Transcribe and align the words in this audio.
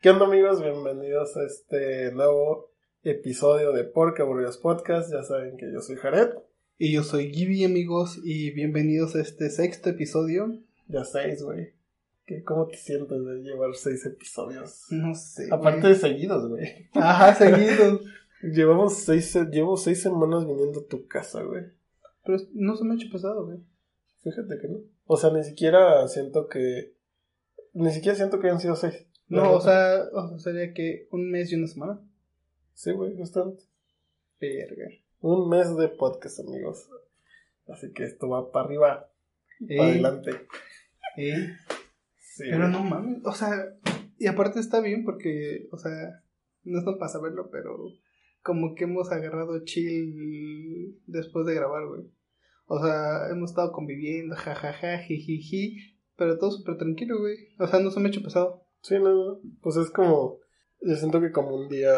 ¿Qué 0.00 0.10
onda 0.10 0.26
amigos? 0.26 0.62
Bienvenidos 0.62 1.36
a 1.36 1.44
este 1.44 2.12
nuevo 2.12 2.70
episodio 3.02 3.72
de 3.72 3.84
Porque 3.84 4.22
Aburridos 4.22 4.58
Podcast. 4.58 5.10
Ya 5.12 5.22
saben 5.22 5.56
que 5.56 5.72
yo 5.72 5.80
soy 5.80 5.96
Jared. 5.96 6.30
Y 6.78 6.92
yo 6.92 7.02
soy 7.02 7.32
Gibby, 7.32 7.64
amigos, 7.64 8.20
y 8.22 8.52
bienvenidos 8.52 9.16
a 9.16 9.20
este 9.20 9.50
sexto 9.50 9.90
episodio. 9.90 10.56
Ya 10.86 11.04
seis, 11.04 11.42
güey. 11.42 11.72
¿Qué- 12.26 12.44
¿Cómo 12.44 12.68
te 12.68 12.76
sientes 12.76 13.24
de 13.24 13.34
llevar 13.42 13.74
seis 13.74 14.04
episodios? 14.06 14.84
No 14.90 15.14
sé. 15.14 15.48
Aparte 15.50 15.88
de 15.88 15.94
seguidos, 15.96 16.48
güey. 16.48 16.88
Ajá, 16.94 17.34
seguidos. 17.34 18.02
Llevamos 18.42 18.94
seis, 18.98 19.34
llevo 19.50 19.76
seis 19.76 20.00
semanas 20.00 20.46
viniendo 20.46 20.80
a 20.80 20.86
tu 20.86 21.08
casa, 21.08 21.42
güey. 21.42 21.64
Pero 22.24 22.38
no 22.54 22.76
se 22.76 22.84
me 22.84 22.92
ha 22.92 22.96
hecho 22.96 23.08
pesado, 23.10 23.44
güey. 23.46 23.58
Fíjate 24.22 24.58
que 24.60 24.68
no. 24.68 24.78
O 25.06 25.16
sea, 25.16 25.30
ni 25.32 25.42
siquiera 25.42 26.06
siento 26.06 26.46
que... 26.46 26.94
Ni 27.72 27.90
siquiera 27.90 28.16
siento 28.16 28.38
que 28.38 28.46
hayan 28.46 28.60
sido 28.60 28.76
seis. 28.76 29.07
No, 29.28 29.52
o 29.52 29.60
sea, 29.60 30.04
o 30.12 30.28
sea, 30.28 30.38
sería 30.38 30.72
que 30.72 31.06
un 31.10 31.30
mes 31.30 31.52
y 31.52 31.56
una 31.56 31.66
semana. 31.66 32.00
Sí, 32.74 32.92
güey, 32.92 33.14
bastante. 33.14 33.64
Verga. 34.40 34.88
Un 35.20 35.48
mes 35.48 35.76
de 35.76 35.88
podcast, 35.88 36.40
amigos. 36.40 36.88
Así 37.66 37.92
que 37.92 38.04
esto 38.04 38.28
va 38.28 38.50
para 38.50 38.66
arriba, 38.66 39.10
para 39.76 39.88
adelante. 39.90 40.30
Sí, 41.16 42.44
Pero 42.50 42.58
güey. 42.58 42.70
no 42.70 42.84
mames, 42.84 43.20
o 43.24 43.32
sea, 43.32 43.50
y 44.18 44.26
aparte 44.26 44.60
está 44.60 44.80
bien 44.80 45.04
porque, 45.04 45.68
o 45.72 45.76
sea, 45.76 46.22
no 46.64 46.78
están 46.78 46.98
para 46.98 47.10
saberlo, 47.10 47.50
pero 47.50 47.76
como 48.42 48.74
que 48.74 48.84
hemos 48.84 49.10
agarrado 49.10 49.64
chill 49.64 50.98
después 51.06 51.44
de 51.46 51.54
grabar, 51.54 51.86
güey. 51.86 52.02
O 52.66 52.80
sea, 52.82 53.28
hemos 53.30 53.50
estado 53.50 53.72
conviviendo, 53.72 54.36
jajaja, 54.36 54.98
jijiji, 54.98 55.96
pero 56.16 56.38
todo 56.38 56.50
súper 56.50 56.76
tranquilo, 56.76 57.18
güey. 57.18 57.36
O 57.58 57.66
sea, 57.66 57.80
no 57.80 57.90
se 57.90 58.00
me 58.00 58.06
ha 58.06 58.10
hecho 58.10 58.22
pesado. 58.22 58.67
Sí, 58.88 58.94
no, 58.98 59.14
no. 59.14 59.40
Pues 59.60 59.76
es 59.76 59.90
como. 59.90 60.38
Yo 60.80 60.94
siento 60.96 61.20
que 61.20 61.32
como 61.32 61.54
un 61.56 61.68
día. 61.68 61.92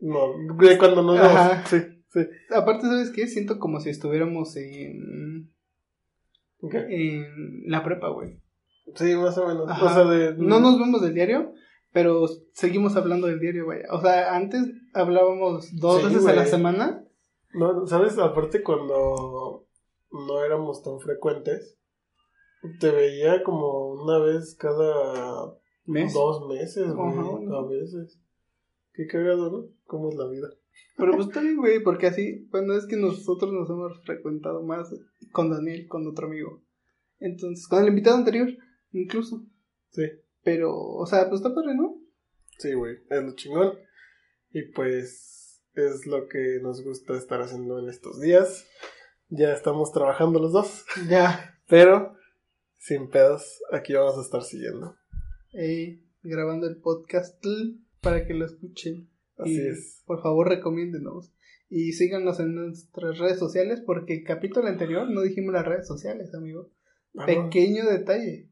No, 0.00 0.34
de 0.58 0.78
cuando 0.78 1.02
nos 1.02 1.14
vemos. 1.16 1.30
Ajá. 1.30 1.64
Sí, 1.66 1.78
sí. 2.12 2.20
Aparte, 2.50 2.86
¿sabes 2.86 3.10
qué? 3.10 3.26
Siento 3.26 3.58
como 3.58 3.80
si 3.80 3.90
estuviéramos 3.90 4.56
en, 4.56 5.52
Ok. 6.60 6.74
en 6.74 7.62
la 7.66 7.82
prepa, 7.84 8.08
güey. 8.08 8.38
Sí, 8.96 9.14
más 9.14 9.38
o 9.38 9.46
menos. 9.46 9.70
Ajá. 9.70 9.84
O 9.86 9.88
sea, 9.88 10.04
de. 10.04 10.34
No 10.36 10.58
nos 10.60 10.78
vemos 10.78 11.00
del 11.02 11.14
diario, 11.14 11.52
pero 11.92 12.26
seguimos 12.52 12.96
hablando 12.96 13.28
del 13.28 13.38
diario, 13.40 13.66
vaya. 13.66 13.86
O 13.90 14.00
sea, 14.00 14.34
antes 14.34 14.66
hablábamos 14.92 15.68
dos 15.78 16.00
Sí, 16.02 16.08
veces 16.08 16.26
a 16.26 16.30
la 16.32 16.42
güey. 16.42 16.48
semana. 16.50 17.04
No, 17.54 17.86
¿sabes? 17.86 18.18
Aparte, 18.18 18.62
cuando 18.62 19.66
no 20.10 20.44
éramos 20.44 20.82
tan 20.82 20.98
frecuentes, 21.00 21.78
te 22.80 22.90
veía 22.90 23.42
como 23.44 23.92
una 23.92 24.18
vez 24.18 24.56
cada 24.58 25.54
¿Mes? 25.84 26.12
dos 26.12 26.48
meses, 26.48 26.92
güey. 26.92 27.08
Ajá, 27.10 27.22
¿no? 27.22 27.56
A 27.56 27.68
veces. 27.68 28.20
Qué 28.92 29.06
cagado, 29.06 29.50
¿no? 29.50 29.68
¿Cómo 29.84 30.10
es 30.10 30.14
la 30.16 30.28
vida? 30.28 30.48
Pero 30.96 31.12
pues 31.12 31.26
está 31.28 31.40
bien, 31.40 31.56
güey, 31.56 31.82
porque 31.82 32.06
así, 32.06 32.46
bueno, 32.50 32.74
es 32.74 32.86
que 32.86 32.96
nosotros 32.96 33.52
nos 33.52 33.68
hemos 33.70 34.02
frecuentado 34.04 34.62
más 34.62 34.94
con 35.32 35.50
Daniel, 35.50 35.86
con 35.88 36.06
otro 36.06 36.26
amigo. 36.26 36.62
Entonces, 37.18 37.66
con 37.68 37.82
el 37.82 37.88
invitado 37.88 38.16
anterior, 38.16 38.48
incluso. 38.92 39.44
Sí. 39.90 40.02
Pero, 40.44 40.74
o 40.76 41.06
sea, 41.06 41.28
pues 41.28 41.40
está 41.40 41.54
padre, 41.54 41.74
¿no? 41.74 41.98
Sí, 42.58 42.74
güey, 42.74 42.96
es 43.08 43.22
lo 43.22 43.34
chingón. 43.34 43.74
Y 44.52 44.62
pues 44.72 45.62
es 45.74 46.06
lo 46.06 46.28
que 46.28 46.58
nos 46.62 46.84
gusta 46.84 47.16
estar 47.16 47.40
haciendo 47.40 47.78
en 47.78 47.88
estos 47.88 48.20
días. 48.20 48.66
Ya 49.28 49.52
estamos 49.52 49.92
trabajando 49.92 50.38
los 50.38 50.52
dos, 50.52 50.84
Ya. 51.08 51.58
pero 51.68 52.14
sin 52.76 53.08
pedos, 53.08 53.62
aquí 53.72 53.94
vamos 53.94 54.18
a 54.18 54.22
estar 54.22 54.42
siguiendo. 54.42 54.96
Grabando 56.22 56.66
el 56.66 56.76
podcast 56.76 57.44
para 58.00 58.26
que 58.26 58.34
lo 58.34 58.46
escuchen. 58.46 59.08
Así 59.36 59.54
Y, 59.54 59.58
es. 59.58 60.02
Por 60.06 60.22
favor, 60.22 60.48
recomiéndenos. 60.48 61.32
Y 61.68 61.92
síganos 61.92 62.38
en 62.40 62.54
nuestras 62.54 63.18
redes 63.18 63.38
sociales, 63.38 63.82
porque 63.84 64.14
el 64.14 64.24
capítulo 64.24 64.68
anterior 64.68 65.10
no 65.10 65.22
dijimos 65.22 65.52
las 65.54 65.66
redes 65.66 65.86
sociales, 65.86 66.34
amigo. 66.34 66.70
Ah. 67.16 67.26
Pequeño 67.26 67.86
detalle. 67.86 68.50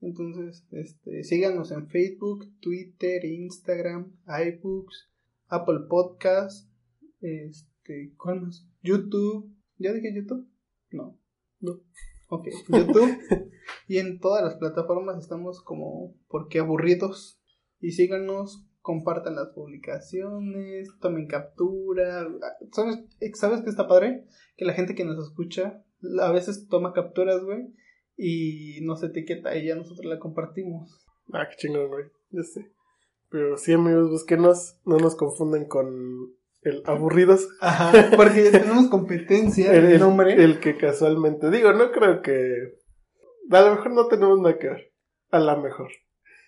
Entonces, 0.00 0.66
este, 0.70 1.24
síganos 1.24 1.72
en 1.72 1.88
Facebook, 1.88 2.46
Twitter, 2.60 3.24
Instagram, 3.24 4.12
iBooks, 4.26 5.10
Apple 5.48 5.80
Podcast, 5.88 6.70
este, 7.20 8.14
¿cuál 8.16 8.42
más? 8.42 8.68
YouTube. 8.82 9.54
¿Ya 9.78 9.92
dije 9.92 10.14
YouTube? 10.14 10.46
No. 10.90 11.18
No. 11.60 11.80
Ok, 12.28 12.48
YouTube. 12.68 13.18
y 13.88 13.98
en 13.98 14.20
todas 14.20 14.42
las 14.44 14.56
plataformas 14.56 15.18
estamos 15.18 15.62
como 15.62 16.14
porque 16.28 16.60
aburridos. 16.60 17.40
Y 17.80 17.92
síganos, 17.92 18.66
compartan 18.80 19.36
las 19.36 19.48
publicaciones, 19.50 20.88
tomen 21.00 21.26
captura. 21.26 22.26
¿Sabes, 22.72 22.98
¿Sabes 23.34 23.62
qué 23.62 23.70
está 23.70 23.86
padre? 23.86 24.24
Que 24.56 24.64
la 24.64 24.72
gente 24.72 24.94
que 24.94 25.04
nos 25.04 25.18
escucha 25.24 25.84
a 26.20 26.32
veces 26.32 26.68
toma 26.68 26.92
capturas, 26.92 27.42
güey, 27.44 27.72
y 28.16 28.80
nos 28.82 29.02
etiqueta 29.02 29.56
y 29.56 29.66
ya 29.66 29.74
nosotros 29.74 30.06
la 30.06 30.18
compartimos. 30.18 31.06
Ah, 31.32 31.46
qué 31.48 31.56
chingón, 31.56 31.88
güey. 31.88 32.04
Ya 32.30 32.42
sé. 32.42 32.72
Pero 33.30 33.56
sí, 33.56 33.72
amigos, 33.72 34.10
búsquenos. 34.10 34.78
No 34.84 34.96
nos 34.98 35.14
confundan 35.14 35.66
con 35.66 36.34
el 36.68 36.82
aburridos. 36.84 37.48
Ajá, 37.60 38.10
porque 38.16 38.44
ya 38.44 38.52
tenemos 38.52 38.88
competencia 38.88 39.72
El, 39.74 39.98
nombre. 39.98 40.34
el 40.42 40.60
que 40.60 40.76
casualmente. 40.76 41.50
Digo, 41.50 41.72
no 41.72 41.90
creo 41.92 42.22
que. 42.22 42.76
A 43.50 43.60
lo 43.62 43.70
mejor 43.76 43.92
no 43.92 44.06
tenemos 44.08 44.38
nada 44.40 44.58
que 44.58 44.68
ver. 44.68 44.92
A 45.30 45.40
lo 45.40 45.60
mejor. 45.62 45.88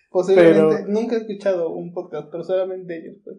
Posiblemente, 0.09 0.59
pero- 0.83 0.87
nunca 0.87 1.15
he 1.15 1.19
escuchado 1.19 1.69
un 1.71 1.93
podcast, 1.93 2.29
pero 2.31 2.43
solamente 2.43 2.97
ellos, 2.97 3.17
pues. 3.23 3.37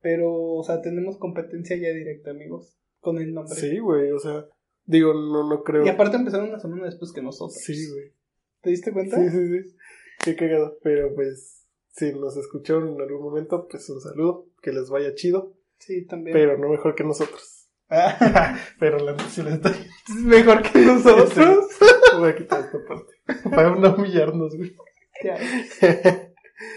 Pero, 0.00 0.32
o 0.32 0.62
sea, 0.62 0.80
tenemos 0.82 1.18
competencia 1.18 1.76
ya 1.76 1.88
directa, 1.88 2.30
amigos, 2.30 2.76
con 3.00 3.18
el 3.18 3.32
nombre. 3.32 3.54
Sí, 3.54 3.78
güey, 3.78 4.10
o 4.12 4.18
sea. 4.18 4.46
Digo, 4.86 5.14
no, 5.14 5.48
no 5.48 5.62
creo. 5.62 5.84
Y 5.84 5.88
aparte 5.88 6.16
empezaron 6.16 6.50
una 6.50 6.60
semana 6.60 6.84
después 6.84 7.10
que 7.12 7.22
nosotros. 7.22 7.56
Sí, 7.56 7.88
güey. 7.90 8.12
¿Te 8.60 8.70
diste 8.70 8.92
cuenta? 8.92 9.16
Sí, 9.16 9.30
sí, 9.30 9.48
sí. 9.62 9.76
Qué 10.24 10.36
cagado. 10.36 10.76
Pero 10.82 11.14
pues, 11.14 11.64
si 11.92 12.12
nos 12.12 12.36
escucharon 12.36 12.88
en 12.94 13.00
algún 13.00 13.22
momento, 13.22 13.66
pues 13.70 13.88
un 13.88 14.00
saludo. 14.00 14.46
Que 14.62 14.72
les 14.72 14.90
vaya 14.90 15.14
chido. 15.14 15.54
Sí, 15.86 16.06
también. 16.06 16.34
Pero 16.34 16.58
no 16.58 16.68
mejor 16.68 16.94
que 16.94 17.04
nosotros. 17.04 17.70
Pero 18.80 18.98
la 18.98 19.18
sí 19.28 19.42
les 19.42 19.60
doy. 19.60 19.72
es 19.72 20.14
mejor 20.14 20.62
que 20.62 20.78
nosotros. 20.80 21.78
Voy 22.18 22.30
a 22.30 22.36
quitar 22.36 22.60
esta 22.60 22.78
parte. 22.86 23.12
Para 23.50 23.74
no 23.74 23.94
humillarnos, 23.94 24.56
güey. 24.56 24.74
Ya. 25.22 25.38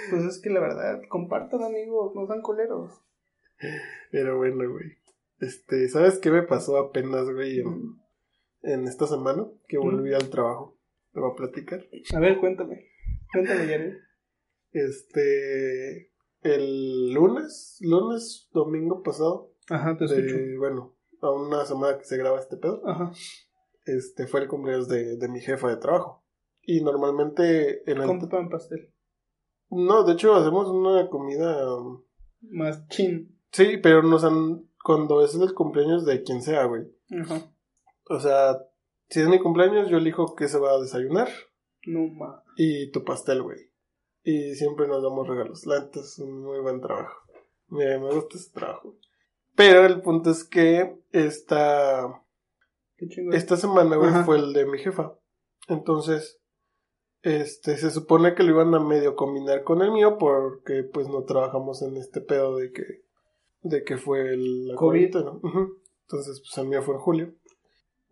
Pues 0.10 0.24
es 0.24 0.42
que 0.42 0.50
la 0.50 0.60
verdad, 0.60 1.02
compartan, 1.08 1.62
amigos, 1.62 2.12
no 2.16 2.26
sean 2.26 2.42
coleros. 2.42 2.92
Pero 4.12 4.38
bueno, 4.38 4.70
güey. 4.70 4.98
Este, 5.40 5.88
¿sabes 5.88 6.18
qué 6.18 6.32
me 6.32 6.42
pasó 6.42 6.78
apenas, 6.78 7.30
güey? 7.30 7.60
En, 7.60 7.94
en 8.64 8.88
esta 8.88 9.06
semana 9.06 9.46
que 9.68 9.78
volví 9.78 10.14
al 10.16 10.30
trabajo. 10.30 10.78
Te 11.14 11.20
voy 11.20 11.32
a 11.32 11.36
platicar. 11.36 11.86
A 12.16 12.20
ver, 12.20 12.40
cuéntame. 12.40 12.88
Cuéntame, 13.32 13.68
Jared. 13.68 13.98
Este, 14.72 16.12
el 16.42 17.14
lunes, 17.14 17.78
lunes, 17.82 18.48
domingo 18.52 19.02
pasado, 19.04 19.52
Ajá, 19.70 19.98
te 19.98 20.06
de- 20.08 20.58
bueno, 20.58 20.96
a 21.22 21.32
una 21.32 21.66
semana 21.66 21.98
que 21.98 22.06
se 22.06 22.18
graba 22.18 22.40
este 22.40 22.58
pedo, 22.58 22.82
Ajá. 22.88 23.12
este 23.86 24.28
fue 24.28 24.42
el 24.42 24.48
cumpleaños 24.48 24.88
de, 24.88 25.18
de 25.18 25.28
mi 25.30 25.40
jefa 25.42 25.70
de 25.70 25.78
trabajo. 25.78 26.24
Y 26.62 26.82
normalmente 26.84 27.90
en 27.90 28.02
el... 28.02 28.28
Pan 28.30 28.50
pastel. 28.50 28.94
No, 29.70 30.04
de 30.04 30.14
hecho 30.14 30.34
hacemos 30.36 30.68
una 30.70 31.10
comida... 31.10 31.74
um, 31.76 32.04
Más 32.42 32.88
chin. 32.90 33.38
Sí, 33.52 33.78
pero 33.82 34.04
nos 34.04 34.24
han... 34.24 34.68
Cuando 34.84 35.24
es 35.24 35.34
el 35.36 35.54
cumpleaños 35.54 36.06
de 36.06 36.24
quien 36.24 36.42
sea, 36.42 36.66
güey. 36.66 36.84
Ajá. 37.22 37.52
O 38.10 38.20
sea, 38.20 38.58
si 39.10 39.22
es 39.22 39.28
mi 39.28 39.40
cumpleaños, 39.40 39.90
yo 39.90 39.98
elijo 39.98 40.36
qué 40.36 40.48
se 40.48 40.60
va 40.60 40.72
a 40.72 40.80
desayunar 40.82 41.28
No 41.86 42.08
ma. 42.08 42.44
y 42.58 42.92
tu 42.92 43.04
pastel, 43.04 43.42
güey. 43.44 43.67
Y 44.30 44.56
siempre 44.56 44.90
nos 44.90 45.02
damos 45.02 45.26
regalos. 45.26 45.66
La 45.66 45.80
neta 45.80 46.02
es 46.02 46.20
un 46.20 46.44
muy 46.44 46.60
buen 46.60 46.82
trabajo. 46.82 47.16
Me, 47.70 47.98
me 47.98 48.14
gusta 48.14 48.36
ese 48.36 48.52
trabajo. 48.52 48.98
Pero 49.56 49.86
el 49.86 50.02
punto 50.02 50.32
es 50.32 50.44
que 50.44 51.00
esta, 51.14 52.26
esta 53.32 53.56
semana, 53.56 53.96
güey, 53.96 54.10
Ajá. 54.10 54.26
fue 54.26 54.38
el 54.38 54.52
de 54.52 54.66
mi 54.66 54.80
jefa. 54.80 55.18
Entonces, 55.70 56.42
este, 57.22 57.78
se 57.78 57.90
supone 57.90 58.36
que 58.36 58.44
lo 58.44 58.50
iban 58.52 58.76
a 58.76 58.82
medio 58.82 59.16
combinar 59.16 59.64
con 59.64 59.82
el 59.82 59.94
mío 59.94 60.18
porque 60.18 60.84
pues 60.84 61.08
no 61.08 61.24
trabajamos 61.24 61.82
en 61.82 61.96
este 61.96 62.20
pedo 62.20 62.58
de 62.58 62.74
que, 62.74 63.06
de 63.62 63.86
que 63.86 63.96
fue 63.96 64.34
el 64.34 64.68
la 64.68 64.76
COVID. 64.76 65.16
Ujú. 65.16 65.78
Entonces, 66.02 66.42
pues 66.42 66.58
el 66.58 66.68
mío 66.68 66.84
fue 66.84 66.96
en 66.96 67.00
julio. 67.00 67.34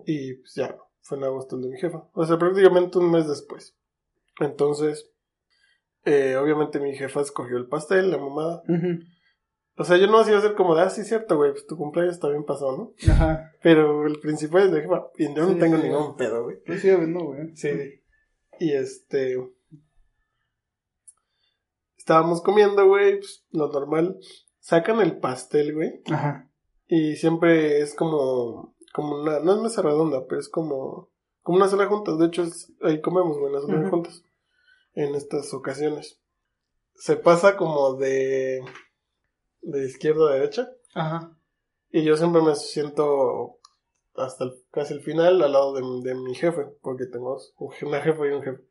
Y 0.06 0.36
pues 0.36 0.54
ya, 0.56 0.78
fue 1.02 1.18
en 1.18 1.26
agosto 1.26 1.58
el 1.58 1.64
de 1.64 1.70
mi 1.72 1.78
jefa. 1.78 2.10
O 2.14 2.26
sea, 2.26 2.38
prácticamente 2.38 3.00
un 3.00 3.12
mes 3.12 3.28
después. 3.28 3.76
Entonces, 4.40 5.12
eh, 6.06 6.36
obviamente 6.38 6.80
mi 6.80 6.96
jefa 6.96 7.22
escogió 7.22 7.58
el 7.58 7.68
pastel, 7.68 8.12
la 8.12 8.18
mamada. 8.18 8.64
O 9.78 9.84
sea, 9.84 9.98
yo 9.98 10.08
no 10.08 10.20
hacía 10.20 10.38
hacer 10.38 10.56
como 10.56 10.74
de, 10.76 10.84
ah, 10.84 10.90
sí, 10.90 11.04
cierto, 11.04 11.36
güey, 11.36 11.52
pues 11.52 11.66
tu 11.68 11.76
cumpleaños 11.76 12.20
también 12.20 12.46
pasó, 12.46 12.78
¿no? 12.78 12.94
Ajá. 13.12 13.52
Pero 13.62 14.08
el 14.08 14.20
principal 14.20 14.64
es 14.68 14.72
de 14.72 14.82
jefa, 14.82 15.08
y 15.18 15.26
yo 15.36 15.44
no 15.44 15.50
Sí, 15.54 15.60
tengo 15.60 15.78
sí. 15.78 15.84
ningún 15.84 16.16
pedo, 16.16 16.44
güey. 16.44 16.58
Pues 16.66 16.82
sí, 16.82 16.90
no, 17.08 17.26
güey. 17.26 17.56
Sí. 17.58 17.70
Y 18.60 18.72
este. 18.74 19.36
estábamos 21.98 22.42
comiendo, 22.42 22.88
güey, 22.88 23.18
pues, 23.20 23.46
lo 23.52 23.68
normal. 23.72 24.18
Sacan 24.60 25.02
el 25.02 25.18
pastel, 25.20 25.74
güey. 25.74 26.02
Ajá. 26.12 26.50
Y 26.88 27.16
siempre 27.16 27.82
es 27.82 27.94
como, 27.96 28.76
como 28.94 29.22
una, 29.22 29.40
no 29.40 29.56
es 29.56 29.62
mesa 29.62 29.82
redonda, 29.82 30.26
pero 30.28 30.40
es 30.40 30.50
como, 30.50 31.10
como 31.42 31.58
una 31.58 31.68
sala 31.68 31.88
juntas. 31.88 32.18
De 32.18 32.28
hecho, 32.28 32.44
es- 32.44 32.72
ahí 32.82 33.02
comemos, 33.02 33.38
güey, 33.38 33.52
las 33.54 33.64
Ujú. 33.66 33.90
juntas. 33.90 34.24
En 34.96 35.14
estas 35.16 35.54
ocasiones. 35.54 36.20
Se 36.96 37.18
pasa 37.18 37.58
como 37.58 37.96
de, 37.96 38.64
de 39.62 39.86
izquierda 39.86 40.30
a 40.30 40.34
derecha. 40.36 40.70
Ajá. 40.94 41.38
Y 41.92 42.04
yo 42.04 42.16
siempre 42.18 42.42
me 42.42 42.56
siento 42.56 43.60
hasta 44.16 44.46
el- 44.46 44.56
casi 44.72 44.94
el 44.94 45.02
final 45.02 45.42
al 45.42 45.52
lado 45.52 45.74
de, 45.74 46.10
de 46.10 46.16
mi 46.16 46.34
jefe, 46.36 46.66
porque 46.82 47.06
tengo 47.06 47.38
una 47.84 48.02
jefa 48.02 48.26
y 48.26 48.32
un 48.32 48.44
jefe. 48.44 48.62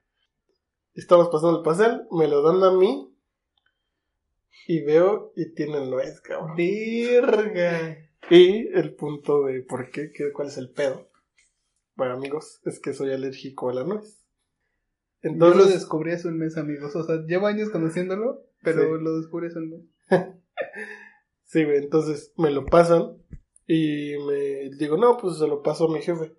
Estamos 0.95 1.29
pasando 1.29 1.59
el 1.59 1.65
pastel, 1.65 2.07
me 2.11 2.29
lo 2.29 2.41
dan 2.43 2.63
a 2.65 2.71
mí 2.71 3.15
y 4.67 4.83
veo 4.83 5.33
y 5.37 5.53
tiene 5.55 5.85
nuez, 5.87 6.21
cabrón. 6.23 6.57
Verga. 6.57 7.99
Y 8.31 8.69
el 8.69 8.95
punto 8.95 9.45
de 9.45 9.63
por 9.63 9.91
qué, 9.91 10.11
qué- 10.13 10.33
cuál 10.33 10.49
es 10.49 10.57
el 10.57 10.71
pedo. 10.71 11.09
Bueno, 11.97 12.15
amigos, 12.15 12.61
es 12.65 12.81
que 12.81 12.95
soy 12.95 13.13
alérgico 13.13 13.69
a 13.69 13.75
la 13.75 13.85
nuez. 13.85 14.24
Yo 15.25 15.31
lo 15.31 15.47
Entonces, 15.47 15.75
descubrí 15.75 16.13
hace 16.13 16.29
un 16.29 16.39
mes, 16.39 16.57
amigos. 16.57 16.95
O 16.95 17.03
sea, 17.03 17.17
llevo 17.27 17.47
años 17.47 17.71
conociéndolo, 17.71 18.43
pero 18.63 18.83
Sí. 18.99 19.03
lo 19.03 19.17
descubrí 19.17 19.47
hace 19.49 19.59
un 19.59 19.71
mes. 19.71 19.81
sí, 21.45 21.65
güey, 21.65 21.79
entonces 21.79 22.33
me 22.37 22.51
lo 22.51 22.67
pasan 22.67 23.17
y 23.67 24.13
me 24.27 24.71
digo, 24.79 24.97
no, 24.99 25.17
pues 25.17 25.39
se 25.39 25.49
lo 25.49 25.63
paso 25.63 25.87
a 25.89 25.93
mi 25.93 26.01
jefe. 26.03 26.37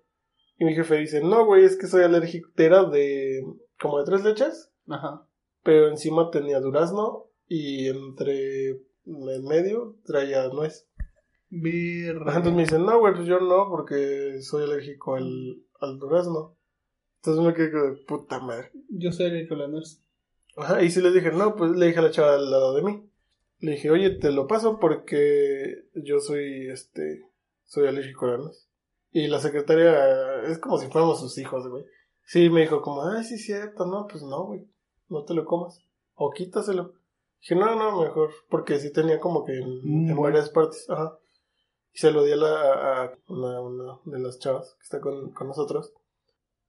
Y 0.58 0.64
mi 0.64 0.74
jefe 0.74 0.96
dice, 0.96 1.20
no, 1.22 1.44
güey, 1.44 1.64
es 1.64 1.76
que 1.76 1.86
soy 1.86 2.02
alérgico. 2.04 2.48
Era 2.56 2.84
de 2.84 3.42
como 3.80 3.98
de 3.98 4.04
tres 4.04 4.24
leches, 4.24 4.72
Ajá. 4.88 5.26
pero 5.62 5.88
encima 5.88 6.30
tenía 6.30 6.60
durazno 6.60 7.26
y 7.48 7.88
entre 7.88 8.70
en 8.70 9.44
medio 9.48 9.96
traía 10.04 10.48
nuez. 10.48 10.88
Ajá, 12.26 12.38
Entonces 12.38 12.52
me 12.54 12.62
dicen, 12.62 12.84
no, 12.86 12.98
güey, 12.98 13.14
pues 13.14 13.26
yo 13.26 13.38
no, 13.40 13.68
porque 13.68 14.40
soy 14.40 14.64
alérgico 14.64 15.14
al, 15.16 15.62
al 15.80 15.98
durazno. 15.98 16.55
Entonces 17.26 17.44
me 17.44 17.54
quedé 17.54 17.72
como 17.72 17.84
de 17.86 17.96
puta 18.04 18.38
madre. 18.38 18.70
Yo 18.88 19.10
soy 19.10 19.26
la 19.56 19.66
nuez. 19.66 20.00
Ajá, 20.56 20.80
y 20.80 20.90
sí 20.90 21.02
les 21.02 21.12
dije, 21.12 21.32
no, 21.32 21.56
pues 21.56 21.72
le 21.72 21.86
dije 21.86 21.98
a 21.98 22.02
la 22.02 22.12
chava 22.12 22.34
al 22.36 22.48
lado 22.48 22.74
de 22.74 22.82
mí. 22.82 23.10
Le 23.58 23.72
dije, 23.72 23.90
oye, 23.90 24.10
te 24.10 24.30
lo 24.30 24.46
paso 24.46 24.78
porque 24.78 25.88
yo 25.94 26.20
soy, 26.20 26.68
este, 26.70 27.24
soy 27.64 27.88
alérgico 27.88 28.26
a. 28.26 28.68
Y 29.10 29.26
la 29.26 29.40
secretaria, 29.40 30.42
es 30.44 30.60
como 30.60 30.78
si 30.78 30.86
fuéramos 30.86 31.18
sus 31.18 31.36
hijos, 31.38 31.66
güey. 31.66 31.84
Sí, 32.22 32.48
me 32.48 32.60
dijo 32.60 32.80
como, 32.80 33.04
ay, 33.04 33.24
sí, 33.24 33.38
cierto, 33.38 33.86
no, 33.86 34.06
pues 34.06 34.22
no, 34.22 34.44
güey, 34.44 34.64
no 35.08 35.24
te 35.24 35.34
lo 35.34 35.44
comas. 35.44 35.80
O 36.14 36.30
quítaselo. 36.30 36.94
Dije, 37.40 37.56
no, 37.56 37.74
no, 37.74 38.02
mejor, 38.02 38.30
porque 38.48 38.78
sí 38.78 38.92
tenía 38.92 39.18
como 39.18 39.44
que 39.44 39.52
en, 39.58 39.80
Mm, 39.82 40.10
en 40.10 40.20
varias 40.20 40.50
partes, 40.50 40.88
ajá. 40.88 41.18
Y 41.92 41.98
se 41.98 42.12
lo 42.12 42.22
di 42.22 42.32
a, 42.32 42.36
la, 42.36 43.02
a 43.02 43.18
una, 43.28 43.60
una 43.60 43.98
de 44.04 44.20
las 44.20 44.38
chavas 44.38 44.76
que 44.78 44.84
está 44.84 45.00
con, 45.00 45.32
con 45.32 45.48
nosotros. 45.48 45.92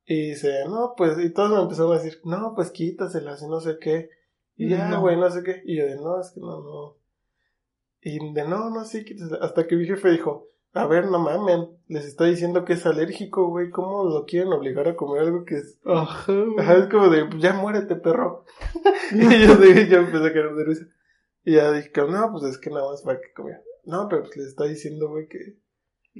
Y 0.09 0.29
dice, 0.29 0.63
no, 0.69 0.93
pues, 0.95 1.19
y 1.19 1.31
todos 1.31 1.51
me 1.51 1.61
empezaron 1.61 1.91
a 1.91 1.95
decir, 2.01 2.21
no, 2.23 2.53
pues 2.55 2.71
quítasela, 2.71 3.33
así 3.33 3.45
no 3.45 3.59
sé 3.59 3.77
qué. 3.79 4.09
Y 4.55 4.69
ya, 4.69 4.87
No. 4.87 5.01
güey, 5.01 5.17
no 5.17 5.29
sé 5.29 5.43
qué. 5.43 5.61
Y 5.65 5.77
yo 5.77 5.85
de, 5.85 5.97
no, 5.97 6.19
es 6.21 6.31
que 6.31 6.39
no, 6.39 6.61
no. 6.61 6.97
Y 8.01 8.33
de, 8.33 8.47
no, 8.47 8.69
no, 8.69 8.85
sí. 8.85 9.05
Hasta 9.41 9.67
que 9.67 9.75
mi 9.75 9.85
jefe 9.85 10.09
dijo, 10.09 10.47
a 10.73 10.87
ver, 10.87 11.07
no 11.11 11.19
mamen, 11.19 11.67
les 11.89 12.05
está 12.05 12.23
diciendo 12.23 12.63
que 12.63 12.73
es 12.73 12.85
alérgico, 12.85 13.49
güey, 13.49 13.69
¿cómo 13.69 14.05
lo 14.05 14.25
quieren 14.25 14.53
obligar 14.53 14.87
a 14.87 14.95
comer 14.95 15.23
algo 15.23 15.43
que 15.43 15.55
es... 15.55 15.77
Ajá. 15.85 16.31
Ajá, 16.57 16.77
es 16.77 16.87
como 16.87 17.09
de, 17.09 17.27
ya 17.39 17.53
muérete, 17.53 17.95
perro. 17.97 18.45
y 19.11 19.45
yo, 19.45 19.57
de, 19.57 19.87
yo 19.89 19.97
empecé 19.97 20.25
a 20.27 20.33
caer 20.33 20.53
de 20.55 20.63
risa. 20.63 20.85
Y 21.43 21.55
ya 21.55 21.71
dije, 21.71 21.91
no, 22.09 22.31
pues 22.31 22.43
es 22.45 22.57
que 22.57 22.69
nada 22.69 22.89
más 22.89 23.01
para 23.01 23.19
que 23.19 23.33
comiera. 23.33 23.61
No, 23.83 24.07
pero 24.07 24.23
pues 24.23 24.37
les 24.37 24.47
está 24.47 24.63
diciendo, 24.63 25.09
güey, 25.09 25.27
que... 25.27 25.57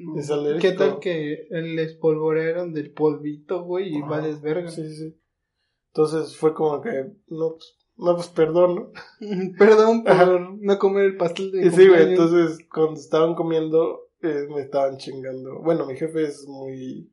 No. 0.04 0.20
Es 0.20 0.30
alérgico. 0.30 0.62
¿Qué 0.62 0.72
tal 0.78 1.00
que 1.00 1.48
les 1.50 1.96
polvorearon 1.96 2.74
del 2.74 2.92
polvito, 2.92 3.64
güey, 3.64 3.96
y 3.96 3.98
Ajá, 3.98 4.10
vales 4.10 4.42
verga? 4.42 4.70
Sí, 4.70 4.88
sí. 4.96 5.18
Entonces 5.94 6.38
fue 6.38 6.54
como 6.54 6.82
que, 6.82 7.14
no, 7.28 7.54
pues, 7.54 7.78
no, 7.98 8.16
pues 8.16 8.28
perdón, 8.28 8.76
¿no? 8.76 8.92
Perdón 9.58 10.04
por 10.04 10.12
Ajá. 10.12 10.50
no 10.60 10.78
comer 10.80 11.06
el 11.06 11.18
pastel 11.18 11.52
de 11.52 11.72
sí, 11.72 11.88
güey, 11.88 12.12
entonces 12.12 12.60
cuando 12.72 13.00
estaban 13.00 13.34
comiendo, 13.34 14.02
eh, 14.22 14.48
me 14.54 14.62
estaban 14.62 14.98
chingando. 14.98 15.60
Bueno, 15.64 15.86
mi 15.86 15.96
jefe 15.96 16.24
es 16.24 16.46
muy... 16.48 17.12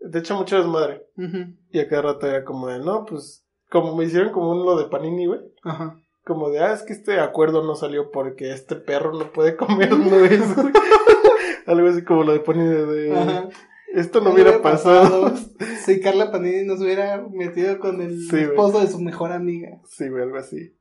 De 0.00 0.18
hecho, 0.18 0.34
mucho 0.36 0.56
desmadre. 0.56 1.06
Ujú. 1.16 1.54
Y 1.70 1.78
a 1.78 1.88
cada 1.88 2.02
rato 2.02 2.26
era 2.26 2.44
como 2.44 2.66
de, 2.68 2.80
no, 2.80 3.06
pues, 3.06 3.46
como 3.70 3.96
me 3.96 4.04
hicieron 4.04 4.32
como 4.32 4.50
uno 4.50 4.76
de 4.76 4.88
panini, 4.88 5.26
güey. 5.26 5.40
Ajá. 5.62 6.00
Como 6.24 6.50
de, 6.50 6.58
ah, 6.58 6.72
es 6.72 6.82
que 6.82 6.92
este 6.94 7.20
acuerdo 7.20 7.62
no 7.62 7.74
salió 7.74 8.10
porque 8.10 8.50
este 8.52 8.76
perro 8.76 9.12
no 9.12 9.32
puede 9.32 9.56
comer 9.56 9.90
nuez, 9.96 10.56
güey. 10.56 10.72
Algo 11.66 11.88
así 11.88 12.04
como 12.04 12.24
lo 12.24 12.32
de 12.32 12.40
panini 12.40 12.68
de... 12.68 13.16
Ajá. 13.16 13.48
Esto 13.94 14.20
no 14.20 14.32
hubiera 14.32 14.60
pasado. 14.60 15.32
si 15.84 16.00
Carla 16.00 16.32
Panini 16.32 16.64
nos 16.64 16.80
hubiera 16.80 17.24
metido 17.30 17.78
con 17.78 18.02
el 18.02 18.18
Sí, 18.22 18.30
güey. 18.30 18.42
esposo 18.44 18.80
de 18.80 18.88
su 18.88 18.98
mejor 18.98 19.30
amiga. 19.30 19.80
Sí, 19.86 20.08
güey, 20.08 20.24
algo 20.24 20.36
así. 20.36 20.76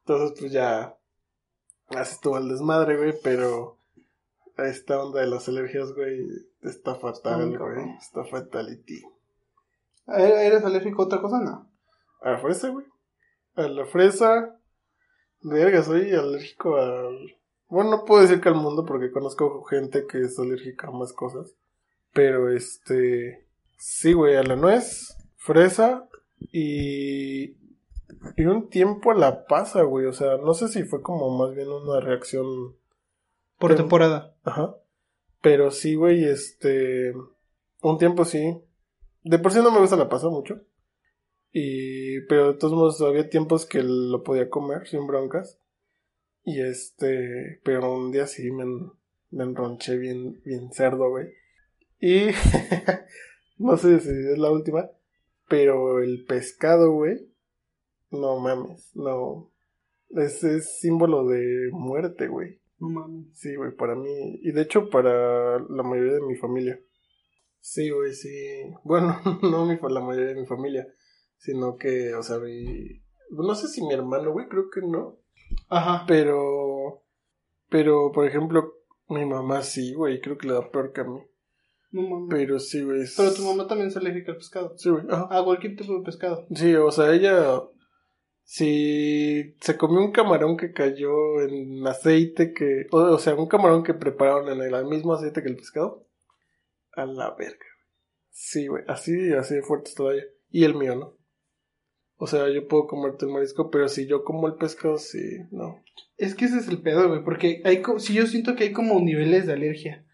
Entonces, 0.00 0.38
pues 0.38 0.52
ya. 0.52 0.96
Así 1.88 2.14
estuvo 2.14 2.38
el 2.38 2.48
desmadre, 2.48 2.96
güey, 2.96 3.14
pero. 3.24 3.78
Esta 4.58 5.02
onda 5.02 5.22
de 5.22 5.26
las 5.26 5.48
alergias, 5.48 5.92
güey, 5.92 6.24
está 6.62 6.94
fatal, 6.94 7.48
muy 7.48 7.56
güey. 7.56 7.58
cabrón. 7.58 7.96
Está 8.00 8.22
fatality. 8.24 9.02
¿Eres 10.06 10.62
alérgico 10.64 11.02
a 11.02 11.06
otra 11.06 11.20
cosa? 11.20 11.40
No. 11.40 11.68
A 12.20 12.30
la 12.32 12.38
fresa, 12.38 12.68
güey. 12.68 12.86
A 13.56 13.62
la 13.62 13.86
fresa. 13.86 14.56
Verga, 15.40 15.82
soy 15.82 16.12
alérgico 16.12 16.76
al. 16.76 17.16
Bueno, 17.82 17.96
no 17.96 18.04
puedo 18.04 18.22
decir 18.22 18.40
que 18.40 18.48
al 18.48 18.54
mundo 18.54 18.84
porque 18.84 19.10
conozco 19.10 19.64
gente 19.64 20.06
que 20.06 20.20
es 20.20 20.38
alérgica 20.38 20.86
a 20.86 20.92
más 20.92 21.12
cosas. 21.12 21.52
Pero 22.12 22.48
este. 22.48 23.44
Sí, 23.76 24.12
güey, 24.12 24.36
a 24.36 24.44
la 24.44 24.54
nuez, 24.54 25.16
fresa 25.36 26.08
y. 26.52 27.56
Y 28.36 28.44
un 28.44 28.68
tiempo 28.68 29.10
a 29.10 29.14
la 29.14 29.46
pasa, 29.46 29.82
güey. 29.82 30.06
O 30.06 30.12
sea, 30.12 30.36
no 30.36 30.54
sé 30.54 30.68
si 30.68 30.84
fue 30.84 31.02
como 31.02 31.36
más 31.36 31.56
bien 31.56 31.68
una 31.68 31.98
reacción. 31.98 32.76
Por 33.58 33.74
temporada. 33.74 34.36
Ajá. 34.44 34.76
Pero 35.40 35.72
sí, 35.72 35.96
güey, 35.96 36.24
este. 36.24 37.12
Un 37.80 37.98
tiempo 37.98 38.24
sí. 38.24 38.62
De 39.24 39.40
por 39.40 39.52
sí 39.52 39.58
no 39.58 39.72
me 39.72 39.80
gusta 39.80 39.96
la 39.96 40.08
pasa 40.08 40.28
mucho. 40.28 40.60
Y. 41.50 42.20
Pero 42.26 42.52
de 42.52 42.58
todos 42.58 42.74
modos 42.74 43.00
había 43.00 43.28
tiempos 43.28 43.66
que 43.66 43.82
lo 43.82 44.22
podía 44.22 44.48
comer 44.48 44.86
sin 44.86 45.04
broncas. 45.08 45.58
Y 46.44 46.60
este. 46.60 47.60
Pero 47.64 47.94
un 47.94 48.12
día 48.12 48.26
sí 48.26 48.50
me, 48.50 48.64
me 49.30 49.44
enronché 49.44 49.96
bien, 49.96 50.40
bien 50.44 50.72
cerdo, 50.72 51.10
güey. 51.10 51.28
Y. 52.00 52.28
no 53.58 53.76
sé 53.76 54.00
si 54.00 54.10
es 54.10 54.38
la 54.38 54.50
última. 54.50 54.90
Pero 55.48 56.02
el 56.02 56.24
pescado, 56.24 56.92
güey. 56.92 57.28
No 58.10 58.38
mames, 58.40 58.90
no. 58.94 59.50
Ese 60.10 60.56
es 60.56 60.78
símbolo 60.80 61.26
de 61.26 61.70
muerte, 61.72 62.28
güey. 62.28 62.60
No 62.78 62.88
mames. 62.88 63.26
Sí, 63.34 63.54
güey, 63.54 63.74
para 63.74 63.94
mí. 63.94 64.40
Y 64.42 64.52
de 64.52 64.62
hecho, 64.62 64.90
para 64.90 65.58
la 65.58 65.82
mayoría 65.82 66.14
de 66.14 66.22
mi 66.22 66.36
familia. 66.36 66.78
Sí, 67.60 67.90
güey, 67.90 68.12
sí. 68.12 68.62
Bueno, 68.84 69.20
no 69.42 69.66
mi, 69.66 69.78
la 69.80 70.00
mayoría 70.00 70.34
de 70.34 70.40
mi 70.40 70.46
familia. 70.46 70.86
Sino 71.38 71.76
que, 71.76 72.14
o 72.14 72.22
sea, 72.22 72.38
mi. 72.38 73.02
No 73.30 73.54
sé 73.54 73.68
si 73.68 73.82
mi 73.82 73.94
hermano, 73.94 74.32
güey, 74.32 74.48
creo 74.48 74.68
que 74.68 74.80
no. 74.82 75.21
Ajá. 75.68 76.04
Pero. 76.06 77.02
Pero, 77.68 78.12
por 78.12 78.26
ejemplo, 78.26 78.74
mi 79.08 79.24
mamá 79.24 79.62
sí, 79.62 79.94
güey, 79.94 80.20
creo 80.20 80.36
que 80.36 80.46
le 80.48 80.54
da 80.54 80.70
peor 80.70 80.92
que 80.92 81.00
a 81.00 81.04
mí. 81.04 81.20
No 81.90 82.02
mames. 82.02 82.28
Pero 82.30 82.58
sí, 82.58 82.82
güey. 82.82 83.02
es- 83.02 83.14
Pero 83.16 83.32
tu 83.34 83.42
mamá 83.42 83.66
también 83.66 83.88
es 83.88 83.96
alérgica 83.96 84.32
al 84.32 84.38
pescado. 84.38 84.76
Sí, 84.76 84.90
güey. 84.90 85.04
Ajá. 85.10 85.28
A 85.30 85.44
cualquier 85.44 85.76
tipo 85.76 85.94
de 85.96 86.04
pescado. 86.04 86.46
Sí, 86.54 86.74
o 86.74 86.90
sea, 86.90 87.12
ella. 87.12 87.62
Si 88.44 89.54
se 89.60 89.76
comió 89.78 90.00
un 90.00 90.10
camarón 90.10 90.56
que 90.56 90.72
cayó 90.72 91.40
en 91.40 91.86
aceite 91.86 92.52
que. 92.52 92.86
O, 92.90 92.98
o 92.98 93.18
sea, 93.18 93.34
un 93.34 93.46
camarón 93.46 93.82
que 93.84 93.94
prepararon 93.94 94.50
en 94.50 94.60
el, 94.60 94.84
mismo 94.86 95.14
aceite 95.14 95.42
que 95.42 95.48
el 95.48 95.56
pescado. 95.56 96.06
A 96.94 97.06
la 97.06 97.34
verga. 97.34 97.66
Sí, 98.30 98.66
güey. 98.66 98.82
Así, 98.88 99.32
así 99.32 99.54
de 99.54 99.62
fuerte 99.62 99.92
todavía. 99.96 100.24
Y 100.50 100.64
el 100.64 100.74
mío, 100.74 100.96
¿no? 100.96 101.16
O 102.22 102.28
sea, 102.28 102.48
yo 102.54 102.68
puedo 102.68 102.86
comerte 102.86 103.24
el 103.24 103.32
marisco, 103.32 103.68
pero 103.68 103.88
si 103.88 104.06
yo 104.06 104.22
como 104.22 104.46
el 104.46 104.54
pescado, 104.54 104.96
sí, 104.96 105.18
no. 105.50 105.82
Es 106.16 106.36
que 106.36 106.44
ese 106.44 106.58
es 106.58 106.68
el 106.68 106.80
pedo, 106.80 107.08
güey. 107.08 107.24
Porque 107.24 107.60
hay 107.64 107.82
co- 107.82 107.98
si 107.98 108.14
yo 108.14 108.26
siento 108.28 108.54
que 108.54 108.62
hay 108.62 108.72
como 108.72 109.00
niveles 109.00 109.48
de 109.48 109.54
alergia. 109.54 110.04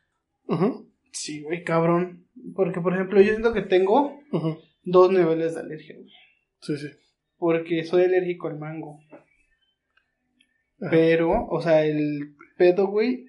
Sí, 1.13 1.43
güey, 1.43 1.65
cabrón. 1.65 2.25
Porque, 2.55 2.81
por 2.81 2.95
ejemplo, 2.95 3.21
yo 3.21 3.29
siento 3.33 3.53
que 3.53 3.61
tengo 3.61 4.19
dos 4.85 5.13
niveles 5.13 5.55
de 5.55 5.61
alergia, 5.61 5.97
güey. 5.97 6.09
Sí, 6.63 6.79
sí. 6.79 6.87
Porque 7.37 7.85
soy 7.85 8.05
alérgico 8.05 8.49
al 8.49 8.59
mango. 8.59 9.01
Ajá. 10.81 10.91
Pero, 10.91 11.47
o 11.51 11.61
sea, 11.61 11.85
el 11.85 12.35
pedo, 12.57 12.87
güey. 12.87 13.27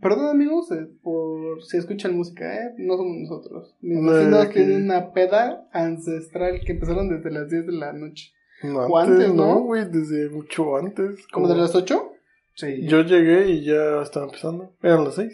Perdón, 0.00 0.28
amigos, 0.28 0.70
eh, 0.72 0.88
por 1.02 1.62
si 1.62 1.76
escuchan 1.76 2.16
música, 2.16 2.52
¿eh? 2.52 2.74
No 2.78 2.96
somos 2.96 3.16
nosotros. 3.18 3.76
Mis 3.80 3.98
No, 4.00 4.12
vecinos 4.12 4.46
que- 4.46 4.52
tienen 4.54 4.84
una 4.84 5.12
peda 5.12 5.68
ancestral 5.72 6.60
que 6.66 6.72
empezaron 6.72 7.08
desde 7.08 7.30
las 7.30 7.48
10 7.48 7.66
de 7.66 7.72
la 7.72 7.92
noche. 7.92 8.32
No, 8.64 8.80
O 8.86 8.98
antes, 8.98 9.14
antes, 9.20 9.34
¿no? 9.34 9.60
güey, 9.60 9.84
desde 9.88 10.30
mucho 10.30 10.76
antes. 10.76 11.24
¿Como 11.32 11.46
de 11.46 11.54
las 11.56 11.74
8? 11.76 12.10
Sí. 12.54 12.86
Yo 12.88 13.02
llegué 13.02 13.50
y 13.50 13.64
ya 13.64 14.02
estaba 14.02 14.26
empezando. 14.26 14.74
Eran 14.82 15.04
las 15.04 15.14
seis. 15.14 15.32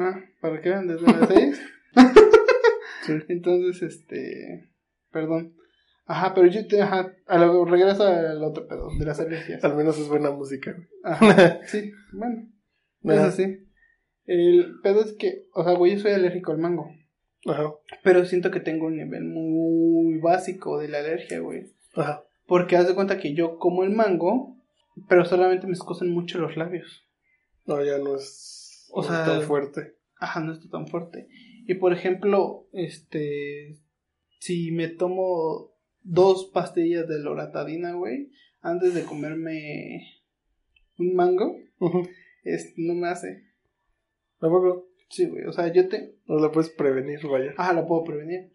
Ah, 0.00 0.18
¿para 0.40 0.62
qué? 0.62 0.70
Desde 0.70 1.06
las 1.06 1.28
6. 1.28 1.60
Sí. 3.06 3.12
Entonces, 3.28 3.82
este. 3.82 4.68
Perdón. 5.10 5.54
Ajá, 6.06 6.34
pero 6.34 6.46
yo 6.48 6.66
te. 6.66 6.80
Ajá, 6.82 7.12
a 7.26 7.38
lo, 7.38 7.64
regreso 7.64 8.06
al 8.06 8.42
otro 8.44 8.66
pedo, 8.68 8.88
de 8.98 9.04
las 9.06 9.18
alergias. 9.20 9.64
Al 9.64 9.74
menos 9.76 9.98
es 9.98 10.08
buena 10.08 10.30
música, 10.30 10.72
güey. 10.72 10.86
Ajá, 11.04 11.60
sí, 11.66 11.92
bueno. 12.12 12.46
Ajá. 13.04 13.28
Eso 13.28 13.36
sí. 13.36 13.66
El 14.26 14.80
pedo 14.82 15.02
es 15.02 15.12
que, 15.12 15.46
o 15.54 15.64
sea, 15.64 15.74
güey, 15.74 15.94
yo 15.94 16.00
soy 16.00 16.12
alérgico 16.12 16.52
al 16.52 16.58
mango. 16.58 16.90
Ajá. 17.46 17.72
Pero 18.02 18.24
siento 18.24 18.50
que 18.50 18.60
tengo 18.60 18.86
un 18.86 18.96
nivel 18.96 19.24
muy 19.24 20.18
básico 20.18 20.78
de 20.78 20.88
la 20.88 20.98
alergia, 20.98 21.40
güey. 21.40 21.72
Ajá. 21.94 22.24
Porque 22.46 22.76
haz 22.76 22.86
de 22.86 22.94
cuenta 22.94 23.18
que 23.18 23.34
yo 23.34 23.58
como 23.58 23.84
el 23.84 23.90
mango, 23.90 24.56
pero 25.08 25.24
solamente 25.24 25.66
me 25.66 25.72
escocen 25.72 26.10
mucho 26.12 26.38
los 26.38 26.56
labios. 26.56 27.06
No, 27.66 27.82
ya 27.84 27.98
no 27.98 28.16
es, 28.16 28.88
O 28.92 29.02
no 29.02 29.08
sea, 29.08 29.20
es 29.20 29.26
tan 29.26 29.42
fuerte. 29.42 29.94
Ajá, 30.16 30.40
no 30.40 30.52
está 30.52 30.68
tan 30.68 30.86
fuerte. 30.86 31.28
Y 31.66 31.74
por 31.74 31.92
ejemplo, 31.92 32.68
este. 32.72 33.78
Si 34.40 34.72
me 34.72 34.88
tomo 34.88 35.72
dos 36.02 36.50
pastillas 36.52 37.06
de 37.06 37.20
loratadina, 37.20 37.92
güey, 37.92 38.30
antes 38.60 38.94
de 38.94 39.04
comerme 39.04 40.20
un 40.98 41.14
mango, 41.14 41.56
Ujú. 41.78 42.08
Es, 42.44 42.74
no 42.76 42.94
me 42.94 43.08
hace. 43.08 43.44
Tampoco. 44.38 44.88
Sí, 45.08 45.28
güey. 45.28 45.44
O 45.44 45.52
sea, 45.52 45.72
yo 45.72 45.88
te. 45.88 46.16
No 46.26 46.36
la 46.38 46.50
puedes 46.52 46.70
prevenir, 46.70 47.20
vaya. 47.26 47.52
Ajá, 47.56 47.72
lo 47.72 47.86
puedo 47.86 48.04
prevenir. 48.04 48.52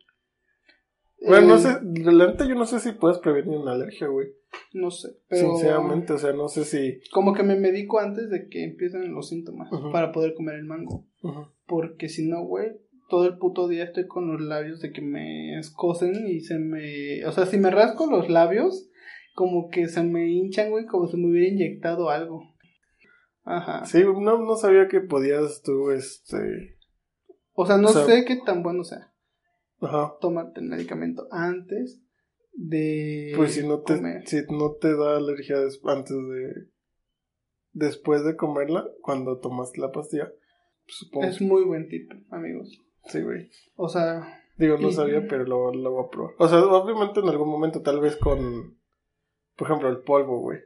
Bueno, 1.27 1.47
no 1.47 1.55
Eh, 1.55 1.59
sé, 1.59 1.69
la 2.11 2.27
neta 2.27 2.47
yo 2.47 2.55
no 2.55 2.65
sé 2.65 2.79
si 2.79 2.91
puedes 2.91 3.17
prevenir 3.19 3.57
una 3.57 3.71
alergia, 3.73 4.07
güey. 4.07 4.27
No 4.73 4.91
sé, 4.91 5.09
pero. 5.27 5.49
Sinceramente, 5.55 6.13
o 6.13 6.17
sea, 6.17 6.33
no 6.33 6.47
sé 6.47 6.65
si... 6.65 6.99
Como 7.11 7.33
que 7.33 7.43
me 7.43 7.55
medico 7.55 7.99
antes 7.99 8.29
de 8.29 8.47
que 8.47 8.63
empiecen 8.63 9.13
los 9.13 9.29
síntomas 9.29 9.69
para 9.91 10.11
poder 10.11 10.33
comer 10.33 10.55
el 10.55 10.65
mango. 10.65 11.07
Porque 11.65 12.09
si 12.09 12.27
no, 12.27 12.45
güey, 12.45 12.73
todo 13.09 13.25
el 13.25 13.37
puto 13.37 13.67
día 13.67 13.83
estoy 13.85 14.07
con 14.07 14.31
los 14.31 14.41
labios 14.41 14.81
de 14.81 14.91
que 14.91 15.01
me 15.01 15.57
escocen 15.59 16.27
y 16.27 16.41
se 16.41 16.59
me... 16.59 17.25
O 17.25 17.31
sea, 17.31 17.45
si 17.45 17.57
me 17.57 17.71
rasco 17.71 18.09
los 18.09 18.29
labios, 18.29 18.89
como 19.33 19.69
que 19.69 19.87
se 19.87 20.03
me 20.03 20.29
hinchan, 20.29 20.69
güey, 20.69 20.85
como 20.85 21.07
si 21.07 21.17
me 21.17 21.29
hubiera 21.29 21.47
inyectado 21.47 22.09
algo. 22.09 22.43
Ajá. 23.45 23.85
Sí, 23.85 24.03
no, 24.03 24.37
no 24.39 24.55
sabía 24.57 24.87
que 24.87 25.01
podías 25.01 25.61
tú, 25.61 25.91
este... 25.91 26.77
O 27.53 27.65
sea, 27.65 27.77
no 27.77 27.89
O 27.89 27.93
sea- 27.93 28.05
sé 28.05 28.25
qué 28.25 28.37
tan 28.45 28.63
bueno 28.63 28.83
sea 28.83 29.13
Ajá. 29.81 30.15
tomarte 30.19 30.59
el 30.61 30.67
medicamento 30.67 31.27
antes 31.31 32.01
de 32.53 33.33
Pues 33.35 33.53
si 33.53 33.65
no 33.67 33.81
te, 33.81 33.95
comer. 33.97 34.27
si 34.27 34.41
no 34.49 34.73
te 34.73 34.95
da 34.95 35.17
alergia 35.17 35.57
antes 35.85 36.15
de... 36.15 36.69
Después 37.71 38.23
de 38.23 38.35
comerla, 38.37 38.87
cuando 39.01 39.39
tomaste 39.39 39.81
la 39.81 39.91
pastilla, 39.91 40.31
supongo. 40.87 41.27
Es 41.27 41.41
muy 41.41 41.63
buen 41.65 41.89
tip, 41.89 42.09
amigos. 42.31 42.81
Sí, 43.05 43.21
güey. 43.21 43.49
O 43.75 43.89
sea, 43.89 44.41
Digo, 44.57 44.77
no 44.77 44.87
Y- 44.87 44.93
sabía, 44.93 45.27
pero 45.27 45.43
lo, 45.43 45.73
lo 45.73 45.91
voy 45.91 46.05
a 46.05 46.09
probar. 46.09 46.35
O 46.39 46.47
sea, 46.47 46.63
obviamente 46.65 47.19
en 47.19 47.27
algún 47.27 47.49
momento, 47.49 47.81
tal 47.81 47.99
vez 47.99 48.15
con, 48.15 48.77
por 49.57 49.67
ejemplo, 49.67 49.89
el 49.89 49.99
polvo, 50.03 50.39
güey. 50.39 50.59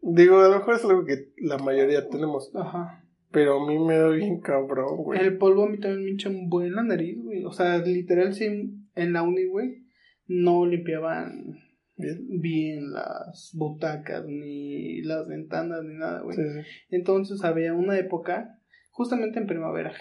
Digo, 0.00 0.38
a 0.40 0.48
lo 0.48 0.58
mejor 0.58 0.74
es 0.74 0.84
algo 0.84 1.04
que 1.04 1.32
la 1.38 1.58
mayoría 1.58 2.08
tenemos, 2.08 2.50
ajá. 2.54 3.04
pero 3.30 3.62
a 3.62 3.66
mí 3.66 3.78
me 3.78 3.96
da 3.96 4.08
bien 4.10 4.40
cabrón, 4.40 4.96
güey. 4.98 5.20
El 5.20 5.36
polvo 5.38 5.64
a 5.64 5.68
mí 5.68 5.78
también 5.78 6.04
me 6.04 6.10
hincha 6.12 6.28
un 6.28 6.48
buen 6.48 6.72
la 6.74 6.82
nariz, 6.82 7.18
güey. 7.22 7.44
O 7.44 7.52
sea, 7.52 7.78
literal, 7.78 8.32
sí, 8.34 8.46
en 8.94 9.12
la 9.12 9.22
uni, 9.22 9.44
güey, 9.46 9.84
no 10.26 10.66
limpiaban 10.66 11.58
Bien. 11.96 12.26
bien 12.40 12.92
las 12.92 13.50
butacas, 13.54 14.24
ni 14.26 15.02
las 15.02 15.26
ventanas, 15.26 15.82
ni 15.84 15.94
nada, 15.94 16.20
güey. 16.22 16.36
Sí, 16.36 16.42
sí. 16.44 16.60
Entonces 16.90 17.42
había 17.44 17.74
una 17.74 17.98
época, 17.98 18.56
justamente 18.90 19.40
en 19.40 19.46
primavera, 19.46 19.92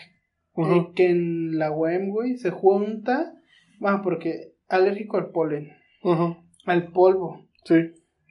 eh, 0.57 0.87
que 0.95 1.09
en 1.09 1.57
la 1.57 1.71
UEM, 1.71 2.09
güey, 2.09 2.37
se 2.37 2.51
junta, 2.51 3.33
ah, 3.81 4.01
porque 4.03 4.53
alérgico 4.67 5.17
al 5.17 5.31
polen, 5.31 5.71
Ujú. 6.03 6.35
al 6.65 6.91
polvo. 6.91 7.47
Sí. 7.65 7.75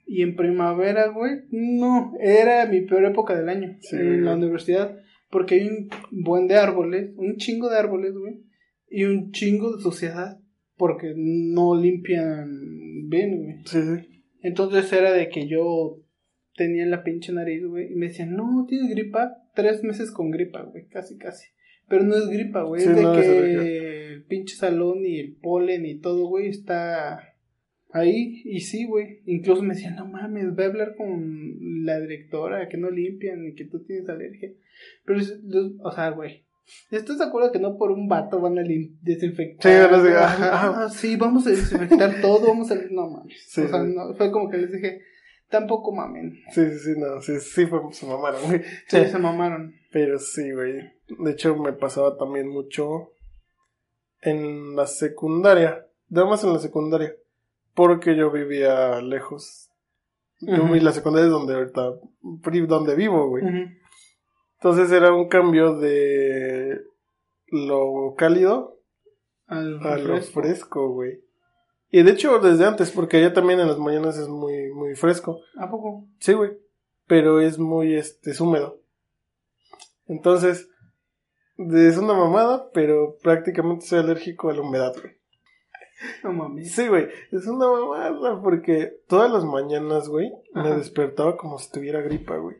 Y 0.06 0.22
en 0.22 0.36
primavera, 0.36 1.08
güey, 1.08 1.40
no, 1.50 2.12
era 2.20 2.66
mi 2.66 2.82
peor 2.82 3.06
época 3.06 3.36
del 3.36 3.48
año 3.48 3.76
Sí, 3.80 3.96
en 3.96 4.24
la 4.24 4.36
universidad, 4.36 4.96
porque 5.30 5.56
hay 5.56 5.66
un 5.66 5.88
buen 6.12 6.46
de 6.46 6.54
árboles, 6.54 7.12
un 7.16 7.36
chingo 7.36 7.68
de 7.68 7.78
árboles, 7.78 8.14
güey, 8.14 8.44
y 8.88 9.04
un 9.04 9.32
chingo 9.32 9.76
de 9.76 9.82
suciedad, 9.82 10.38
porque 10.76 11.12
no 11.16 11.74
limpian 11.74 13.08
bien, 13.08 13.42
güey. 13.42 13.56
Sí, 13.64 13.82
sí. 13.82 14.22
Entonces 14.42 14.92
era 14.92 15.12
de 15.12 15.28
que 15.28 15.48
yo 15.48 15.98
tenía 16.54 16.86
la 16.86 17.02
pinche 17.02 17.32
nariz, 17.32 17.66
güey, 17.66 17.92
y 17.92 17.96
me 17.96 18.06
decían, 18.06 18.36
no, 18.36 18.64
tienes 18.68 18.90
gripa, 18.90 19.36
tres 19.56 19.82
meses 19.82 20.12
con 20.12 20.30
gripa, 20.30 20.62
güey, 20.62 20.86
casi, 20.86 21.18
casi. 21.18 21.48
Pero 21.88 22.04
no 22.04 22.16
es 22.16 22.28
gripa, 22.28 22.62
güey, 22.62 22.80
Sí, 22.80 22.90
es 22.90 22.96
de 22.96 23.02
no, 23.02 23.12
que 23.14 24.12
el 24.12 24.24
pinche 24.24 24.54
salón 24.54 25.04
y 25.04 25.18
el 25.18 25.36
polen 25.36 25.84
y 25.84 25.98
todo, 25.98 26.28
güey, 26.28 26.48
está 26.48 27.35
ahí. 27.90 28.42
Y 28.44 28.60
sí, 28.60 28.86
güey, 28.86 29.20
incluso 29.26 29.62
me 29.62 29.74
decían, 29.74 29.96
no 29.96 30.06
mames, 30.06 30.54
voy 30.54 30.64
a 30.64 30.68
hablar 30.68 30.94
con 30.96 31.84
la 31.84 32.00
directora, 32.00 32.68
que 32.68 32.76
no 32.76 32.90
limpian 32.90 33.46
y 33.46 33.54
que 33.54 33.64
tú 33.66 33.82
tienes 33.84 34.08
alergia. 34.08 34.50
Pero, 35.04 35.20
o 35.82 35.90
sea, 35.92 36.10
güey. 36.10 36.44
¿Estás 36.90 37.18
de 37.18 37.24
acuerdo 37.24 37.52
que 37.52 37.60
no 37.60 37.78
por 37.78 37.92
un 37.92 38.08
vato 38.08 38.40
van 38.40 38.58
a 38.58 38.62
desinfectar? 38.62 39.72
Sí, 39.72 39.78
van 39.84 39.94
a 39.94 40.02
decir, 40.02 40.16
Ah, 40.18 40.52
ajá. 40.52 40.88
sí, 40.90 41.14
vamos 41.16 41.46
a 41.46 41.50
desinfectar 41.50 42.20
todo, 42.20 42.48
vamos 42.48 42.68
a... 42.72 42.74
No 42.90 43.08
mames. 43.08 43.36
Sí, 43.46 43.60
o 43.60 43.68
sea, 43.68 43.84
no, 43.84 44.14
fue 44.16 44.32
como 44.32 44.50
que 44.50 44.56
les 44.58 44.72
dije, 44.72 45.00
tampoco 45.48 45.94
mamen. 45.94 46.40
Sí, 46.50 46.68
sí, 46.70 46.78
sí, 46.80 46.90
no, 46.98 47.20
sí, 47.20 47.38
sí, 47.38 47.66
fue, 47.66 47.78
se 47.92 48.04
mamaron, 48.06 48.40
güey. 48.46 48.62
Sí, 48.88 48.98
se 49.04 49.18
mamaron. 49.18 49.74
Pero 49.92 50.18
sí, 50.18 50.50
güey. 50.50 50.80
De 51.20 51.30
hecho, 51.30 51.54
me 51.56 51.72
pasaba 51.72 52.18
también 52.18 52.48
mucho 52.48 53.12
en 54.22 54.74
la 54.74 54.88
secundaria. 54.88 55.86
Nada 56.08 56.26
más 56.28 56.42
en 56.42 56.52
la 56.52 56.58
secundaria. 56.58 57.14
Porque 57.76 58.16
yo 58.16 58.32
vivía 58.32 59.00
lejos. 59.02 59.70
Yo 60.40 60.64
Ujú. 60.64 60.72
vi 60.72 60.80
la 60.80 60.92
secundaria 60.92 61.26
es 61.26 61.32
donde 61.32 61.54
ahorita, 61.54 61.92
donde 62.66 62.96
vivo, 62.96 63.28
güey. 63.28 63.44
Entonces 64.58 64.90
era 64.90 65.12
un 65.12 65.28
cambio 65.28 65.76
de 65.78 66.80
lo 67.48 68.14
cálido 68.16 68.80
Al 69.46 69.86
a 69.86 69.98
lo 69.98 70.20
fresco, 70.22 70.88
güey. 70.88 71.20
Y 71.90 72.02
de 72.02 72.12
hecho, 72.12 72.38
desde 72.38 72.64
antes, 72.64 72.90
porque 72.90 73.18
allá 73.18 73.32
también 73.32 73.60
en 73.60 73.68
las 73.68 73.78
mañanas 73.78 74.18
es 74.18 74.28
muy, 74.28 74.72
muy 74.72 74.96
fresco. 74.96 75.40
¿A 75.58 75.70
poco? 75.70 76.08
Sí, 76.18 76.32
güey. 76.32 76.58
Pero 77.06 77.40
es 77.40 77.58
muy, 77.58 77.94
este, 77.94 78.30
es 78.30 78.40
húmedo. 78.40 78.80
Entonces, 80.06 80.68
es 81.58 81.96
una 81.98 82.14
mamada, 82.14 82.70
pero 82.72 83.18
prácticamente 83.22 83.86
soy 83.86 84.00
alérgico 84.00 84.48
a 84.48 84.54
la 84.54 84.62
humedad, 84.62 84.94
güey. 85.00 85.16
No 86.22 86.32
mames. 86.32 86.72
Sí, 86.72 86.88
güey. 86.88 87.08
Es 87.32 87.46
una 87.46 87.70
mamada 87.70 88.40
porque 88.42 89.00
todas 89.08 89.30
las 89.30 89.44
mañanas, 89.44 90.08
güey, 90.08 90.32
me 90.54 90.70
despertaba 90.76 91.36
como 91.36 91.58
si 91.58 91.70
tuviera 91.70 92.00
gripa, 92.00 92.36
güey. 92.36 92.56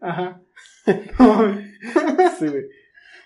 Ajá. 0.00 0.40
Sí, 2.38 2.48
güey. 2.48 2.66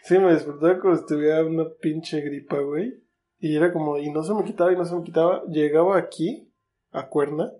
Sí, 0.03 0.19
me 0.19 0.33
despertaba 0.33 0.79
como 0.79 0.97
si 0.97 1.07
tuviera 1.07 1.45
una 1.45 1.69
pinche 1.81 2.21
gripa, 2.21 2.59
güey. 2.61 3.03
Y 3.39 3.57
era 3.57 3.73
como, 3.73 3.99
y 3.99 4.11
no 4.11 4.23
se 4.23 4.35
me 4.35 4.45
quitaba 4.45 4.73
y 4.73 4.77
no 4.77 4.85
se 4.85 4.95
me 4.95 5.03
quitaba. 5.03 5.43
Llegaba 5.47 5.99
aquí, 5.99 6.53
a 6.93 7.09
Cuerna, 7.09 7.53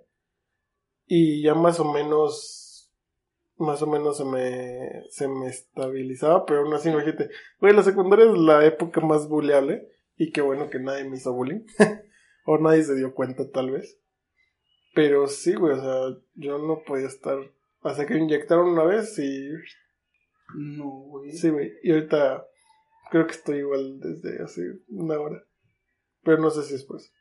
y 1.07 1.43
ya 1.43 1.55
más 1.55 1.81
o 1.81 1.93
menos, 1.93 2.91
más 3.57 3.83
o 3.83 3.87
menos 3.87 4.17
se 4.19 4.25
me, 4.25 5.05
se 5.11 5.27
me 5.27 5.49
estabilizaba, 5.49 6.47
pero 6.47 6.61
aún 6.61 6.73
así, 6.75 6.89
imagínate. 6.91 7.31
Güey, 7.61 7.75
la 7.75 7.83
secundaria 7.83 8.27
es 8.31 8.39
la 8.39 8.65
época 8.65 9.01
más 9.01 9.29
buleable, 9.29 9.89
y 10.21 10.33
qué 10.33 10.43
bueno 10.43 10.69
que 10.69 10.79
nadie 10.79 11.09
me 11.09 11.17
hizo 11.17 11.33
bullying. 11.33 11.65
o 12.45 12.59
nadie 12.59 12.83
se 12.85 12.95
dio 12.95 13.15
cuenta, 13.15 13.51
tal 13.51 13.71
vez. 13.71 13.99
Pero 14.95 15.27
sí, 15.27 15.55
güey, 15.55 15.79
o 15.79 15.81
sea, 15.81 16.23
yo 16.35 16.59
no 16.59 16.83
podía 16.87 17.07
estar. 17.07 17.39
Hasta 17.81 18.05
que 18.07 18.15
me 18.15 18.21
inyectaron 18.21 18.69
una 18.69 18.85
vez 18.85 19.19
y 19.19 19.49
No, 20.59 20.91
güey. 20.91 21.33
Sí, 21.33 21.49
güey. 21.49 21.73
Y 21.83 21.93
ahorita 21.93 22.47
creo 23.11 23.27
que 23.27 23.33
estoy 23.33 23.59
igual 23.61 23.99
desde 23.99 24.43
hace 24.43 24.61
una 24.89 25.19
hora. 25.19 25.43
Pero 26.23 26.37
no 26.37 26.51
sé 26.51 26.65
si 26.65 26.75
es 26.75 26.85
pues. 26.85 27.15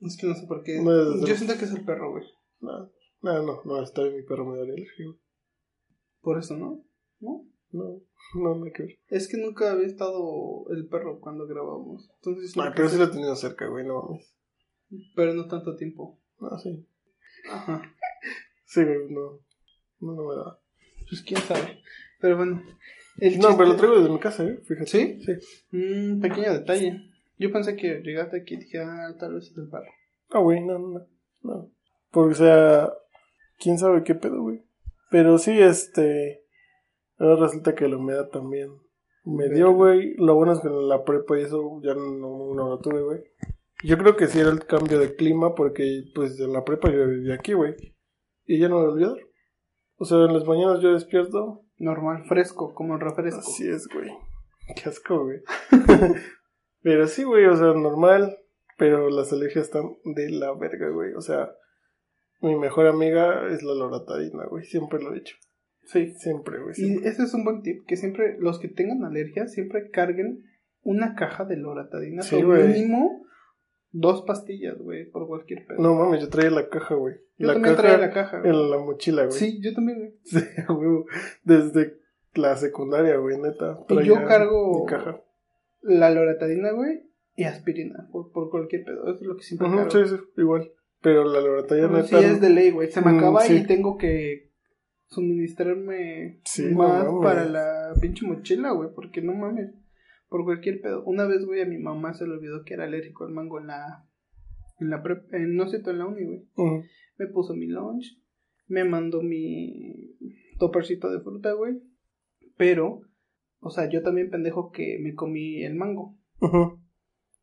Es 0.00 0.16
que 0.20 0.26
no 0.26 0.34
sé 0.34 0.44
por 0.48 0.64
qué. 0.64 0.80
No 0.82 0.90
es- 0.90 1.28
Yo 1.28 1.36
siento 1.36 1.56
que 1.56 1.66
es 1.66 1.72
el 1.72 1.84
perro, 1.84 2.10
güey. 2.10 2.24
No, 2.58 2.90
no, 3.22 3.42
no, 3.44 3.62
no, 3.64 3.82
está 3.82 4.02
bien 4.02 4.16
mi 4.16 4.22
perro 4.24 4.44
me 4.44 4.56
da 4.56 4.64
alergia, 4.64 5.06
güey. 5.06 5.18
Por 6.20 6.38
eso, 6.38 6.56
¿no? 6.56 6.84
¿No? 7.20 7.47
No, 7.70 8.00
no, 8.34 8.64
que 8.72 8.82
ver. 8.82 8.98
Es 9.08 9.28
que 9.28 9.36
nunca 9.36 9.72
había 9.72 9.86
estado 9.86 10.66
el 10.70 10.86
perro 10.88 11.20
cuando 11.20 11.46
grabamos. 11.46 12.10
Entonces, 12.16 12.52
que 12.54 12.60
pero 12.74 12.88
sí 12.88 12.96
lo 12.98 13.04
he 13.04 13.08
tenido 13.08 13.34
cerca, 13.36 13.66
güey, 13.66 13.86
no 13.86 14.02
mames. 14.02 14.34
pero 15.14 15.34
no 15.34 15.46
tanto 15.48 15.76
tiempo. 15.76 16.18
No, 16.40 16.58
sí. 16.58 16.86
Ajá. 17.50 17.82
Sí, 18.64 18.84
güey, 18.84 19.10
no. 19.10 19.40
No, 20.00 20.12
no 20.14 20.28
me 20.28 20.34
da. 20.36 20.58
Pues 21.08 21.22
quién 21.22 21.40
sabe. 21.40 21.80
Pero 22.20 22.36
bueno. 22.36 22.62
El 23.18 23.38
No, 23.38 23.48
chiste- 23.48 23.56
pero 23.56 23.68
lo 23.70 23.76
traigo 23.76 23.96
desde 23.98 24.10
mi 24.12 24.18
casa, 24.20 24.44
¿eh? 24.44 24.60
Fíjate. 24.64 24.86
¿Sí? 24.86 25.20
Sí. 25.24 25.76
Un 25.76 26.20
pequeño 26.20 26.52
detalle. 26.52 27.00
Yo 27.38 27.50
pensé 27.52 27.76
que 27.76 28.00
llegaste 28.02 28.40
aquí 28.40 28.54
y 28.54 28.58
dije, 28.58 28.78
ah, 28.80 29.14
tal 29.18 29.34
vez 29.34 29.50
es 29.50 29.56
el 29.58 29.68
perro. 29.68 29.90
Ah, 30.30 30.38
güey, 30.40 30.60
no, 30.64 30.78
no, 30.78 30.88
no. 30.90 31.06
No. 31.42 31.70
Porque, 32.10 32.32
o 32.32 32.36
sea, 32.36 32.92
quién 33.58 33.78
sabe 33.78 34.02
qué 34.04 34.14
pedo, 34.14 34.42
güey. 34.42 34.62
Pero 35.10 35.38
sí, 35.38 35.58
este. 35.60 36.44
Ahora 37.18 37.46
resulta 37.46 37.74
que 37.74 37.88
la 37.88 37.96
humedad 37.96 38.28
también 38.28 38.70
me 39.24 39.48
dio, 39.48 39.72
güey. 39.72 40.14
Lo 40.16 40.34
bueno 40.34 40.52
es 40.52 40.60
que 40.60 40.68
en 40.68 40.88
la 40.88 41.04
prepa 41.04 41.38
y 41.38 41.42
eso 41.42 41.80
ya 41.82 41.94
no, 41.94 42.54
no 42.54 42.68
lo 42.68 42.78
tuve, 42.78 43.02
güey. 43.02 43.24
Yo 43.84 43.96
creo 43.96 44.16
que 44.16 44.26
sí 44.26 44.40
era 44.40 44.50
el 44.50 44.64
cambio 44.64 44.98
de 44.98 45.14
clima 45.14 45.54
porque, 45.54 46.04
pues, 46.14 46.38
en 46.40 46.52
la 46.52 46.64
prepa 46.64 46.90
yo 46.90 47.06
vivía 47.06 47.34
aquí, 47.34 47.52
güey. 47.52 47.74
Y 48.46 48.58
ya 48.58 48.68
no 48.68 48.80
me 48.80 48.86
olvidó. 48.86 49.16
O 49.96 50.04
sea, 50.04 50.18
en 50.24 50.32
las 50.32 50.46
mañanas 50.46 50.80
yo 50.80 50.92
despierto. 50.92 51.64
Normal, 51.78 52.24
fresco, 52.28 52.74
como 52.74 52.94
el 52.94 53.00
refresco. 53.00 53.40
Así 53.40 53.68
es, 53.68 53.86
güey. 53.88 54.10
Qué 54.74 54.88
asco, 54.88 55.24
güey. 55.24 55.40
pero 56.82 57.06
sí, 57.06 57.22
güey, 57.22 57.46
o 57.46 57.56
sea, 57.56 57.68
normal. 57.68 58.36
Pero 58.76 59.10
las 59.10 59.32
alergias 59.32 59.66
están 59.66 59.96
de 60.04 60.30
la 60.30 60.52
verga, 60.54 60.88
güey. 60.90 61.12
O 61.14 61.20
sea, 61.20 61.52
mi 62.40 62.56
mejor 62.56 62.86
amiga 62.86 63.48
es 63.48 63.62
la 63.62 63.74
loratadina, 63.74 64.46
güey. 64.46 64.64
Siempre 64.64 65.00
lo 65.02 65.12
he 65.12 65.16
dicho. 65.16 65.36
Sí. 65.90 66.12
Siempre, 66.18 66.58
güey. 66.62 66.74
Y 66.76 67.06
ese 67.06 67.22
es 67.24 67.34
un 67.34 67.44
buen 67.44 67.62
tip, 67.62 67.84
que 67.86 67.96
siempre 67.96 68.36
los 68.38 68.58
que 68.58 68.68
tengan 68.68 69.04
alergia 69.04 69.46
siempre 69.48 69.90
carguen 69.90 70.44
una 70.82 71.14
caja 71.14 71.44
de 71.44 71.56
loratadina. 71.56 72.22
Sí, 72.22 72.36
o 72.36 72.46
güey. 72.46 72.68
mínimo 72.68 73.24
dos 73.90 74.22
pastillas, 74.22 74.78
güey, 74.78 75.10
por 75.10 75.26
cualquier 75.26 75.66
pedo. 75.66 75.78
No 75.80 75.94
mames, 75.94 76.20
yo 76.20 76.28
traía 76.28 76.50
la 76.50 76.68
caja, 76.68 76.94
güey. 76.94 77.14
Yo 77.38 77.46
la 77.46 77.54
también 77.54 77.74
caja 77.74 77.88
traía 77.88 78.06
la 78.06 78.12
caja, 78.12 78.40
güey. 78.40 78.50
en 78.50 78.70
la 78.70 78.78
mochila, 78.78 79.22
güey. 79.24 79.32
Sí, 79.38 79.60
yo 79.62 79.72
también, 79.74 79.98
güey. 79.98 80.12
Sí, 80.24 80.38
a 80.66 80.72
huevo. 80.72 81.06
Desde 81.44 81.96
la 82.34 82.56
secundaria, 82.56 83.16
güey, 83.16 83.38
neta. 83.38 83.78
Y 83.88 84.04
yo 84.04 84.24
cargo 84.26 84.84
caja. 84.84 85.22
la 85.80 86.10
loratadina, 86.10 86.72
güey, 86.72 87.02
y 87.34 87.44
aspirina, 87.44 88.08
por, 88.12 88.30
por 88.32 88.50
cualquier 88.50 88.84
pedo. 88.84 89.04
Eso 89.08 89.22
es 89.22 89.26
lo 89.26 89.36
que 89.36 89.42
siempre 89.42 89.68
Ujú, 89.68 89.76
cargo. 89.76 89.90
sí, 89.90 90.16
sí, 90.16 90.22
igual. 90.36 90.70
Pero 91.00 91.24
la 91.24 91.40
loratadina 91.40 91.88
neta. 91.88 92.08
sí 92.08 92.16
es 92.26 92.40
de 92.42 92.50
ley, 92.50 92.70
güey. 92.72 92.90
Se 92.90 93.00
me 93.00 93.12
Mm, 93.12 93.18
acaba 93.18 93.40
sí. 93.42 93.54
y 93.56 93.66
tengo 93.66 93.96
que 93.96 94.47
suministrarme 95.08 96.40
Sí, 96.44 96.74
más 96.74 97.06
para 97.22 97.44
la 97.44 97.94
pinche 98.00 98.26
mochila, 98.26 98.72
güey, 98.72 98.90
porque 98.94 99.22
no 99.22 99.34
mames. 99.34 99.74
Por 100.28 100.44
cualquier 100.44 100.80
pedo. 100.80 101.02
Una 101.04 101.26
vez, 101.26 101.44
güey, 101.44 101.62
a 101.62 101.66
mi 101.66 101.78
mamá 101.78 102.12
se 102.14 102.26
le 102.26 102.34
olvidó 102.34 102.62
que 102.64 102.74
era 102.74 102.84
alérgico 102.84 103.24
al 103.24 103.32
mango 103.32 103.58
en 103.58 103.68
la. 103.68 104.06
En 104.78 104.90
la 104.90 105.02
prep, 105.02 105.32
en, 105.32 105.56
no 105.56 105.66
sé, 105.66 105.82
en 105.84 105.98
la 105.98 106.06
uni, 106.06 106.24
güey. 106.24 106.46
Me 107.18 107.26
puso 107.26 107.54
mi 107.54 107.66
lunch. 107.66 108.20
Me 108.66 108.84
mandó 108.84 109.22
mi 109.22 110.16
topercito 110.58 111.10
de 111.10 111.20
fruta, 111.20 111.52
güey. 111.52 111.80
Pero, 112.56 113.00
o 113.60 113.70
sea, 113.70 113.88
yo 113.88 114.02
también 114.02 114.30
pendejo 114.30 114.70
que 114.70 114.98
me 115.00 115.14
comí 115.14 115.64
el 115.64 115.74
mango. 115.74 116.16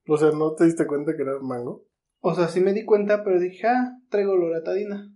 O 0.07 0.17
sea, 0.17 0.31
¿no 0.31 0.53
te 0.53 0.65
diste 0.65 0.85
cuenta 0.85 1.15
que 1.15 1.23
era 1.23 1.39
mango? 1.39 1.87
O 2.19 2.35
sea, 2.35 2.47
sí 2.47 2.59
me 2.59 2.73
di 2.73 2.85
cuenta, 2.85 3.23
pero 3.23 3.39
dije, 3.39 3.67
ah, 3.67 3.97
traigo 4.09 4.35
loratadina. 4.35 5.11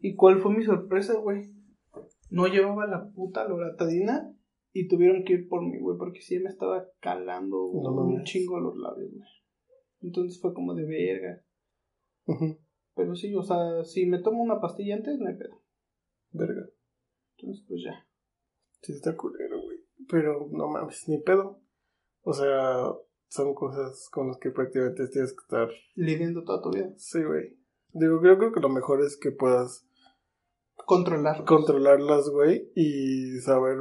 ¿Y 0.00 0.14
cuál 0.14 0.40
fue 0.40 0.56
mi 0.56 0.64
sorpresa, 0.64 1.14
güey? 1.14 1.57
No 2.30 2.46
llevaba 2.46 2.86
la 2.86 3.10
puta 3.10 3.46
loratadina 3.48 4.34
y 4.72 4.88
tuvieron 4.88 5.24
que 5.24 5.34
ir 5.34 5.48
por 5.48 5.62
mí, 5.62 5.78
güey, 5.78 5.96
porque 5.98 6.20
sí 6.20 6.38
me 6.38 6.50
estaba 6.50 6.86
calando 7.00 7.70
No 7.72 8.04
un 8.04 8.22
chingo 8.24 8.60
los 8.60 8.76
labios, 8.76 9.10
güey. 9.12 9.28
Entonces 10.00 10.40
fue 10.40 10.54
como 10.54 10.74
de 10.74 10.84
verga. 10.84 11.44
Pero 12.94 13.14
sí, 13.14 13.34
o 13.34 13.42
sea, 13.42 13.84
si 13.84 14.06
me 14.06 14.20
tomo 14.20 14.42
una 14.42 14.60
pastilla 14.60 14.96
antes, 14.96 15.18
no 15.18 15.28
hay 15.28 15.36
pedo. 15.36 15.62
Verga. 16.30 16.68
Entonces, 17.36 17.64
pues 17.66 17.82
ya. 17.84 18.06
Sí, 18.82 18.92
está 18.92 19.16
culero, 19.16 19.62
güey. 19.62 19.78
Pero 20.08 20.48
no 20.50 20.68
mames, 20.68 21.08
ni 21.08 21.18
pedo. 21.22 21.62
O 22.22 22.32
sea, 22.32 22.92
son 23.28 23.54
cosas 23.54 24.08
con 24.12 24.28
las 24.28 24.38
que 24.38 24.50
prácticamente 24.50 25.08
tienes 25.08 25.32
que 25.32 25.42
estar. 25.42 25.68
Lidiando 25.94 26.44
toda 26.44 26.60
tu 26.60 26.70
vida. 26.70 26.92
Sí, 26.96 27.22
güey. 27.22 27.56
Digo, 27.92 28.20
yo 28.22 28.36
creo 28.36 28.52
que 28.52 28.60
lo 28.60 28.68
mejor 28.68 29.00
es 29.00 29.16
que 29.16 29.30
puedas 29.30 29.87
Controlar. 30.86 31.44
controlarlas, 31.44 32.28
güey, 32.30 32.70
y 32.74 33.38
saber 33.40 33.76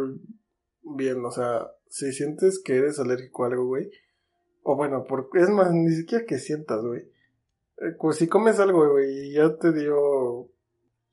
bien, 0.81 1.23
o 1.25 1.31
sea, 1.31 1.71
si 1.87 2.11
sientes 2.11 2.61
que 2.63 2.75
eres 2.77 2.99
alérgico 2.99 3.43
a 3.43 3.47
algo, 3.47 3.65
güey, 3.65 3.89
o 4.63 4.75
bueno, 4.75 5.05
por, 5.05 5.29
es 5.35 5.49
más, 5.49 5.71
ni 5.71 5.91
siquiera 5.91 6.25
que 6.25 6.37
sientas, 6.37 6.83
güey. 6.83 7.01
Eh, 7.79 7.95
pues 7.99 8.17
si 8.17 8.27
comes 8.27 8.59
algo, 8.59 8.89
güey, 8.91 9.29
y 9.29 9.33
ya 9.33 9.55
te 9.57 9.71
dio, 9.71 10.49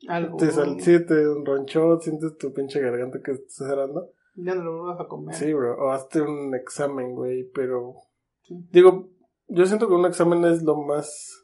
Algo. 0.08 0.36
te 0.36 0.50
sal, 0.50 0.80
sí, 0.80 1.04
te 1.06 1.14
ronchó, 1.44 2.00
sientes 2.00 2.36
tu 2.38 2.52
pinche 2.52 2.80
garganta 2.80 3.20
que 3.22 3.32
estás 3.32 3.68
cerrando. 3.68 4.10
Ya 4.36 4.54
no 4.56 4.64
lo 4.64 4.78
vuelvas 4.82 5.00
a 5.00 5.06
comer. 5.08 5.34
Sí, 5.34 5.52
bro, 5.52 5.76
o 5.78 5.90
hazte 5.92 6.20
un 6.22 6.54
examen, 6.54 7.14
güey, 7.14 7.44
pero, 7.54 7.94
Sí. 8.42 8.54
digo, 8.72 9.08
yo 9.46 9.64
siento 9.66 9.86
que 9.86 9.94
un 9.94 10.06
examen 10.06 10.44
es 10.44 10.62
lo 10.62 10.76
más 10.76 11.40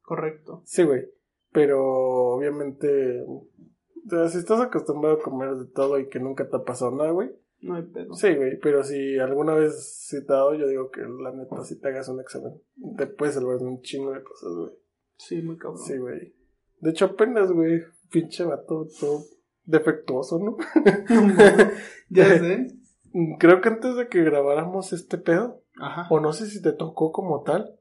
Correcto. 0.00 0.62
Sí, 0.64 0.82
güey. 0.84 1.08
Pero 1.52 2.34
obviamente, 2.34 3.24
o 4.06 4.08
sea, 4.08 4.28
si 4.28 4.38
estás 4.38 4.60
acostumbrado 4.60 5.16
a 5.16 5.22
comer 5.22 5.54
de 5.54 5.66
todo 5.66 5.98
y 5.98 6.08
que 6.08 6.18
nunca 6.18 6.48
te 6.48 6.56
ha 6.56 6.64
pasado 6.64 6.90
nada, 6.92 7.10
güey. 7.10 7.30
No 7.60 7.76
hay 7.76 7.82
pedo. 7.82 8.14
Sí, 8.14 8.34
güey. 8.34 8.58
Pero 8.58 8.82
si 8.82 9.18
alguna 9.18 9.54
vez 9.54 10.06
sí 10.08 10.24
te 10.26 10.32
ha 10.32 10.36
dado, 10.36 10.54
yo 10.54 10.66
digo 10.66 10.90
que 10.90 11.02
la 11.02 11.32
neta, 11.32 11.62
si 11.64 11.78
te 11.78 11.88
hagas 11.88 12.08
un 12.08 12.20
examen, 12.20 12.60
te 12.96 13.06
puedes 13.06 13.36
salvar 13.36 13.58
de 13.58 13.66
un 13.66 13.80
chingo 13.82 14.12
de 14.12 14.22
cosas, 14.22 14.52
güey. 14.52 14.72
Sí, 15.16 15.40
muy 15.42 15.56
cabrón. 15.56 15.78
Sí, 15.78 15.96
güey. 15.96 16.34
De 16.80 16.90
hecho, 16.90 17.04
apenas, 17.04 17.52
güey, 17.52 17.82
pinche 18.10 18.44
vato, 18.44 18.88
todo 18.98 19.22
defectuoso, 19.64 20.40
¿no? 20.40 20.56
ya 22.10 22.38
sé. 22.38 22.66
Creo 23.38 23.60
que 23.60 23.68
antes 23.68 23.94
de 23.96 24.08
que 24.08 24.24
grabáramos 24.24 24.92
este 24.92 25.18
pedo, 25.18 25.62
Ajá. 25.76 26.06
o 26.10 26.18
no 26.18 26.32
sé 26.32 26.46
si 26.46 26.60
te 26.60 26.72
tocó 26.72 27.12
como 27.12 27.42
tal, 27.42 27.78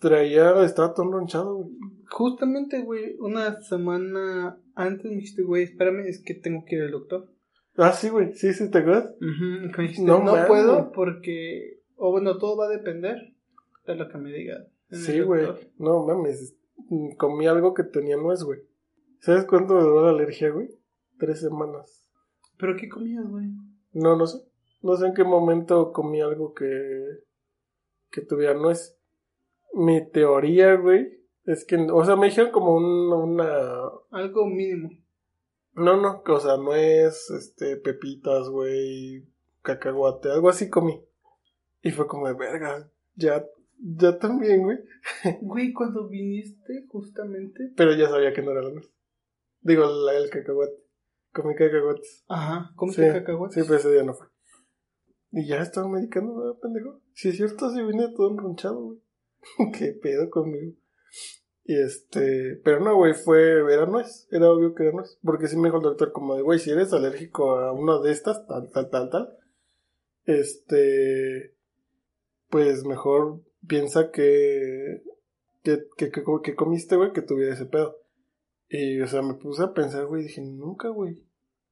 traía, 0.00 0.64
estaba 0.64 0.94
todo 0.94 1.06
enronchado, 1.06 1.56
güey. 1.56 1.70
Justamente, 2.10 2.82
güey, 2.82 3.16
una 3.18 3.60
semana 3.62 4.58
antes 4.74 5.04
me 5.04 5.16
dijiste, 5.16 5.42
güey, 5.42 5.64
espérame, 5.64 6.06
es 6.06 6.22
que 6.22 6.34
tengo 6.34 6.64
que 6.64 6.76
ir 6.76 6.82
al 6.82 6.90
doctor. 6.90 7.28
Ah, 7.76 7.92
sí, 7.92 8.08
güey, 8.08 8.34
sí, 8.34 8.52
sí, 8.52 8.70
¿te 8.70 8.78
acuerdas? 8.78 9.14
Dijiste, 9.76 10.02
No 10.02 10.22
no, 10.22 10.46
puedo 10.46 10.92
porque, 10.92 11.80
o 11.96 12.12
bueno, 12.12 12.38
todo 12.38 12.56
va 12.56 12.66
a 12.66 12.70
depender 12.70 13.34
de 13.86 13.94
lo 13.96 14.08
que 14.08 14.18
me 14.18 14.32
diga. 14.32 14.66
Sí, 14.90 15.20
güey. 15.20 15.46
No 15.78 16.06
mames. 16.06 16.56
Comí 17.18 17.46
algo 17.46 17.74
que 17.74 17.82
tenía 17.84 18.16
nuez, 18.16 18.42
güey. 18.42 18.60
¿Sabes 19.20 19.44
cuánto 19.44 19.74
me 19.74 19.82
duró 19.82 20.04
la 20.04 20.10
alergia, 20.10 20.50
güey? 20.50 20.68
Tres 21.18 21.40
semanas. 21.40 22.06
¿Pero 22.58 22.76
qué 22.76 22.88
comías, 22.88 23.26
güey? 23.26 23.46
No, 23.92 24.16
no 24.16 24.26
sé. 24.26 24.38
No 24.82 24.96
sé 24.96 25.06
en 25.06 25.14
qué 25.14 25.24
momento 25.24 25.92
comí 25.92 26.20
algo 26.20 26.52
que. 26.52 27.20
que 28.10 28.20
tuviera 28.20 28.54
nuez. 28.54 28.96
Mi 29.74 30.08
teoría, 30.10 30.74
güey, 30.76 31.08
es 31.44 31.64
que. 31.64 31.76
O 31.92 32.04
sea, 32.04 32.16
me 32.16 32.26
dijeron 32.26 32.50
como 32.52 32.74
un- 32.74 33.12
una. 33.12 33.80
Algo 34.10 34.46
mínimo. 34.46 34.90
No, 35.74 36.00
no, 36.00 36.22
o 36.26 36.40
sea, 36.40 36.56
nuez, 36.56 37.30
este, 37.30 37.76
pepitas, 37.76 38.48
güey, 38.48 39.26
cacahuate, 39.62 40.30
algo 40.30 40.48
así 40.48 40.70
comí. 40.70 41.02
Y 41.82 41.90
fue 41.90 42.06
como 42.06 42.28
de 42.28 42.34
verga. 42.34 42.88
Ya, 43.16 43.44
ya 43.78 44.18
también, 44.18 44.62
güey. 44.62 44.78
Güey, 45.42 45.72
cuando 45.72 46.08
viniste, 46.08 46.86
justamente. 46.88 47.72
Pero 47.76 47.92
ya 47.94 48.08
sabía 48.08 48.32
que 48.32 48.42
no 48.42 48.52
era 48.52 48.62
la 48.62 48.70
nuez. 48.70 48.88
Digo, 49.60 49.84
la, 49.86 50.14
el 50.16 50.30
cacahuate. 50.30 50.76
Comí 51.32 51.54
cacahuates. 51.56 52.24
Ajá, 52.28 52.70
¿comiste 52.76 53.06
Sí, 53.06 53.12
cacahuates? 53.18 53.54
Sí, 53.56 53.62
pero 53.66 53.78
ese 53.80 53.90
día 53.92 54.04
no 54.04 54.14
fue. 54.14 54.28
Y 55.32 55.48
ya 55.48 55.56
estaba 55.60 55.88
medicando, 55.88 56.36
¿verdad, 56.36 56.60
pendejo? 56.62 57.00
Si 57.14 57.30
es 57.30 57.36
cierto, 57.36 57.68
sí 57.70 57.82
vine 57.82 58.08
todo 58.14 58.30
enronchado, 58.30 58.80
güey. 58.80 58.98
Qué 59.78 59.92
pedo 59.92 60.30
conmigo. 60.30 60.74
Y 61.66 61.80
este, 61.80 62.60
pero 62.62 62.80
no, 62.80 62.94
güey, 62.94 63.14
fue, 63.14 63.60
era 63.72 63.86
nuez, 63.86 64.28
era 64.30 64.50
obvio 64.50 64.74
que 64.74 64.82
era 64.84 64.92
nuez. 64.92 65.18
Porque 65.22 65.48
sí 65.48 65.56
me 65.56 65.68
dijo 65.68 65.78
el 65.78 65.82
doctor 65.82 66.12
como 66.12 66.34
de, 66.34 66.42
güey, 66.42 66.58
si 66.58 66.70
eres 66.70 66.92
alérgico 66.92 67.56
a 67.56 67.72
una 67.72 68.00
de 68.00 68.12
estas, 68.12 68.46
tal, 68.46 68.70
tal, 68.70 68.90
tal, 68.90 69.10
tal, 69.10 69.38
este, 70.26 71.54
pues 72.50 72.84
mejor 72.84 73.40
piensa 73.66 74.10
que, 74.10 75.02
que, 75.62 75.86
que, 75.96 76.10
que, 76.10 76.22
que 76.42 76.54
comiste, 76.54 76.96
güey, 76.96 77.12
que 77.12 77.22
tuviera 77.22 77.54
ese 77.54 77.66
pedo. 77.66 77.98
Y, 78.68 79.00
o 79.00 79.06
sea, 79.06 79.22
me 79.22 79.34
puse 79.34 79.62
a 79.62 79.72
pensar, 79.72 80.06
güey, 80.06 80.24
dije, 80.24 80.42
nunca, 80.42 80.88
güey. 80.88 81.22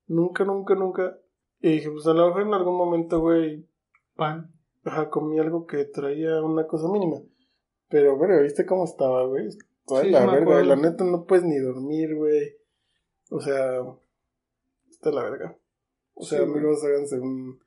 Nunca, 0.06 0.44
nunca, 0.44 0.74
nunca. 0.74 1.18
Y 1.60 1.72
dije, 1.72 1.90
pues 1.90 2.06
a 2.06 2.14
lo 2.14 2.28
mejor 2.28 2.42
en 2.42 2.54
algún 2.54 2.76
momento, 2.76 3.20
güey, 3.20 3.66
Pan. 4.16 4.52
ajá, 4.84 5.10
comí 5.10 5.38
algo 5.38 5.66
que 5.66 5.84
traía 5.84 6.42
una 6.42 6.66
cosa 6.66 6.88
mínima. 6.88 7.18
Pero, 7.92 8.16
güey, 8.16 8.42
¿viste 8.42 8.66
cómo 8.66 8.84
estaba, 8.84 9.24
güey? 9.26 9.48
Toda 9.86 10.02
Sí, 10.02 10.10
la 10.10 10.20
verga, 10.26 10.40
acuerdo. 10.42 10.64
la 10.64 10.76
neta 10.76 11.04
no 11.04 11.24
puedes 11.26 11.44
ni 11.44 11.58
dormir, 11.58 12.14
güey. 12.16 12.56
O 13.30 13.40
sea, 13.40 13.80
está 14.90 15.10
la 15.12 15.22
verga. 15.24 15.56
O 16.14 16.24
sea, 16.24 16.38
Sí, 16.40 16.44
güey. 16.46 16.58
amigos, 16.58 16.82
háganse 16.84 17.20
un, 17.20 17.60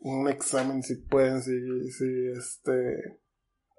un 0.00 0.28
examen 0.28 0.82
si 0.82 0.96
pueden, 0.96 1.40
si, 1.42 1.52
si, 1.90 2.26
este, 2.36 3.18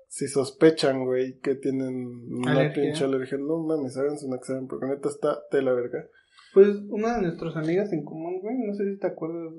si 0.08 0.28
sospechan, 0.28 1.06
güey, 1.06 1.40
que 1.40 1.56
tienen 1.56 2.34
una 2.40 2.52
Alergia. 2.54 2.84
pinche 2.84 3.04
alergia. 3.06 3.38
No 3.38 3.60
mames, 3.60 3.96
háganse 3.98 4.26
un 4.26 4.36
examen, 4.36 4.68
porque 4.68 4.88
neta 4.88 5.10
está 5.10 5.40
de 5.52 5.62
la 5.62 5.74
verga. 5.74 6.08
Pues 6.56 6.68
una 6.90 7.16
de 7.18 7.22
nuestras 7.22 7.56
amigas 7.56 7.94
en 7.94 8.04
común, 8.04 8.42
güey, 8.42 8.58
no 8.58 8.74
sé 8.74 8.84
si 8.92 9.00
te 9.00 9.08
acuerdas, 9.08 9.54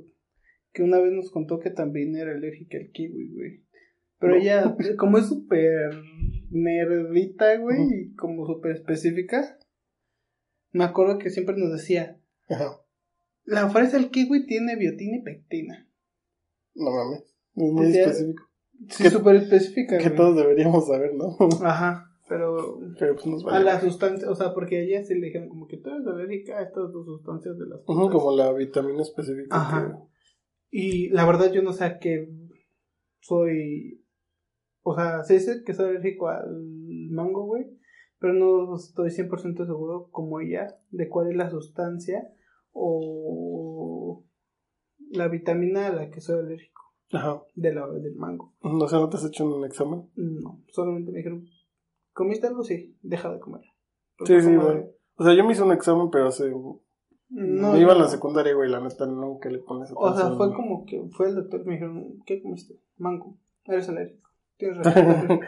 que 0.73 0.83
una 0.83 0.99
vez 0.99 1.13
nos 1.13 1.31
contó 1.31 1.59
que 1.61 1.71
también 1.71 2.17
era 2.17 2.33
alérgica 2.33 2.77
al 2.79 2.91
kiwi, 2.91 3.33
güey. 3.35 3.65
Pero 4.23 4.37
No. 4.37 4.41
ella, 4.41 4.77
como 4.97 5.19
es 5.19 5.27
súper 5.27 5.91
nerdita, 6.51 7.57
güey, 7.59 7.79
y 7.93 8.15
como 8.15 8.47
súper 8.47 8.73
específica, 8.73 9.59
me 10.71 10.85
acuerdo 10.85 11.19
que 11.19 11.29
siempre 11.29 11.57
nos 11.57 11.73
decía, 11.73 12.19
Ajá. 12.49 12.81
la 13.45 13.69
fresa 13.69 13.99
del 13.99 14.11
kiwi 14.11 14.47
tiene 14.47 14.77
biotina 14.77 15.19
y 15.19 15.23
pectina. 15.23 15.87
No 16.75 16.91
mames. 16.91 17.23
Es 17.57 17.73
muy 17.73 17.87
Decía- 17.87 18.05
específico. 18.05 18.45
Sí, 18.89 19.11
súper 19.11 19.37
específica. 19.37 19.99
Que 19.99 20.05
güey. 20.05 20.17
todos 20.17 20.37
deberíamos 20.37 20.87
saber, 20.87 21.15
¿no? 21.15 21.37
Ajá, 21.65 22.11
pero 22.29 22.79
Pero 22.99 23.15
pues 23.15 23.27
nos 23.27 23.43
a 23.45 23.51
vale. 23.51 23.65
la 23.65 23.81
sustancia, 23.81 24.31
o 24.31 24.35
sea, 24.35 24.55
porque 24.55 24.77
a 24.79 24.81
ella 24.83 25.05
sí 25.05 25.15
le 25.15 25.27
dijeron 25.27 25.49
como 25.49 25.67
que 25.69 25.77
tú 25.79 25.91
eres 25.91 26.07
alérgica 26.07 26.59
a 26.59 26.63
estas 26.63 26.93
dos 26.93 27.05
sustancias 27.07 27.59
de 27.59 27.67
las 27.67 27.81
Ujú, 27.87 27.95
frutas. 27.95 28.13
como 28.15 28.37
la 28.37 28.53
vitamina 28.53 29.03
específica. 29.03 29.49
Ajá. 29.57 29.99
Y 30.71 31.09
la 31.11 31.27
verdad 31.27 31.53
yo 31.53 31.63
no 31.63 31.73
sé 31.73 31.85
a 31.85 31.99
qué 31.99 32.29
soy, 33.21 34.02
o 34.83 34.95
sea, 34.95 35.25
sí 35.25 35.39
sé 35.41 35.63
que 35.65 35.75
soy 35.75 35.91
alérgico 35.91 36.29
al 36.29 36.49
mango, 37.11 37.45
güey, 37.47 37.67
pero 38.19 38.33
no 38.35 38.77
estoy 38.77 39.11
100% 39.11 39.67
seguro 39.67 40.09
como 40.11 40.41
ella 40.41 40.77
de 40.91 41.09
cuál 41.09 41.31
es 41.31 41.37
la 41.37 41.51
sustancia 41.51 42.29
o 42.73 44.25
la 45.11 45.29
vitamina 45.29 45.87
a 45.89 45.93
la 45.93 46.11
que 46.11 46.21
soy 46.21 46.39
alérgico. 46.41 46.81
Ajá. 47.15 47.43
de 47.55 47.75
la, 47.75 47.87
del 47.89 48.15
mango. 48.17 48.55
O 48.63 48.89
sea, 48.89 48.99
¿no 48.99 49.11
te 49.11 49.19
has 49.19 49.25
hecho 49.27 49.45
un 49.45 49.67
examen? 49.67 50.09
No, 50.17 50.63
solamente 50.69 51.13
me 51.13 51.19
dijeron, 51.19 51.45
¿comiste 52.15 52.47
algo? 52.47 52.63
Sí, 52.63 52.97
deja 53.03 53.31
de 53.31 53.39
comer. 53.39 53.61
Sí, 54.25 54.41
sí, 54.41 54.57
güey. 54.57 54.77
de- 54.79 54.97
O 55.17 55.25
sea, 55.25 55.35
yo 55.35 55.45
me 55.45 55.53
hice 55.53 55.63
un 55.63 55.73
examen, 55.73 56.09
pero 56.11 56.29
hace... 56.29 56.51
No, 57.29 57.73
me 57.73 57.81
iba 57.81 57.93
a 57.93 57.97
la 57.97 58.05
no. 58.05 58.09
secundaria, 58.09 58.55
güey, 58.55 58.71
la 58.71 58.81
neta, 58.81 59.05
nunca 59.05 59.51
le 59.51 59.59
pones 59.59 59.93
O 59.95 60.15
sea, 60.15 60.27
atención. 60.29 60.37
fue 60.39 60.55
como 60.57 60.87
que 60.87 61.03
fue 61.11 61.29
el 61.29 61.35
doctor 61.35 61.61
y 61.61 61.65
me 61.67 61.73
dijeron, 61.75 62.23
¿qué 62.25 62.41
comiste? 62.43 62.81
Mango. 62.97 63.37
Eres 63.67 63.91
alérgico. 63.91 64.31
Tienes 64.57 64.79
razón. 64.85 65.41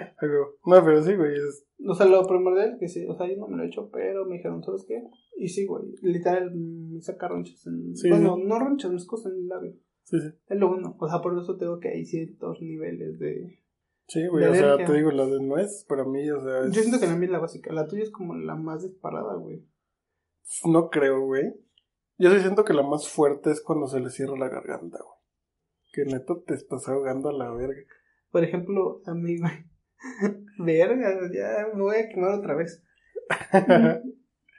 No, 0.67 0.85
pero 0.85 1.03
sí, 1.03 1.15
güey, 1.15 1.35
es... 1.35 1.67
o 1.87 1.95
sea, 1.95 2.07
lo 2.07 2.27
primordial 2.27 2.77
que 2.79 2.89
sí, 2.89 3.07
o 3.07 3.15
sea, 3.15 3.29
yo 3.29 3.37
no 3.37 3.49
me 3.49 3.57
lo 3.57 3.63
he 3.63 3.67
hecho, 3.67 3.91
pero 3.93 4.25
me 4.27 4.37
dijeron, 4.37 4.63
¿sabes 4.63 4.85
qué? 4.89 5.03
Y 5.37 5.49
sí, 5.49 5.67
güey, 5.67 5.85
literal 6.03 6.53
me 6.55 7.01
saca 7.01 7.29
ronchas 7.29 7.67
en... 7.67 7.95
Sí, 7.97 8.09
bueno, 8.11 8.37
sí. 8.37 8.43
no 8.47 8.59
ronchas, 8.59 8.91
me 8.91 9.07
cosas 9.07 9.33
en 9.33 9.39
el 9.39 9.49
labio. 9.49 9.73
Sí, 10.05 10.21
sí. 10.21 10.29
Es 10.49 10.59
lo 10.59 10.69
bueno. 10.69 10.97
O 10.99 11.09
sea, 11.09 11.21
por 11.21 11.39
eso 11.39 11.57
tengo 11.57 11.79
que 11.81 11.89
hay 11.89 12.05
ciertos 12.05 12.61
niveles 12.61 13.19
de... 13.19 13.61
Sí, 14.07 14.27
güey, 14.29 14.45
De 14.45 14.51
o 14.51 14.55
sea, 14.55 14.85
te 14.85 14.93
digo, 14.93 15.11
la 15.13 15.25
de 15.27 15.41
nuez, 15.41 15.87
para 15.89 16.05
mí, 16.05 16.31
o 16.31 16.41
sea, 16.41 16.61
es- 16.67 16.73
Yo 16.75 16.83
siento 16.83 17.01
que 17.01 17.07
la 17.07 17.15
mía 17.17 17.25
es 17.27 17.33
la 17.33 17.39
básica. 17.39 17.73
La 17.73 17.87
tuya 17.87 18.03
es 18.03 18.11
como 18.11 18.35
la 18.35 18.55
más 18.55 18.83
disparada, 18.83 19.35
güey. 19.37 19.65
No 20.67 20.91
creo, 20.91 21.25
güey. 21.25 21.55
Yo 22.19 22.31
sí 22.31 22.41
siento 22.41 22.65
que 22.65 22.75
la 22.75 22.83
más 22.83 23.09
fuerte 23.09 23.51
es 23.51 23.63
cuando 23.63 23.87
se 23.87 24.01
le 24.01 24.11
cierra 24.11 24.37
la 24.37 24.49
garganta, 24.51 24.99
güey. 24.99 25.19
Que 25.93 26.05
neta 26.05 26.35
te 26.47 26.55
estás 26.55 26.87
ahogando 26.89 27.31
a 27.31 27.33
la 27.33 27.51
verga. 27.53 27.81
Por 28.35 28.43
ejemplo, 28.43 29.01
a 29.07 29.15
mí, 29.15 29.39
güey. 29.39 29.53
Verga, 30.59 31.31
ya 31.33 31.69
me 31.73 31.81
voy 31.81 31.95
a 31.95 32.09
quemar 32.09 32.33
otra 32.33 32.57
vez. 32.57 32.83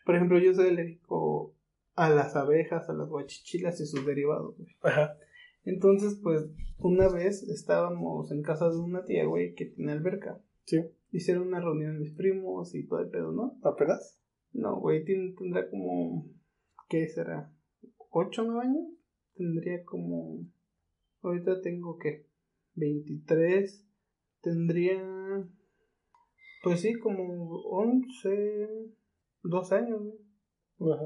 Por 0.06 0.16
ejemplo, 0.16 0.40
yo 0.40 0.54
soy 0.54 0.70
alérgico 0.70 1.54
a 1.94 2.10
las 2.10 2.38
abejas, 2.38 2.90
a 2.90 2.94
las 2.94 3.10
guachichilas 3.10 3.82
y 3.82 3.86
sus 3.86 4.06
derivados, 4.06 4.56
güey. 4.58 4.70
Ajá. 4.82 5.18
Entonces, 5.66 6.18
pues, 6.24 6.46
una 6.78 7.10
vez 7.10 7.44
estábamos 7.44 8.32
en 8.32 8.44
casa 8.44 8.70
de 8.70 8.78
una 8.78 9.04
tía, 9.04 9.26
güey, 9.26 9.56
que 9.56 9.66
tiene 9.66 9.92
alberca. 9.92 10.40
Sí. 10.64 10.80
Hicieron 11.12 11.46
una 11.46 11.60
reunión 11.60 12.00
mis 12.00 12.14
primos 12.14 12.74
y 12.76 12.88
todo 12.88 13.02
el 13.02 13.10
pedo, 13.10 13.34
¿no? 13.34 13.60
¿Apenas? 13.62 14.22
No, 14.54 14.80
güey, 14.80 15.04
tendrá 15.04 15.70
como, 15.70 16.30
¿qué 16.88 17.10
será? 17.10 17.52
¿Ocho 18.10 18.44
o 18.44 18.46
nueve 18.46 18.68
años? 18.70 18.88
Tendría 19.34 19.84
como, 19.84 20.46
ahorita 21.24 21.60
tengo, 21.60 21.98
¿qué? 21.98 22.26
23. 22.76 23.86
Tendría, 24.42 25.02
pues 26.64 26.82
sí, 26.82 26.94
como 27.00 27.62
11, 27.62 28.70
12 29.44 29.76
años, 29.76 30.02
güey. 30.78 30.94
Ajá. 30.94 31.06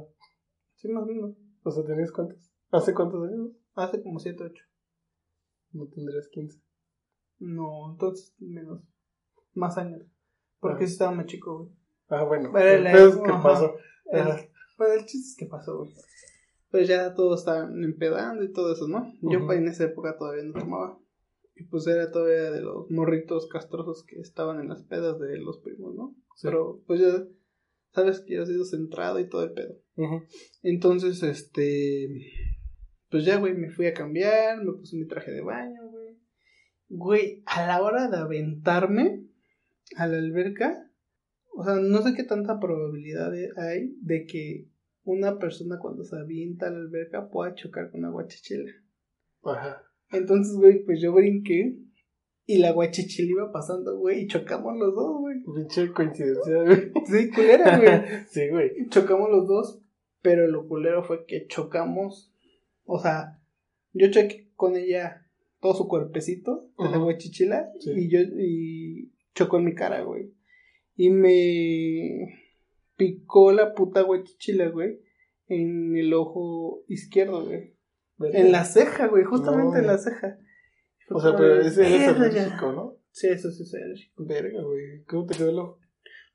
Sí, 0.76 0.90
más 0.90 1.04
o 1.04 1.06
menos. 1.08 1.36
O 1.64 1.72
sea, 1.72 1.86
¿tenías 1.86 2.12
cuántos? 2.12 2.52
¿Hace 2.72 2.94
cuántos 2.94 3.24
años? 3.30 3.52
Hace 3.76 4.02
como 4.04 4.20
7, 4.20 4.44
8. 4.44 4.64
No 5.72 5.88
tendrías 5.88 6.28
15. 6.30 6.62
No, 7.40 7.92
entonces 7.92 8.36
menos. 8.40 8.82
Más 9.54 9.78
años. 9.78 10.02
Porque 10.60 10.84
Ah. 10.84 10.88
sí 10.88 10.94
estaba 10.94 11.12
más 11.12 11.26
chico, 11.28 11.58
güey. 11.60 11.72
Ah, 12.10 12.24
bueno. 12.26 12.50
Pero 12.54 12.70
el 12.70 12.88
es 12.88 13.16
que 13.16 13.30
pasó. 13.44 13.76
Ajá. 14.12 14.40
pues 14.78 14.90
el 15.00 15.06
chiste 15.06 15.30
es 15.30 15.36
que 15.38 15.46
pasó, 15.46 15.78
güey. 15.80 15.94
Pues 16.72 16.88
ya 16.88 17.14
todos 17.14 17.40
estaban 17.42 17.84
empedando 17.84 18.44
y 18.44 18.52
todo 18.52 18.74
eso, 18.74 18.88
¿no? 18.88 19.06
Yo 19.22 19.38
Ujú. 19.40 19.48
pues, 19.48 19.60
en 19.60 19.68
esa 19.68 19.86
época 19.86 20.18
todavía 20.18 20.44
no 20.44 20.54
tomaba. 20.60 21.00
Y 21.60 21.64
pues 21.66 21.86
era 21.88 22.10
todavía 22.10 22.52
de 22.52 22.62
los 22.62 22.90
morritos 22.90 23.48
castrosos 23.50 24.06
que 24.06 24.20
estaban 24.20 24.62
en 24.62 24.70
las 24.70 24.84
pedas 24.84 25.20
de 25.20 25.38
los 25.38 25.60
primos, 25.60 25.94
¿no? 25.94 26.16
Sí. 26.36 26.48
Pero 26.48 26.82
pues 26.88 27.02
ya 27.02 27.28
sabes 27.92 28.22
que 28.22 28.36
yo 28.36 28.44
he 28.44 28.46
sido 28.46 28.64
centrado 28.64 29.20
y 29.20 29.28
todo 29.28 29.44
el 29.44 29.52
pedo. 29.52 29.76
Entonces, 30.64 31.22
este. 31.22 32.08
Pues 33.10 33.26
ya, 33.26 33.38
güey, 33.38 33.56
me 33.56 33.72
fui 33.72 33.88
a 33.88 33.94
cambiar, 33.94 34.64
me 34.64 34.72
puse 34.72 34.96
mi 34.96 35.06
traje 35.06 35.32
de 35.32 35.42
baño, 35.42 35.90
güey. 35.90 36.18
Güey, 36.88 37.44
a 37.46 37.68
la 37.68 37.82
hora 37.82 38.08
de 38.08 38.18
aventarme 38.18 39.26
a 39.98 40.08
la 40.08 40.18
alberca, 40.18 40.90
o 41.56 41.64
sea, 41.64 41.76
no 41.76 42.02
sé 42.02 42.14
qué 42.16 42.24
tanta 42.24 42.60
probabilidad 42.60 43.34
hay 43.58 43.96
de 44.02 44.26
que 44.26 44.70
una 45.04 45.40
persona 45.40 45.78
cuando 45.80 46.04
se 46.04 46.16
avienta 46.16 46.68
a 46.68 46.72
la 46.72 46.78
alberca 46.78 47.30
pueda 47.30 47.54
chocar 47.54 47.92
con 47.92 48.02
una 48.02 48.12
guachichila. 48.12 48.72
Ajá. 49.44 49.89
Entonces, 50.12 50.56
güey, 50.58 50.84
pues 50.86 51.02
yo 51.02 51.14
brinqué 51.14 51.78
y 52.46 52.58
la 52.58 52.72
guachichila 52.72 53.30
iba 53.30 53.52
pasando, 53.52 53.98
güey, 54.00 54.22
y 54.24 54.28
chocamos 54.28 54.76
los 54.78 54.96
dos, 54.96 55.20
güey. 55.20 55.36
Pinche 55.56 55.92
coincidencia, 55.94 56.64
güey. 56.64 56.92
Sí, 57.06 57.30
culera, 57.30 57.78
güey. 57.78 57.90
sí, 58.30 58.50
güey. 58.50 58.72
chocamos 58.90 59.30
los 59.30 59.48
dos, 59.48 59.82
pero 60.22 60.48
lo 60.48 60.68
culero 60.68 61.04
fue 61.04 61.26
que 61.26 61.46
chocamos, 61.48 62.34
o 62.86 63.00
sea, 63.00 63.40
yo 63.94 64.10
choqué 64.10 64.50
con 64.56 64.76
ella 64.76 65.26
todo 65.62 65.74
su 65.76 65.88
cuerpecito 65.88 66.70
de 66.78 66.86
la 66.86 66.98
Ujú. 66.98 67.04
guachichila 67.06 67.70
Sí. 67.80 67.92
y 67.96 68.10
yo 68.10 68.20
y 68.22 69.12
chocó 69.36 69.58
en 69.60 69.66
mi 69.66 69.76
cara, 69.76 70.02
güey. 70.02 70.34
Y 70.96 71.10
me 71.12 72.40
picó 72.98 73.52
la 73.52 73.74
puta 73.74 74.02
guachichila, 74.02 74.70
güey, 74.70 75.00
en 75.48 75.96
el 75.98 76.14
ojo 76.14 76.84
izquierdo, 76.88 77.46
güey. 77.46 77.76
En 78.34 78.52
la 78.52 78.66
ceja, 78.66 79.08
güey, 79.08 79.24
justamente 79.24 79.74
No. 79.74 79.80
en 79.80 79.88
la 79.88 79.98
ceja. 79.98 80.38
O 81.12 81.20
sea, 81.20 81.36
pero 81.36 81.56
de, 81.56 81.68
ese 81.68 81.82
es 81.84 82.06
"Verga". 82.20 82.26
alérgico, 82.26 82.72
¿no? 82.74 82.96
Sí, 83.12 83.28
eso 83.28 83.50
sí, 83.52 83.66
soy 83.66 83.82
alérgico. 83.82 84.26
Verga, 84.26 84.62
güey. 84.62 85.04
¿Cómo 85.08 85.26
te 85.26 85.36
quedó 85.38 85.50
el 85.50 85.60
ojo? 85.60 85.80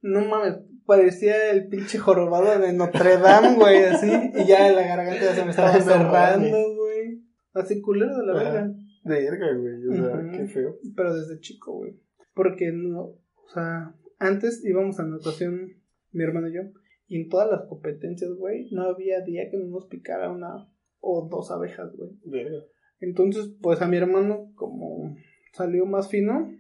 No 0.03 0.25
mames, 0.27 0.57
parecía 0.85 1.51
el 1.51 1.69
pinche 1.69 1.99
jorobado 1.99 2.59
de 2.61 2.73
Notre 2.73 3.17
Dame, 3.19 3.55
güey, 3.55 3.85
así. 3.85 4.11
Y 4.35 4.47
ya 4.47 4.71
la 4.73 4.83
garganta 4.83 5.21
ya 5.25 5.35
se 5.35 5.45
me 5.45 5.51
estaba 5.51 5.73
cerrando, 5.81 6.75
güey. 6.75 7.23
Así 7.53 7.81
culero 7.81 8.17
de 8.19 8.27
la 8.27 8.33
verga. 8.35 8.75
Verga, 9.05 9.47
güey. 9.57 9.89
O 9.89 9.95
sea, 9.95 10.31
qué 10.33 10.47
feo. 10.49 10.79
Pero 10.97 11.15
desde 11.15 11.39
chico, 11.41 11.73
güey. 11.73 11.99
Porque 12.35 12.71
no, 12.73 13.01
o 13.03 13.49
sea, 13.53 13.95
antes 14.19 14.65
íbamos 14.65 14.99
a 14.99 15.05
natación, 15.05 15.73
mi 16.13 16.25
hermano 16.25 16.49
y 16.49 16.55
yo. 16.55 16.61
Y 17.07 17.23
en 17.23 17.29
todas 17.29 17.49
las 17.51 17.63
competencias, 17.69 18.31
güey, 18.37 18.69
no 18.73 18.83
había 18.83 19.21
día 19.21 19.49
que 19.51 19.57
no 19.59 19.67
nos 19.69 19.87
picara 19.87 20.31
una 20.33 20.69
o 21.05 21.29
dos 21.31 21.51
abejas, 21.51 21.95
güey. 21.97 22.11
Verga. 22.25 22.65
Entonces, 23.01 23.55
pues 23.61 23.83
a 23.83 23.89
mi 23.89 23.99
hermano, 23.99 24.51
como 24.55 25.15
salió 25.53 25.85
más 25.87 26.09
fino, 26.09 26.51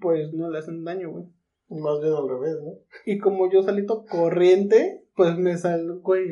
pues 0.00 0.32
no 0.32 0.50
le 0.50 0.58
hacen 0.58 0.84
daño, 0.84 1.10
güey. 1.12 1.24
Más 1.68 2.00
bien 2.00 2.12
al 2.12 2.28
revés, 2.28 2.56
¿no? 2.62 2.72
Y 3.06 3.18
como 3.18 3.50
yo 3.50 3.62
salí 3.62 3.86
todo 3.86 4.04
corriente, 4.04 5.06
pues 5.14 5.38
me 5.38 5.56
salió, 5.56 6.00
güey, 6.00 6.26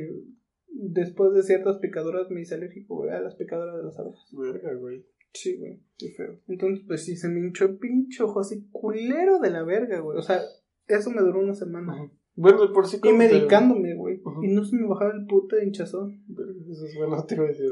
después 0.66 1.32
de 1.32 1.42
ciertas 1.42 1.78
picaduras 1.78 2.30
me 2.30 2.42
hice 2.42 2.56
alérgico, 2.56 2.96
güey, 2.96 3.10
a 3.10 3.20
las 3.20 3.36
picaduras 3.36 3.76
de 3.76 3.84
las 3.84 3.98
abejas. 3.98 4.28
Verga, 4.32 4.74
güey. 4.74 5.06
Sí, 5.32 5.56
güey, 5.58 5.80
qué 5.96 6.10
feo. 6.10 6.40
Entonces, 6.48 6.84
pues 6.86 7.04
sí, 7.04 7.16
se 7.16 7.28
me 7.28 7.40
hinchó 7.40 7.66
el 7.66 7.78
pinche 7.78 8.22
ojo 8.24 8.40
así 8.40 8.68
culero 8.70 9.38
de 9.38 9.50
la 9.50 9.62
verga, 9.62 10.00
güey. 10.00 10.18
O 10.18 10.22
sea, 10.22 10.40
eso 10.88 11.10
me 11.10 11.22
duró 11.22 11.40
una 11.40 11.54
semana. 11.54 11.94
Ujú. 11.94 12.10
Bueno, 12.40 12.72
por 12.72 12.86
sí 12.86 12.98
Y 13.02 13.12
medicándome, 13.12 13.94
güey. 13.94 14.22
Y 14.42 14.48
no 14.48 14.64
se 14.64 14.74
me 14.74 14.88
bajaba 14.88 15.12
el 15.12 15.26
puto 15.26 15.60
hinchazón. 15.62 16.24
Eso 16.70 16.86
es 16.86 16.96
bueno, 16.96 17.22
te 17.28 17.34
iba 17.34 17.44
a 17.44 17.48
decir, 17.48 17.66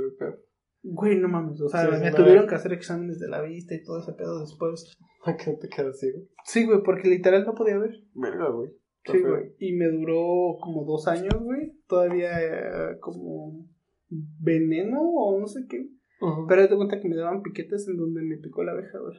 güey, 0.83 1.17
no 1.17 1.29
mames. 1.29 1.59
O 1.63 1.69
sea, 1.69 1.87
Sí, 1.87 2.03
me 2.03 2.13
tuvieron 2.13 2.47
que 2.47 2.55
hacer 2.55 2.75
exámenes 2.75 3.19
de 3.19 3.29
la 3.29 3.41
vista 3.41 3.75
y 3.75 3.83
todo 3.83 4.01
ese 4.01 4.13
pedo 4.13 4.41
después. 4.41 4.95
que 5.25 5.51
no 5.51 5.59
te 5.59 5.69
quedas 5.69 5.99
ciego. 5.99 6.21
Sí, 6.45 6.67
güey, 6.67 6.83
porque 6.85 7.09
literal 7.09 7.47
no 7.47 7.55
podía 7.55 7.79
ver. 7.79 7.95
Verga, 8.15 8.51
güey. 8.51 8.71
Sí, 9.07 9.23
güey. 9.23 9.55
Y 9.59 9.73
me 9.73 9.89
duró 9.89 10.59
como 10.61 10.85
dos 10.85 11.09
años, 11.09 11.35
güey. 11.41 11.73
Todavía 11.87 12.31
eh, 12.43 12.99
como 13.01 13.67
veneno 14.11 15.01
o 15.01 15.41
no 15.41 15.47
sé 15.47 15.61
qué. 15.67 15.89
Ujú. 16.21 16.47
Pero 16.47 16.69
te 16.69 16.77
cuenta 16.77 17.01
que 17.01 17.09
me 17.09 17.17
daban 17.17 17.43
piquetes 17.43 17.89
en 17.89 17.97
donde 17.97 18.21
me 18.21 18.37
picó 18.37 18.65
la 18.65 18.73
abeja, 18.73 18.99
güey. 18.99 19.17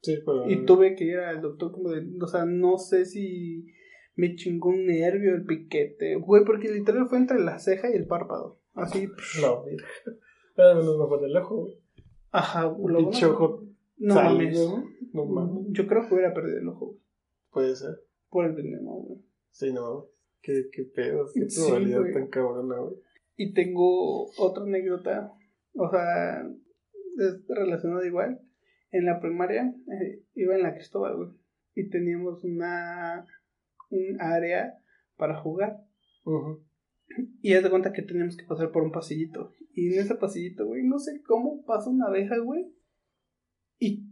Sí, 0.00 0.18
pero... 0.24 0.48
Y 0.48 0.64
tuve 0.64 0.94
que 0.94 1.04
ir 1.04 1.18
al 1.18 1.40
doctor 1.40 1.72
como 1.72 1.90
de, 1.90 2.06
o 2.20 2.26
sea, 2.28 2.44
no 2.44 2.78
sé 2.78 3.04
si 3.04 3.66
me 4.14 4.34
chingó 4.34 4.70
un 4.70 4.86
nervio 4.86 5.34
el 5.34 5.44
piquete, 5.44 6.16
güey, 6.16 6.44
porque 6.44 6.68
literal 6.70 7.06
fue 7.08 7.18
entre 7.18 7.38
la 7.40 7.58
ceja 7.58 7.90
y 7.90 7.94
el 7.94 8.06
párpado. 8.06 8.58
Así, 8.74 9.06
No, 9.40 9.64
mira. 9.64 9.84
Pero 10.56 10.74
menos 10.76 10.98
no 10.98 11.08
fue 11.08 11.18
en 11.18 11.24
el 11.24 11.36
ojo, 11.36 11.56
güey. 11.62 11.74
ajá, 12.30 12.62
lo 12.64 12.74
bueno- 12.74 12.98
Pinche 12.98 13.26
ojo 13.26 13.64
No 13.98 14.14
mames. 14.14 14.58
¿no? 14.58 14.84
No 15.12 15.24
mames. 15.26 15.66
Yo 15.70 15.86
creo 15.86 16.06
que 16.08 16.14
hubiera 16.14 16.34
perdido 16.34 16.58
el 16.58 16.68
ojo, 16.68 16.86
güey, 16.86 16.98
Puede 17.50 17.76
ser. 17.76 17.96
por 18.30 18.46
el 18.46 18.52
veneno, 18.54 18.90
güey. 18.92 19.20
Sí, 19.50 19.72
no. 19.72 20.06
Qué, 20.42 20.68
qué 20.72 20.82
pedo, 20.84 21.26
qué 21.32 21.48
Sí, 21.48 21.60
probabilidad 21.62 22.00
güey. 22.00 22.12
tan 22.14 22.26
cabrona, 22.28 22.76
güey. 22.78 22.96
Y 23.36 23.54
tengo 23.54 24.24
otra 24.38 24.64
anécdota, 24.64 25.32
o 25.74 25.88
sea, 25.90 26.42
es 27.18 27.46
relacionada 27.48 28.06
igual. 28.06 28.40
En 28.90 29.06
la 29.06 29.20
primaria 29.20 29.72
eh, 29.90 30.22
iba 30.34 30.54
en 30.56 30.62
la 30.64 30.74
Cristóbal, 30.74 31.16
güey, 31.16 31.28
y 31.76 31.88
teníamos 31.90 32.42
una 32.44 33.26
un 33.96 34.20
área 34.20 34.78
para 35.16 35.36
jugar. 35.40 35.76
Ujú. 36.24 36.64
Y 37.42 37.52
haz 37.54 37.62
de 37.62 37.70
cuenta 37.70 37.92
que 37.92 38.02
teníamos 38.02 38.36
que 38.36 38.44
pasar 38.44 38.70
por 38.70 38.82
un 38.82 38.92
pasillito. 38.92 39.52
Y 39.74 39.92
en 39.94 40.00
ese 40.00 40.14
pasillito, 40.14 40.66
güey, 40.66 40.82
no 40.84 40.98
sé 40.98 41.22
cómo 41.22 41.62
pasa 41.64 41.90
una 41.90 42.06
abeja, 42.06 42.38
güey. 42.38 42.72
Y 43.78 44.04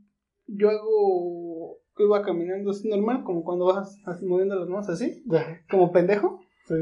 yo 0.46 0.68
hago. 0.70 1.78
Iba 1.98 2.22
caminando 2.22 2.70
así 2.70 2.88
normal, 2.88 3.24
como 3.24 3.44
cuando 3.44 3.66
vas 3.66 3.98
así 4.06 4.24
moviendo 4.24 4.58
las 4.58 4.68
manos 4.70 4.88
así, 4.88 5.22
como 5.70 5.92
pendejo. 5.92 6.40
sí. 6.66 6.74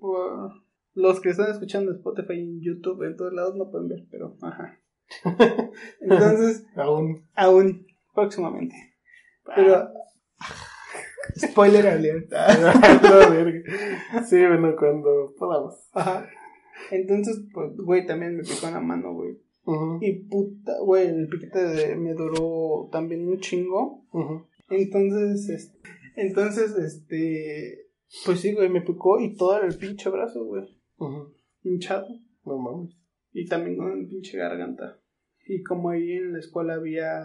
Por- 0.00 0.52
Los 0.94 1.20
que 1.20 1.28
están 1.30 1.50
escuchando 1.50 1.92
Spotify 1.92 2.32
y 2.34 2.40
en 2.40 2.60
YouTube, 2.62 3.02
en 3.02 3.14
todos 3.16 3.34
lados 3.34 3.56
no 3.56 3.70
pueden 3.70 3.88
ver, 3.88 4.06
pero 4.10 4.36
ajá. 4.40 4.80
Entonces, 6.00 6.66
Aún. 6.76 7.26
aún 7.34 7.86
próximamente. 8.14 8.74
Pero. 9.54 9.88
Spoiler 11.36 11.86
alert. 11.86 12.30
La 12.32 13.28
verga. 13.30 13.60
sí, 14.26 14.36
bueno, 14.46 14.74
cuando 14.78 15.34
podamos. 15.38 15.74
Ajá. 15.92 16.26
Entonces, 16.90 17.44
pues, 17.52 17.76
güey, 17.76 18.06
también 18.06 18.36
me 18.36 18.42
picó 18.42 18.66
en 18.68 18.74
la 18.74 18.80
mano, 18.80 19.14
güey. 19.14 19.38
Ujú, 19.66 19.98
Y 20.02 20.24
puta, 20.28 20.72
güey, 20.80 21.06
el 21.08 21.28
piquete 21.28 21.58
de- 21.64 21.96
me 21.96 22.12
duró 22.14 22.88
también 22.92 23.26
un 23.26 23.38
chingo. 23.40 24.04
ujú. 24.12 24.46
Entonces, 24.68 25.48
es- 25.48 25.74
entonces, 26.16 26.76
este, 26.76 27.86
pues 28.26 28.40
sí, 28.40 28.52
güey, 28.54 28.68
me 28.68 28.82
picó 28.82 29.20
y 29.20 29.34
todo 29.36 29.60
el 29.62 29.76
pinche 29.76 30.10
brazo, 30.10 30.44
güey, 30.44 30.64
Ujú. 30.98 31.32
hinchado. 31.62 32.06
No 32.44 32.58
mames. 32.58 32.94
Y 33.32 33.46
también 33.46 33.76
con 33.78 33.92
el 33.92 34.06
pinche 34.06 34.36
garganta. 34.36 34.98
Y 35.46 35.62
como 35.62 35.90
ahí 35.90 36.12
en 36.12 36.32
la 36.34 36.38
escuela 36.40 36.74
había 36.74 37.22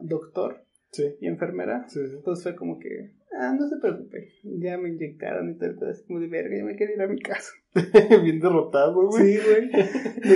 doctor 0.00 0.63
Sí, 0.94 1.16
y 1.20 1.26
enfermera, 1.26 1.88
sí, 1.88 1.98
sí. 2.06 2.16
pues 2.24 2.44
fue 2.44 2.54
como 2.54 2.78
que, 2.78 3.10
ah, 3.36 3.52
no 3.58 3.66
se 3.66 3.78
preocupe, 3.80 4.28
ya 4.44 4.78
me 4.78 4.90
inyectaron 4.90 5.50
y 5.50 5.58
todo 5.58 5.70
el 5.70 5.90
así 5.90 6.06
como 6.06 6.20
de 6.20 6.28
verga, 6.28 6.56
ya 6.56 6.64
me 6.64 6.76
quiero 6.76 6.92
ir 6.94 7.02
a 7.02 7.08
mi 7.08 7.18
casa. 7.20 7.50
Bien 8.22 8.38
derrotado, 8.38 9.08
güey. 9.08 9.24
Sí, 9.24 9.40
güey, 9.44 9.70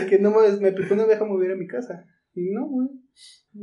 de 0.01 0.07
que 0.09 0.19
no 0.19 0.33
me, 0.33 0.51
me 0.61 0.73
picó 0.73 0.95
una 0.95 1.05
abeja, 1.05 1.25
me 1.25 1.31
voy 1.31 1.45
a 1.45 1.51
ir 1.51 1.53
a 1.53 1.57
mi 1.57 1.69
casa. 1.69 2.05
Y 2.35 2.51
no, 2.51 2.67
güey, 2.67 2.89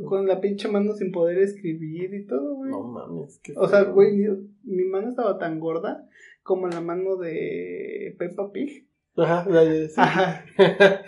con 0.06 0.26
la 0.26 0.40
pinche 0.40 0.70
mano 0.70 0.94
sin 0.94 1.12
poder 1.12 1.38
escribir 1.40 2.14
y 2.14 2.26
todo, 2.26 2.56
güey. 2.56 2.72
No 2.72 2.84
mames. 2.84 3.40
qué 3.44 3.54
O 3.58 3.68
sea, 3.68 3.84
güey, 3.84 4.16
mi, 4.64 4.84
mano 4.86 5.10
estaba 5.10 5.38
tan 5.38 5.60
gorda 5.60 6.08
como 6.44 6.68
la 6.68 6.80
mano 6.80 7.18
de 7.18 8.16
Peppa 8.18 8.52
Pig. 8.54 8.88
Ajá, 9.18 9.46
ya, 9.50 9.64
ya, 9.64 9.88
sí. 9.88 9.94
Ajá, 9.98 10.46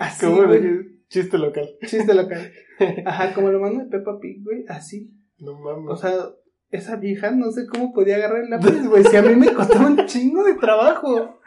así, 0.00 0.26
¿Cómo 0.26 0.46
güey. 0.46 0.93
Chiste 1.14 1.38
local. 1.38 1.70
Chiste 1.86 2.12
local. 2.12 2.52
Ajá, 3.06 3.32
como 3.34 3.52
la 3.52 3.60
mano 3.60 3.84
de 3.84 3.88
Peppa 3.88 4.18
Pig, 4.20 4.42
güey, 4.42 4.64
así. 4.68 5.12
No 5.38 5.56
mames. 5.56 5.92
O 5.92 5.96
sea, 5.96 6.12
esa 6.70 6.96
vieja 6.96 7.30
no 7.30 7.52
sé 7.52 7.68
cómo 7.68 7.92
podía 7.92 8.16
agarrar 8.16 8.42
el 8.42 8.50
lápiz, 8.50 8.84
güey. 8.88 9.04
Si 9.04 9.16
a 9.16 9.22
mí 9.22 9.36
me 9.36 9.54
costaba 9.54 9.86
un 9.86 10.06
chingo 10.06 10.42
de 10.42 10.54
trabajo. 10.54 11.38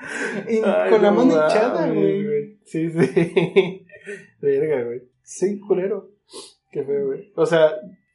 Y 0.48 0.62
Ay, 0.64 0.90
con 0.90 1.02
la 1.02 1.12
no 1.12 1.18
mano 1.18 1.36
mames, 1.36 1.54
hinchada, 1.54 1.92
güey. 1.92 2.60
Sí, 2.64 2.90
sí. 2.90 3.86
Verga, 4.42 4.86
güey. 4.86 5.02
Sí, 5.22 5.60
culero. 5.60 6.12
Qué 6.72 6.86
feo, 6.86 7.08
güey. 7.08 7.34
O 7.36 7.46
sea, 7.46 7.72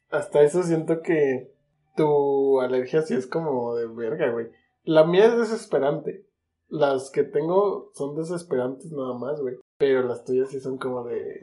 hasta 0.09 0.41
eso 0.41 0.63
siento 0.63 1.03
que 1.03 1.51
tu 1.95 2.61
alergia 2.61 3.03
sí 3.03 3.13
es 3.13 3.27
como 3.27 3.75
de 3.75 3.85
verga, 3.85 4.31
güey. 4.31 4.47
La 4.85 5.03
mía 5.03 5.27
es 5.27 5.37
desesperante. 5.37 6.25
Las 6.67 7.11
que 7.11 7.21
tengo 7.21 7.91
son 7.93 8.15
desesperantes 8.15 8.91
nada 8.91 9.13
más, 9.19 9.39
güey. 9.39 9.57
Pero 9.77 10.03
las 10.03 10.23
tuyas 10.23 10.49
sí 10.49 10.59
son 10.59 10.77
como 10.77 11.03
de... 11.03 11.39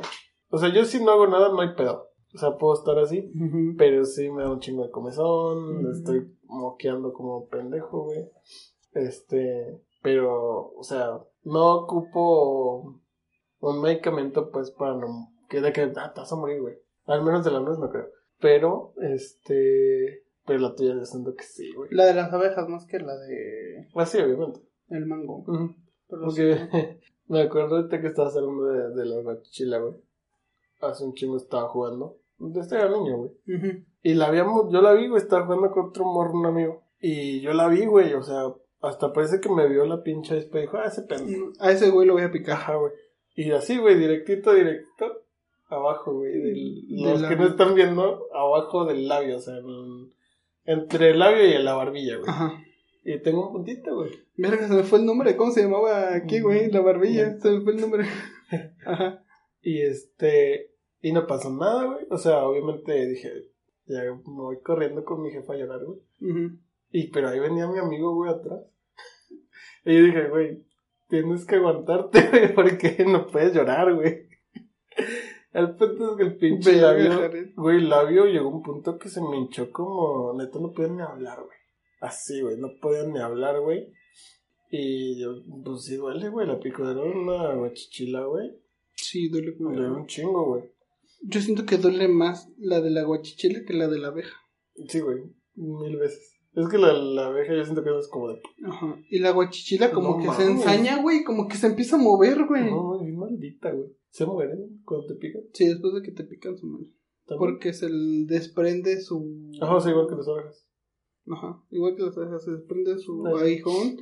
O 0.48 0.58
sea, 0.58 0.72
yo 0.72 0.84
si 0.84 1.02
no 1.02 1.12
hago 1.12 1.26
nada 1.26 1.48
no 1.48 1.60
hay 1.60 1.74
pedo. 1.74 2.08
O 2.34 2.38
sea, 2.38 2.56
puedo 2.56 2.74
estar 2.74 2.98
así. 2.98 3.32
Pero 3.76 4.04
sí 4.04 4.30
me 4.30 4.42
da 4.42 4.52
un 4.52 4.60
chingo 4.60 4.84
de 4.84 4.90
comezón. 4.90 5.90
Estoy 5.90 6.36
moqueando 6.44 7.12
como 7.12 7.46
pendejo, 7.48 8.04
güey. 8.04 8.30
Este... 8.92 9.82
Pero, 10.02 10.72
o 10.72 10.82
sea, 10.82 11.18
no 11.44 11.74
ocupo 11.74 13.00
un 13.60 13.82
medicamento, 13.82 14.50
pues, 14.50 14.70
para 14.70 14.94
no... 14.96 15.32
Que 15.48 15.60
de 15.60 15.72
que 15.72 15.82
ah, 15.82 16.12
te 16.14 16.20
vas 16.20 16.32
a 16.32 16.36
morir, 16.36 16.60
güey. 16.60 16.76
Al 17.06 17.22
menos 17.22 17.44
de 17.44 17.50
la 17.50 17.60
nuez 17.60 17.78
no 17.78 17.90
creo. 17.90 18.06
Pero, 18.40 18.94
este... 19.00 20.24
Pero 20.46 20.60
la 20.60 20.74
tuya 20.74 20.94
yo 20.94 21.04
siento 21.04 21.34
que 21.34 21.44
sí, 21.44 21.72
güey. 21.74 21.90
La 21.92 22.06
de 22.06 22.14
las 22.14 22.32
abejas 22.32 22.68
más 22.68 22.86
que 22.86 22.98
la 22.98 23.14
de 23.16 23.88
Ah, 23.94 24.06
sí, 24.06 24.18
obviamente. 24.18 24.60
el 24.88 25.06
mango. 25.06 25.44
Pero 26.08 26.30
sí. 26.30 26.42
Porque 26.42 27.00
me 27.30 27.40
acuerdo 27.42 27.76
ahorita 27.76 28.00
que 28.00 28.08
estabas 28.08 28.36
hablando 28.36 28.64
de, 28.66 28.90
de 28.94 29.06
la 29.06 29.20
guachichila, 29.22 29.78
güey. 29.78 29.94
Hace 30.80 31.04
un 31.04 31.14
chingo 31.14 31.36
estaba 31.36 31.68
jugando. 31.68 32.16
Desde 32.38 32.76
era 32.76 32.88
niño, 32.90 33.16
güey. 33.18 33.30
Y 34.02 34.14
la 34.14 34.26
habíamos, 34.28 34.72
yo 34.72 34.80
la 34.80 34.92
vi, 34.92 35.08
güey, 35.08 35.22
estaba 35.22 35.44
jugando 35.46 35.70
con 35.70 35.88
otro 35.88 36.04
morro, 36.04 36.32
un 36.38 36.46
amigo. 36.46 36.82
Y 37.00 37.40
yo 37.40 37.52
la 37.52 37.68
vi, 37.68 37.84
güey, 37.86 38.14
o 38.14 38.22
sea, 38.22 38.44
hasta 38.80 39.12
parece 39.12 39.40
que 39.40 39.48
me 39.50 39.68
vio 39.68 39.84
la 39.86 40.02
pinche 40.02 40.34
avispa 40.34 40.58
y 40.58 40.62
dijo, 40.62 40.76
ah, 40.78 40.86
ese 40.86 41.02
pendejo. 41.02 41.52
A 41.60 41.70
ese 41.70 41.90
güey 41.90 42.06
lo 42.06 42.14
voy 42.14 42.22
a 42.22 42.30
picar. 42.32 42.56
Ajá, 42.56 42.76
güey. 42.76 42.92
Y 43.34 43.50
así, 43.52 43.78
güey, 43.78 43.96
directito, 43.98 44.52
directito, 44.54 45.06
abajo, 45.68 46.14
güey. 46.14 46.32
Del, 46.32 46.84
los 47.02 47.22
que 47.22 47.36
no 47.36 47.46
están 47.46 47.74
viendo, 47.74 48.26
abajo 48.32 48.84
del 48.86 49.06
labio, 49.06 49.36
o 49.36 49.40
sea, 49.40 49.56
en- 49.58 50.12
entre 50.64 51.10
el 51.10 51.18
labio 51.18 51.44
y 51.46 51.62
la 51.62 51.74
barbilla, 51.74 52.16
güey. 52.16 52.28
Ajá. 52.28 52.62
Y 53.02 53.18
tengo 53.22 53.46
un 53.46 53.52
puntito, 53.52 53.94
güey. 53.94 54.10
Verga, 54.36 54.68
se 54.68 54.74
me 54.74 54.82
fue 54.82 54.98
el 54.98 55.06
nombre. 55.06 55.36
¿Cómo 55.36 55.50
se 55.52 55.62
llamaba 55.62 56.14
aquí, 56.14 56.40
güey? 56.40 56.70
La 56.70 56.80
barbilla. 56.80 57.38
Se 57.40 57.50
me 57.50 57.60
fue 57.62 57.72
el 57.72 57.80
nombre. 57.80 58.04
Ajá. 58.86 59.24
Y 59.62 59.80
este, 59.80 60.72
y 61.00 61.12
no 61.12 61.26
pasó 61.26 61.50
nada, 61.50 61.84
güey. 61.84 62.06
O 62.10 62.18
sea, 62.18 62.44
obviamente 62.44 63.06
dije, 63.06 63.30
ya 63.86 64.02
me 64.02 64.20
voy 64.24 64.60
corriendo 64.60 65.04
con 65.04 65.22
mi 65.22 65.30
jefa 65.30 65.54
a 65.54 65.56
llorar, 65.56 65.84
güey. 65.84 65.98
Ujú. 66.20 66.58
Y 66.92 67.08
pero 67.08 67.28
ahí 67.28 67.38
venía 67.38 67.66
mi 67.66 67.78
amigo, 67.78 68.14
güey, 68.14 68.30
atrás. 68.32 68.60
Y 69.84 69.96
yo 69.96 70.04
dije, 70.04 70.28
güey, 70.28 70.62
tienes 71.08 71.46
que 71.46 71.56
aguantarte, 71.56 72.28
güey, 72.30 72.54
porque 72.54 73.04
no 73.06 73.26
puedes 73.26 73.54
llorar, 73.54 73.94
güey. 73.94 74.28
El 75.52 75.74
punto 75.74 76.12
es 76.12 76.16
que 76.18 76.22
el 76.22 76.36
pinche 76.36 76.76
labio, 76.80 77.12
Jared. 77.12 77.54
güey, 77.56 77.80
labio 77.80 78.26
llegó 78.26 78.50
a 78.50 78.54
un 78.54 78.62
punto 78.62 78.98
que 78.98 79.08
se 79.08 79.22
me 79.22 79.38
hinchó 79.38 79.72
como, 79.72 80.34
neta, 80.34 80.58
no 80.60 80.72
podía 80.72 80.92
ni 80.92 81.00
hablar, 81.00 81.38
güey. 81.42 81.59
Así, 82.00 82.40
güey, 82.40 82.56
no 82.56 82.68
podía 82.80 83.04
ni 83.04 83.18
hablar, 83.18 83.60
güey. 83.60 83.92
Y 84.70 85.20
yo, 85.20 85.42
pues 85.64 85.84
sí 85.84 85.96
duele, 85.96 86.28
güey, 86.28 86.46
la 86.46 86.60
picadera 86.60 87.00
de 87.02 87.10
una 87.10 87.54
guachichila, 87.54 88.24
güey. 88.24 88.50
Sí, 88.94 89.28
duele 89.28 89.56
como 89.56 89.70
Duele 89.72 89.90
un 89.90 90.06
chingo, 90.06 90.46
güey. 90.46 90.64
Yo 91.22 91.40
siento 91.40 91.66
que 91.66 91.76
duele 91.76 92.08
más 92.08 92.48
la 92.58 92.80
de 92.80 92.90
la 92.90 93.02
guachichila 93.02 93.64
que 93.66 93.74
la 93.74 93.88
de 93.88 93.98
la 93.98 94.08
abeja. 94.08 94.36
Sí, 94.88 95.00
güey, 95.00 95.18
mil 95.54 95.96
veces. 95.96 96.36
Es 96.54 96.68
que 96.68 96.78
la, 96.78 96.92
la 96.92 97.26
abeja 97.26 97.54
yo 97.54 97.64
siento 97.64 97.84
que 97.84 97.96
es 97.96 98.08
como 98.08 98.28
de... 98.28 98.40
Ajá. 98.64 98.98
Y 99.08 99.18
la 99.20 99.30
guachichila 99.30 99.92
como 99.92 100.18
No 100.18 100.22
que 100.22 100.36
se 100.36 100.50
ensaña, 100.50 101.00
güey, 101.00 101.22
como 101.22 101.46
que 101.46 101.56
se 101.56 101.68
empieza 101.68 101.96
a 101.96 102.00
mover, 102.00 102.44
güey. 102.46 102.70
No, 102.70 103.00
es 103.00 103.12
maldita, 103.14 103.70
güey. 103.70 103.90
Se 104.08 104.26
mueren 104.26 104.80
cuando 104.84 105.06
te 105.06 105.14
pican. 105.14 105.42
Sí, 105.52 105.68
después 105.68 105.94
de 105.94 106.02
que 106.02 106.10
te 106.12 106.24
pican 106.24 106.56
su 106.56 106.66
mano. 106.66 106.86
también. 107.26 107.38
Porque 107.38 107.72
se 107.72 107.88
desprende 108.26 109.00
su... 109.00 109.50
Ajá, 109.60 109.80
sea, 109.80 109.92
igual 109.92 110.08
que 110.08 110.16
las 110.16 110.26
orejas. 110.26 110.66
Ajá. 111.28 111.62
Igual 111.70 111.96
que 111.96 112.02
las 112.02 112.16
abejas, 112.16 112.44
se 112.44 112.50
desprende 112.52 112.98
su 112.98 113.26
Ajá. 113.26 113.40
aguijón 113.44 113.96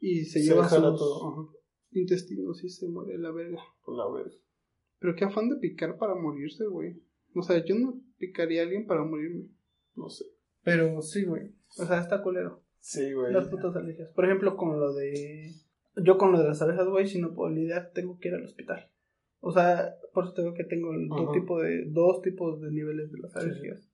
y 0.00 0.24
se, 0.24 0.40
Se 0.40 0.46
lleva 0.48 0.68
sus 0.68 0.78
todo. 0.78 1.28
ajá, 1.32 1.52
intestinos 1.92 2.62
y 2.64 2.68
se 2.68 2.88
muere 2.88 3.18
la 3.18 3.30
verga. 3.30 3.62
La 3.86 4.10
verga. 4.12 4.34
Pero 4.98 5.14
qué 5.16 5.24
afán 5.24 5.48
de 5.48 5.56
picar 5.56 5.96
para 5.98 6.14
morirse, 6.14 6.66
güey. 6.66 7.02
O 7.34 7.42
sea, 7.42 7.64
yo 7.64 7.74
no 7.76 8.00
picaría 8.18 8.60
a 8.62 8.64
alguien 8.64 8.86
para 8.86 9.04
morirme. 9.04 9.48
No 9.94 10.08
sé. 10.08 10.24
Pero 10.62 11.00
sí, 11.02 11.24
güey. 11.24 11.50
O 11.78 11.84
sea, 11.86 12.00
está 12.00 12.22
culero. 12.22 12.62
Sí, 12.78 13.12
güey. 13.12 13.32
Las 13.32 13.48
putas 13.48 13.74
alergias. 13.76 14.10
Por 14.14 14.24
ejemplo, 14.24 14.56
con 14.56 14.78
lo 14.78 14.92
de. 14.94 15.50
Yo 16.04 16.16
con 16.18 16.32
lo 16.32 16.38
de 16.38 16.48
las 16.48 16.62
abejas, 16.62 16.88
güey, 16.88 17.06
si 17.06 17.20
no 17.20 17.34
puedo 17.34 17.52
lidiar, 17.52 17.90
tengo 17.92 18.18
que 18.18 18.28
ir 18.28 18.34
al 18.34 18.44
hospital. 18.44 18.90
O 19.40 19.52
sea, 19.52 19.94
por 20.14 20.24
eso 20.24 20.34
tengo 20.34 20.54
que 20.54 20.64
tengo 20.64 20.92
el 20.94 21.08
dos, 21.08 21.32
tipo 21.32 21.60
de, 21.60 21.84
dos 21.90 22.22
tipos 22.22 22.60
de 22.60 22.70
niveles 22.70 23.10
de 23.10 23.18
las 23.18 23.32
Sí, 23.32 23.38
alergias. 23.40 23.90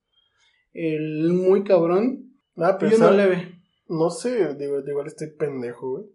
El 0.73 1.33
muy 1.33 1.65
cabrón 1.65 2.28
Ah, 2.59 2.77
pero 2.79 2.97
¿sabe? 2.97 3.17
leve. 3.17 3.63
No 3.89 4.11
sé, 4.11 4.55
digo, 4.55 4.81
igual 4.81 5.07
estoy 5.07 5.31
pendejo, 5.31 5.93
güey. 5.93 6.07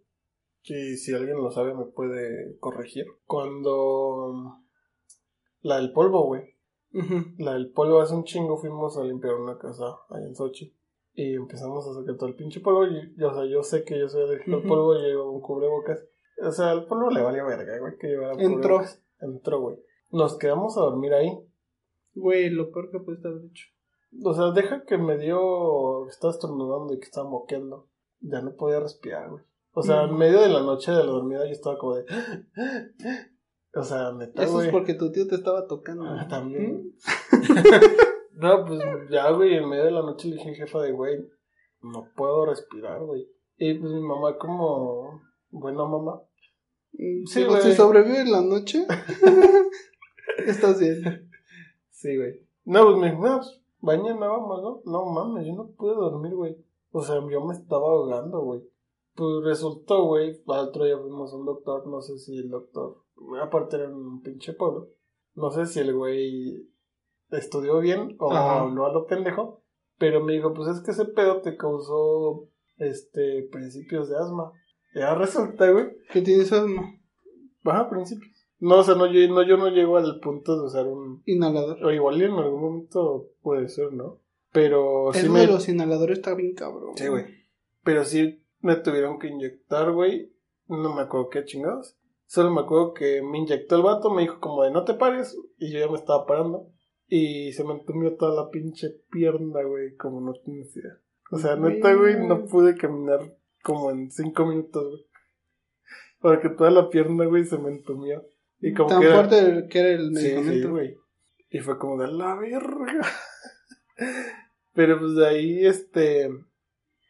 Que 0.62 0.96
si 0.96 1.14
alguien 1.14 1.38
lo 1.38 1.52
sabe 1.52 1.74
me 1.74 1.86
puede 1.86 2.58
corregir. 2.60 3.06
Cuando... 3.26 4.60
La 5.62 5.78
del 5.78 5.92
polvo, 5.92 6.26
güey. 6.26 6.56
La 7.38 7.54
del 7.54 7.72
polvo 7.72 8.00
hace 8.00 8.14
un 8.14 8.24
chingo 8.24 8.58
fuimos 8.58 8.98
a 8.98 9.04
limpiar 9.04 9.36
una 9.36 9.58
casa 9.58 9.86
allá 10.10 10.28
en 10.28 10.36
Sochi. 10.36 10.76
Y 11.16 11.36
empezamos 11.36 11.88
a 11.88 11.94
sacar 11.94 12.16
todo 12.18 12.30
el 12.30 12.36
pinche 12.36 12.60
polvo. 12.60 12.86
Y, 12.86 13.14
y, 13.18 13.24
o 13.24 13.34
sea, 13.34 13.46
yo 13.46 13.64
sé 13.64 13.84
que 13.84 14.00
yo 14.00 14.08
soy 14.08 14.24
alérgico 14.24 14.58
al 14.58 14.64
polvo 14.64 14.96
y 14.96 15.02
llevo 15.02 15.32
un 15.32 15.42
cubrebocas. 15.42 16.06
O 16.42 16.52
sea, 16.52 16.72
al 16.72 16.86
polvo 16.86 17.10
le 17.10 17.22
valía 17.22 17.44
verga, 17.44 17.80
güey, 17.80 17.98
que 17.98 18.08
llevara 18.08 18.34
Entró. 18.42 18.82
Entró, 19.20 19.62
güey. 19.62 19.78
Nos 20.12 20.38
quedamos 20.38 20.78
a 20.78 20.82
dormir 20.82 21.14
ahí. 21.14 21.32
Güey, 22.14 22.50
lo 22.50 22.72
peor 22.72 22.92
que 22.92 23.00
pudiste 23.00 23.28
haber 23.28 23.46
hecho. 23.46 23.68
O 24.24 24.34
sea, 24.34 24.52
deja 24.52 24.84
que 24.86 24.98
me 24.98 25.18
dio. 25.18 26.08
Estaba 26.08 26.32
estornudando 26.32 26.94
y 26.94 27.00
que 27.00 27.06
estaba 27.06 27.30
moqueando. 27.30 27.88
ya 28.20 28.42
no 28.42 28.56
podía 28.56 28.80
respirar, 28.80 29.30
güey. 29.30 29.44
O 29.76 29.82
sea, 29.82 30.04
en 30.04 30.16
medio 30.16 30.40
de 30.42 30.50
la 30.50 30.62
noche 30.62 30.92
de 30.92 30.98
la 31.04 31.12
dormida 31.12 31.46
yo 31.46 31.52
estaba 31.52 31.78
como 31.78 31.96
de... 31.96 32.06
O 33.76 33.84
sea, 33.84 34.12
neta, 34.12 34.44
Eso 34.44 34.54
güey. 34.54 34.68
es 34.68 34.72
porque 34.72 34.94
tu 34.94 35.12
tío 35.12 35.26
te 35.28 35.34
estaba 35.34 35.66
tocando. 35.66 36.06
Ah, 36.06 36.28
también. 36.30 36.94
no, 38.36 38.66
pues 38.66 38.80
ya, 39.10 39.32
güey, 39.32 39.56
en 39.56 39.68
medio 39.68 39.86
de 39.86 39.92
la 39.92 40.04
noche 40.04 40.28
le 40.28 40.36
dije 40.36 40.54
jefa 40.54 40.80
de, 40.82 40.92
güey, 40.92 41.18
no 41.82 42.08
puedo 42.16 42.46
respirar, 42.46 43.02
güey. 43.04 43.28
Y 43.58 43.74
pues 43.80 43.92
mi 43.92 44.00
mamá 44.02 44.38
como, 44.38 45.24
buena 45.50 45.86
mamá. 45.86 46.22
Mm, 46.92 47.26
Sí, 47.26 47.46
güey. 47.46 47.64
si 47.64 47.74
sobrevive 47.74 48.26
la 48.26 48.42
noche, 48.42 48.86
estás 50.46 50.80
bien. 50.80 51.32
Sí, 51.90 52.16
güey. 52.16 52.48
No, 52.66 52.84
pues 52.86 52.98
me 52.98 53.10
dijo, 53.10 53.28
no, 53.28 53.38
pues, 53.40 53.60
mañana 53.84 54.28
vamos, 54.28 54.62
¿no? 54.62 54.82
No 54.86 55.06
mames, 55.12 55.46
yo 55.46 55.54
no 55.54 55.70
pude 55.78 55.94
dormir, 55.94 56.34
güey. 56.34 56.58
O 56.92 57.02
sea, 57.02 57.16
yo 57.30 57.46
me 57.46 57.54
estaba 57.54 57.86
ahogando, 57.86 58.42
güey. 58.42 58.62
Pues 59.16 59.44
resultó, 59.44 60.06
güey, 60.06 60.42
al 60.48 60.70
otro 60.70 60.86
día 60.86 60.98
fuimos 60.98 61.32
a 61.34 61.38
un 61.38 61.46
doctor, 61.46 61.86
no 61.88 62.02
sé 62.02 62.18
si 62.18 62.36
el 62.38 62.50
doctor, 62.50 63.04
aparte 63.42 63.76
era 63.76 63.88
un 63.90 64.22
pinche 64.24 64.54
pueblo, 64.54 64.90
no 65.36 65.52
sé 65.52 65.68
si 65.68 65.80
el 65.82 65.94
güey 65.96 66.68
estudió 67.30 67.80
bien 67.80 68.16
o 68.20 68.32
Ajá. 68.32 68.62
habló 68.62 68.88
a 68.88 68.92
lo 68.94 69.06
pendejo, 69.06 69.62
pero 70.00 70.24
me 70.24 70.34
dijo, 70.34 70.54
pues 70.54 70.70
es 70.70 70.82
que 70.82 70.92
ese 70.92 71.06
pedo 71.06 71.42
te 71.42 71.56
causó, 71.58 72.50
este, 72.78 73.48
principios 73.52 74.10
de 74.10 74.18
asma. 74.18 74.52
Ya 74.96 75.14
resulta, 75.14 75.70
güey, 75.72 75.96
¿Qué 76.12 76.22
tienes 76.22 76.52
asma? 76.52 76.82
baja 77.64 77.90
principios. 77.90 78.33
No, 78.64 78.80
o 78.80 78.84
sea, 78.84 78.96
no 78.96 79.12
yo, 79.12 79.28
no, 79.28 79.46
yo 79.46 79.58
no 79.58 79.68
llego 79.68 79.98
al 79.98 80.22
punto 80.22 80.58
de 80.58 80.68
usar 80.68 80.88
un 80.88 81.22
Inhalador. 81.26 81.84
o 81.84 81.92
igual 81.92 82.22
en 82.22 82.32
algún 82.32 82.62
momento 82.62 83.28
puede 83.42 83.68
ser, 83.68 83.92
¿no? 83.92 84.22
Pero 84.54 85.10
sí 85.12 85.20
Eso 85.20 85.34
me... 85.34 85.42
de 85.42 85.48
los 85.48 85.68
inhaladores 85.68 86.20
está 86.20 86.34
bien 86.34 86.54
cabrón. 86.54 86.96
Sí, 86.96 87.10
güey. 87.10 87.26
Pero 87.84 88.06
sí 88.06 88.42
me 88.62 88.78
tuvieron 88.78 89.20
que 89.20 89.28
inyectar, 89.28 89.92
güey. 89.92 90.32
No 90.70 90.96
me 90.96 91.02
acuerdo 91.02 91.28
qué 91.30 91.44
chingados. 91.44 91.98
Solo 92.26 92.52
me 92.52 92.62
acuerdo 92.62 92.94
que 92.94 93.22
me 93.22 93.40
inyectó 93.40 93.76
el 93.76 93.82
vato, 93.82 94.10
me 94.12 94.22
dijo 94.22 94.40
como 94.40 94.64
de 94.64 94.72
no 94.72 94.86
te 94.86 94.94
pares. 94.94 95.38
Y 95.58 95.74
yo 95.74 95.80
ya 95.80 95.90
me 95.90 95.98
estaba 95.98 96.26
parando. 96.26 96.70
Y 97.10 97.52
se 97.52 97.66
me 97.66 97.74
entumió 97.74 98.16
toda 98.16 98.44
la 98.44 98.50
pinche 98.50 98.92
pierna, 99.12 99.62
güey, 99.64 99.98
como 99.98 100.22
no 100.22 100.32
tienes 100.42 100.74
idea. 100.78 101.02
O 101.32 101.38
sea, 101.38 101.58
neta, 101.58 101.94
güey, 101.96 102.26
no 102.26 102.46
pude 102.46 102.78
caminar 102.78 103.36
como 103.62 103.92
en 103.92 104.10
cinco 104.10 104.46
minutos, 104.46 104.86
güey. 104.90 105.06
Porque 106.22 106.48
toda 106.48 106.72
la 106.72 106.90
pierna, 106.90 107.26
güey, 107.26 107.44
se 107.44 107.58
me 107.58 107.70
entumió. 107.70 108.24
Y 108.66 108.74
como 108.74 108.90
Tan 108.90 109.02
que 109.02 109.08
era- 109.08 109.16
fuerte 109.16 109.68
que 109.70 109.80
era 109.80 109.90
el 109.90 110.16
Sí, 110.16 110.22
sí, 110.28 110.34
medicamento. 110.36 110.70
güey. 110.72 110.98
Y 111.50 111.60
fue 111.60 111.78
como 111.78 112.02
de 112.02 112.08
la 112.12 112.36
verga. 112.36 113.02
Pero 114.74 115.00
pues 115.00 115.16
de 115.16 115.28
ahí, 115.28 115.66
este, 115.66 116.30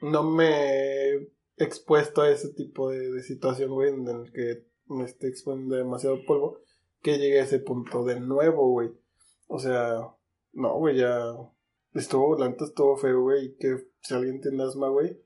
no 0.01 0.23
me 0.23 0.49
he 0.49 1.29
expuesto 1.57 2.21
a 2.21 2.29
ese 2.29 2.49
tipo 2.53 2.89
de, 2.89 3.09
de 3.11 3.21
situación, 3.23 3.71
güey, 3.71 3.93
en 3.93 4.07
el 4.07 4.31
que 4.33 4.65
me 4.87 5.05
esté 5.05 5.27
exponiendo 5.29 5.75
demasiado 5.75 6.25
polvo, 6.25 6.59
que 7.01 7.17
llegue 7.17 7.39
a 7.39 7.43
ese 7.43 7.59
punto 7.59 8.03
de 8.03 8.19
nuevo, 8.19 8.69
güey. 8.71 8.91
O 9.47 9.59
sea, 9.59 9.99
no, 10.51 10.77
güey, 10.77 10.97
ya 10.97 11.21
estuvo, 11.93 12.37
la 12.37 12.49
neta 12.49 12.65
estuvo 12.65 12.97
feo, 12.97 13.21
güey, 13.21 13.45
y 13.45 13.55
que 13.55 13.77
si 14.01 14.13
alguien 14.13 14.41
tiene 14.41 14.63
asma, 14.63 14.89
güey, 14.89 15.17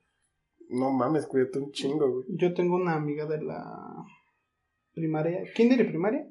no 0.69 0.91
mames, 0.91 1.25
cuídate 1.25 1.57
un 1.59 1.71
chingo, 1.71 2.07
güey. 2.11 2.25
Yo 2.29 2.53
tengo 2.53 2.75
una 2.75 2.93
amiga 2.95 3.25
de 3.25 3.41
la 3.41 3.95
primaria. 4.97 5.43
¿Kinder 5.55 5.79
y 5.79 5.83
primaria? 5.85 6.27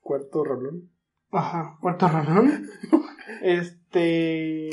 Cuarto 0.00 0.44
rolón. 0.44 0.90
Ajá, 1.30 1.78
cuarto 1.80 2.08
rolón. 2.08 2.68
este. 3.42 4.68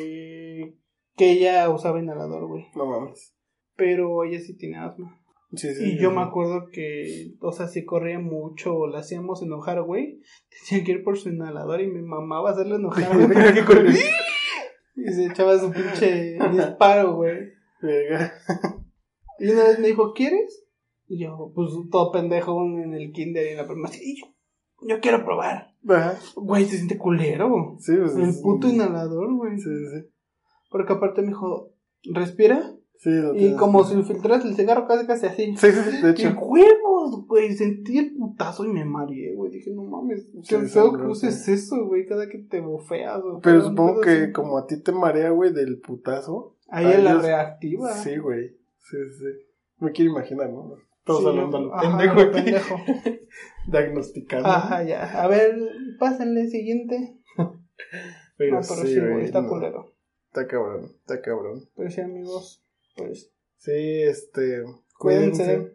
Que 1.16 1.32
ella 1.32 1.70
usaba 1.70 2.00
inhalador, 2.00 2.48
güey. 2.48 2.66
No 2.76 2.86
mames. 2.86 3.36
Pero 3.76 4.24
ella 4.24 4.40
sí 4.40 4.58
tiene 4.58 4.80
asma. 4.80 5.16
Sí, 5.54 5.74
sí, 5.74 5.84
Y 5.84 5.92
sí, 5.92 5.98
yo 6.00 6.12
me 6.12 6.22
acuerdo 6.22 6.68
que, 6.72 7.34
o 7.42 7.52
sea, 7.52 7.68
si 7.68 7.84
corría 7.84 8.20
mucho 8.20 8.86
la 8.86 9.00
hacíamos 9.00 9.42
enojar, 9.42 9.82
güey, 9.82 10.22
tenía 10.70 10.84
que 10.86 10.92
ir 10.92 11.04
por 11.04 11.18
su 11.18 11.30
inhalador 11.30 11.82
y 11.82 11.88
me 11.88 12.02
mamaba 12.02 12.52
hacerle 12.52 12.76
enojar, 12.76 13.18
güey. 13.66 14.00
Y 14.96 15.12
se 15.12 15.26
echaba 15.26 15.58
su 15.58 15.72
pinche 15.72 16.38
disparo, 16.52 17.16
güey. 17.16 17.54
Y 19.40 19.50
una 19.50 19.64
vez 19.64 19.80
me 19.80 19.88
dijo, 19.88 20.14
¿quieres? 20.14 20.66
Y 21.10 21.24
yo, 21.24 21.52
pues 21.56 21.72
todo 21.92 22.12
pendejo 22.12 22.64
en 22.64 22.94
el 22.94 23.12
kinder 23.12 23.46
y 23.46 23.50
en 23.50 23.58
la 23.58 23.68
primaria. 23.68 23.98
Y 24.02 24.22
yo, 24.22 24.28
yo 24.88 25.00
quiero 25.02 25.26
probar. 25.26 25.74
Ajá. 25.88 26.14
Güey, 26.36 26.66
se 26.66 26.78
siente 26.78 26.98
culero. 26.98 27.76
Sí, 27.80 27.94
pues, 28.00 28.16
El 28.16 28.30
es- 28.30 28.42
puto 28.42 28.68
inhalador, 28.70 29.34
güey. 29.36 29.58
Sí, 29.58 29.64
sí, 29.70 29.86
sí. 30.02 30.08
Porque 30.70 30.94
aparte 30.94 31.22
me 31.22 31.30
dijo, 31.30 31.74
respira. 32.14 32.76
Sí, 33.00 33.10
lo 33.12 33.34
Y 33.34 33.56
como 33.56 33.84
si 33.86 34.02
filtras 34.04 34.44
el 34.46 34.56
cigarro 34.56 34.86
casi 34.86 35.08
casi 35.08 35.26
así. 35.26 35.56
Sí, 35.56 35.72
sí, 35.72 35.80
sí, 35.90 36.02
de 36.06 36.14
¡Qué 36.14 36.28
hecho. 36.28 36.38
huevos, 36.38 37.26
güey! 37.28 37.54
Sentí 37.54 37.98
el 37.98 38.14
putazo 38.14 38.66
y 38.66 38.68
me 38.68 38.84
mareé, 38.84 39.34
güey. 39.36 39.52
Dije, 39.52 39.72
no 39.74 39.84
mames, 39.84 40.26
Sí, 40.26 40.42
qué 40.50 40.60
feo 40.68 40.92
que 40.98 41.04
uses 41.08 41.48
eso, 41.48 41.86
güey, 41.88 42.06
cada 42.06 42.28
que 42.28 42.40
te 42.40 42.60
bofeas. 42.60 43.22
o 43.24 43.40
Pero 43.42 43.62
supongo 43.62 44.02
que 44.02 44.10
así. 44.10 44.32
como 44.34 44.58
a 44.58 44.68
ti 44.68 44.82
te 44.84 44.92
marea, 44.92 45.30
güey, 45.30 45.54
del 45.54 45.80
putazo. 45.80 46.58
Ahí 46.68 46.88
es 46.88 47.02
la 47.02 47.12
ellos- 47.12 47.24
reactiva. 47.24 47.94
Sí, 47.94 48.18
güey. 48.18 48.50
Sí, 48.80 48.98
sí. 49.18 49.26
Me 49.80 49.94
quiero 49.94 50.12
imaginar, 50.12 50.50
¿no? 50.52 50.76
Todos 51.10 51.22
Sí, 51.22 51.28
hablando 51.30 51.58
a 51.58 51.62
lo 51.62 51.76
ajá, 51.76 51.98
pendejo 51.98 52.16
lo 52.24 52.32
pendejo. 52.32 52.76
Diagnosticando. 53.68 54.48
Ajá, 54.48 54.84
ya. 54.84 55.24
A 55.24 55.28
ver, 55.28 55.58
pásenle 55.98 56.48
siguiente. 56.48 57.18
Pero 58.38 58.56
no, 58.56 58.62
pero 58.62 58.82
sí, 58.84 58.94
sí, 58.94 59.00
güey, 59.00 59.26
está 59.26 59.42
no. 59.42 59.50
culero. 59.50 59.94
Está 60.28 60.48
cabrón, 60.48 60.96
está 61.00 61.22
cabrón. 61.22 61.68
Pero 61.76 61.90
sí, 61.90 62.00
amigos, 62.02 62.64
pues, 62.96 63.32
Sí, 63.58 63.72
este. 64.04 64.64
cuídense. 64.98 65.74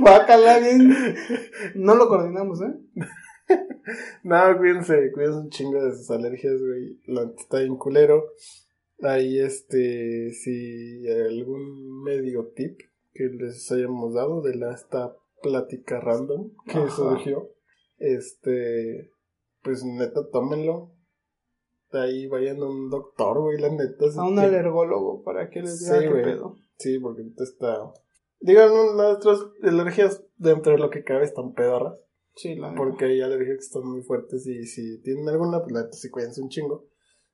Guácala, 0.00 0.58
bien. 0.60 0.92
No 1.76 1.94
lo 1.94 2.08
coordinamos, 2.08 2.60
¿eh? 2.62 2.74
No, 4.24 4.56
cuídense, 4.58 5.12
cuídense 5.12 5.38
un 5.38 5.50
chingo 5.50 5.84
de 5.84 5.92
sus 5.94 6.10
alergias, 6.10 6.58
güey. 6.58 6.98
La 7.06 7.30
está 7.38 7.58
bien 7.60 7.76
culero. 7.76 8.24
Ahí, 9.02 9.38
este, 9.38 10.30
si 10.32 11.06
algún 11.08 12.02
medio 12.02 12.46
tip 12.56 12.80
que 13.18 13.24
les 13.36 13.70
hayamos 13.72 14.14
dado 14.14 14.40
de 14.42 14.54
la, 14.54 14.72
esta 14.72 15.16
plática 15.42 15.98
random 16.00 16.52
que 16.66 16.78
Ajá. 16.78 16.88
surgió, 16.90 17.50
este, 17.98 19.10
pues 19.62 19.84
neta, 19.84 20.20
tómenlo. 20.30 20.92
De 21.90 22.00
ahí 22.00 22.26
vayan 22.28 22.58
a 22.62 22.66
un 22.66 22.90
doctor, 22.90 23.40
güey, 23.40 23.58
la 23.58 23.70
neta. 23.70 24.10
si 24.10 24.18
A 24.18 24.22
un 24.24 24.38
alergólogo 24.38 25.22
para 25.24 25.48
que 25.50 25.62
les 25.62 25.80
diga 25.80 25.94
Sí, 25.96 26.04
qué 26.04 26.10
güey. 26.10 26.22
pedo. 26.22 26.56
Sí, 26.76 26.98
porque 26.98 27.22
está. 27.38 27.92
Digan, 28.40 28.70
nuestras 28.96 29.40
alergias 29.62 30.22
dentro 30.36 30.72
de 30.72 30.78
lo 30.78 30.90
que 30.90 31.02
cabe 31.02 31.24
están 31.24 31.54
pedorras. 31.54 31.94
Sí, 32.36 32.54
la. 32.54 32.74
Porque 32.74 33.06
hay 33.06 33.20
alergias 33.22 33.56
que 33.56 33.64
están 33.64 33.86
muy 33.86 34.02
fuertes 34.02 34.46
y 34.46 34.64
si 34.66 35.00
tienen 35.02 35.28
alguna, 35.28 35.60
pues 35.62 35.72
la 35.72 35.82
neta 35.82 35.92
sí 35.96 36.08
cuídense 36.10 36.40
un 36.42 36.50
chingo. 36.50 36.84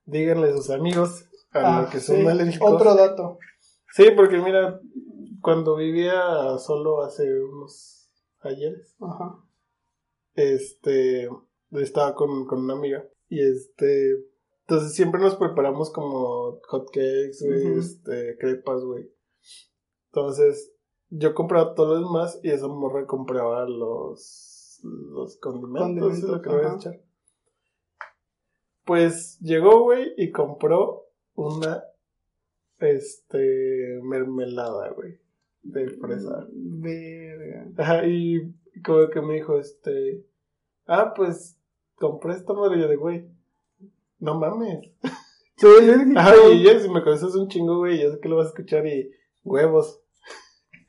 Díganle 0.07 0.49
a 0.51 0.53
sus 0.57 0.71
amigos 0.71 1.25
a 1.51 1.79
Ah, 1.79 1.83
los 1.83 1.91
que 1.91 2.01
son 2.01 2.17
sí, 2.17 2.27
alérgicos. 2.27 2.73
Otro 2.73 2.95
dato. 2.95 3.39
Sí, 3.93 4.05
porque 4.17 4.39
mira, 4.39 4.81
cuando 5.45 5.77
vivía 5.77 6.57
solo 6.57 7.03
hace 7.03 7.23
unos 7.45 8.11
ayeres, 8.41 8.97
Ajá. 8.99 9.45
este, 10.33 11.29
estaba 11.73 12.15
con, 12.15 12.47
con 12.47 12.61
una 12.61 12.73
amiga 12.73 13.07
y 13.29 13.43
este, 13.43 14.25
entonces 14.63 14.95
siempre 14.95 15.21
nos 15.21 15.37
preparamos 15.37 15.91
como 15.93 16.61
hotcakes, 16.67 17.45
güey, 17.45 17.79
este, 17.79 18.39
crepas, 18.39 18.83
güey. 18.85 19.13
Entonces, 20.07 20.73
yo 21.11 21.35
compraba 21.35 21.75
todo 21.75 21.89
lo 22.01 22.07
demás 22.07 22.41
y 22.43 22.49
esa 22.51 22.67
morra 22.67 23.07
compraba 23.07 23.69
los, 23.69 24.81
los 24.83 25.37
condimentos, 25.37 25.83
Condimentos, 25.83 26.19
es 26.21 26.25
lo 26.25 26.41
que 26.41 26.49
le 26.49 26.57
voy 26.57 26.65
a 26.65 26.69
ajá. 26.69 26.77
echar. 26.77 27.01
Pues 28.87 29.39
llegó, 29.41 29.83
güey, 29.83 30.15
y 30.17 30.31
compró 30.33 31.11
una, 31.35 31.85
este, 32.79 34.01
mermelada, 34.03 34.91
güey, 34.93 35.19
de 35.65 35.89
fresa. 35.89 36.47
Verga. 36.53 37.67
Ajá, 37.77 38.07
y 38.07 38.55
como 38.85 39.09
que 39.09 39.21
me 39.21 39.35
dijo, 39.35 39.59
este, 39.59 40.25
ah, 40.87 41.13
pues, 41.15 41.59
compré 41.97 42.35
esta 42.35 42.53
madre 42.53 42.81
yo 42.81 42.89
de, 42.89 42.97
güey, 42.97 43.27
no 44.19 44.39
mames. 44.39 44.91
Ajá, 46.17 46.35
y 46.53 46.61
ella, 46.61 46.79
si 46.81 46.89
me 46.89 47.03
conoces 47.03 47.35
un 47.35 47.49
chingo, 47.49 47.79
güey, 47.79 48.03
yo 48.03 48.11
sé 48.11 48.21
que 48.21 48.29
lo 48.29 48.37
vas 48.37 48.47
a 48.47 48.51
escuchar 48.51 48.87
y 48.87 49.11
huevos. 49.45 50.03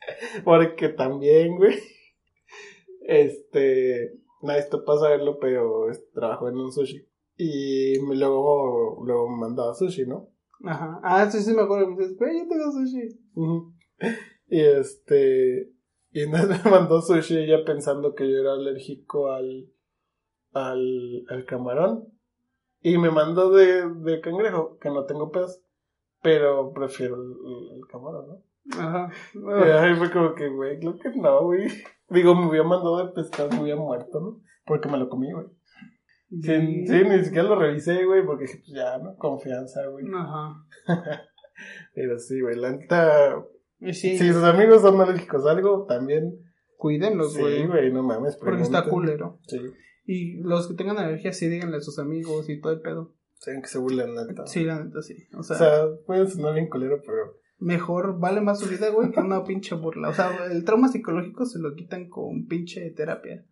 Porque 0.44 0.90
también, 0.90 1.56
güey, 1.58 1.78
este, 3.02 4.20
nadie 4.42 4.60
está 4.60 4.84
para 4.84 5.00
saberlo, 5.00 5.40
pero 5.40 5.88
trabajo 6.14 6.50
en 6.50 6.58
un 6.58 6.72
sushi. 6.72 7.08
Y 7.38 8.00
luego, 8.00 9.04
luego 9.06 9.30
me 9.30 9.38
mandaba 9.38 9.74
sushi, 9.74 10.06
¿no? 10.06 10.30
Ajá. 10.64 11.00
Ah, 11.04 11.30
sí, 11.30 11.42
sí, 11.42 11.54
me 11.54 11.62
acuerdo. 11.62 11.90
Me 11.90 11.98
dices, 11.98 12.18
güey, 12.18 12.40
yo 12.40 12.48
tengo 12.48 12.72
sushi. 12.72 13.20
Y 14.48 14.62
este. 14.62 15.72
Y 16.12 16.22
entonces 16.24 16.64
me 16.64 16.72
mandó 16.72 17.02
sushi 17.02 17.38
ella 17.38 17.64
pensando 17.66 18.16
que 18.16 18.30
yo 18.30 18.40
era 18.40 18.54
alérgico 18.54 19.32
al. 19.32 19.70
al, 20.54 21.26
al 21.30 21.46
camarón. 21.46 22.06
Y 22.82 22.98
me 23.00 23.10
mandó 23.10 23.50
de, 23.50 23.90
de 23.90 24.22
cangrejo, 24.22 24.78
que 24.80 24.90
no 24.90 25.06
tengo 25.06 25.32
pedos. 25.32 25.62
Pero 26.22 26.74
prefiero 26.74 27.16
el, 27.16 27.82
camarón, 27.88 28.28
¿no? 28.28 28.80
Ajá. 28.80 29.12
Y 29.34 29.70
ahí 29.70 29.96
fue 29.96 30.12
como 30.12 30.34
que, 30.34 30.50
güey, 30.50 30.80
creo 30.80 30.98
que 30.98 31.10
no, 31.16 31.44
güey. 31.44 31.68
Digo, 32.10 32.34
me 32.36 32.48
hubiera 32.48 32.68
mandado 32.68 32.98
de 32.98 33.14
pescar, 33.14 33.52
me 33.52 33.62
hubiera 33.62 33.80
muerto, 33.80 34.20
¿no? 34.20 34.42
Porque 34.66 34.90
me 34.90 34.98
lo 34.98 35.08
comí, 35.10 35.32
güey. 35.32 35.48
Sí, 36.30 36.88
sí, 36.88 37.04
ni 37.04 37.24
siquiera 37.24 37.48
lo 37.48 37.56
revisé, 37.56 38.04
güey, 38.06 38.26
porque 38.26 38.46
dije, 38.46 38.58
pues 38.58 38.76
ya, 38.76 38.98
¿no? 38.98 39.16
Confianza, 39.18 39.86
güey. 39.88 40.06
Ajá. 40.14 40.66
Pero 41.94 42.18
sí, 42.20 42.42
güey, 42.42 42.56
la 42.56 42.72
neta. 42.72 43.46
Sí, 43.80 44.18
Si 44.18 44.32
sus 44.32 44.44
amigos 44.44 44.82
son 44.82 45.00
alérgicos 45.02 45.46
a 45.46 45.52
algo, 45.52 45.86
también. 45.86 46.40
cuídenlos, 46.78 47.34
Sí, 47.34 47.40
güey. 47.42 47.68
güey, 47.68 47.92
no 47.94 48.04
mames. 48.04 48.36
porque 48.38 48.62
está 48.64 48.84
culero. 48.84 49.40
Sí, 49.48 49.60
Y 50.06 50.38
los 50.42 50.68
que 50.68 50.76
tengan 50.76 50.98
alergia, 50.98 51.34
sí, 51.34 51.48
díganle 51.48 51.78
a 51.78 51.82
sus 51.82 52.00
amigos 52.00 52.50
y 52.50 52.60
todo 52.62 52.74
el 52.74 52.82
pedo. 52.82 53.14
saben 53.40 53.62
que 53.62 53.68
se 53.68 53.78
burlan, 53.80 54.14
neta. 54.16 54.46
Sí, 54.48 54.64
la 54.64 54.84
neta, 54.84 55.02
sí. 55.02 55.16
O 55.38 55.44
sea, 55.44 55.56
O 55.56 55.60
sea, 55.60 55.86
puede 56.06 56.28
sonar 56.28 56.54
bien 56.54 56.70
culero, 56.70 57.02
pero. 57.06 57.38
mejor 57.60 58.20
vale 58.20 58.42
más 58.42 58.60
su 58.60 58.70
vida, 58.70 58.90
güey, 58.90 59.12
que 59.12 59.20
una 59.20 59.44
pinche 59.44 59.76
burla. 59.76 60.10
O 60.10 60.14
sea, 60.14 60.32
el 60.52 60.64
trauma 60.64 60.88
psicológico 60.88 61.46
se 61.46 61.60
lo 61.60 61.74
quitan 61.76 62.10
con 62.10 62.46
pinche 62.48 62.90
terapia. 62.92 63.46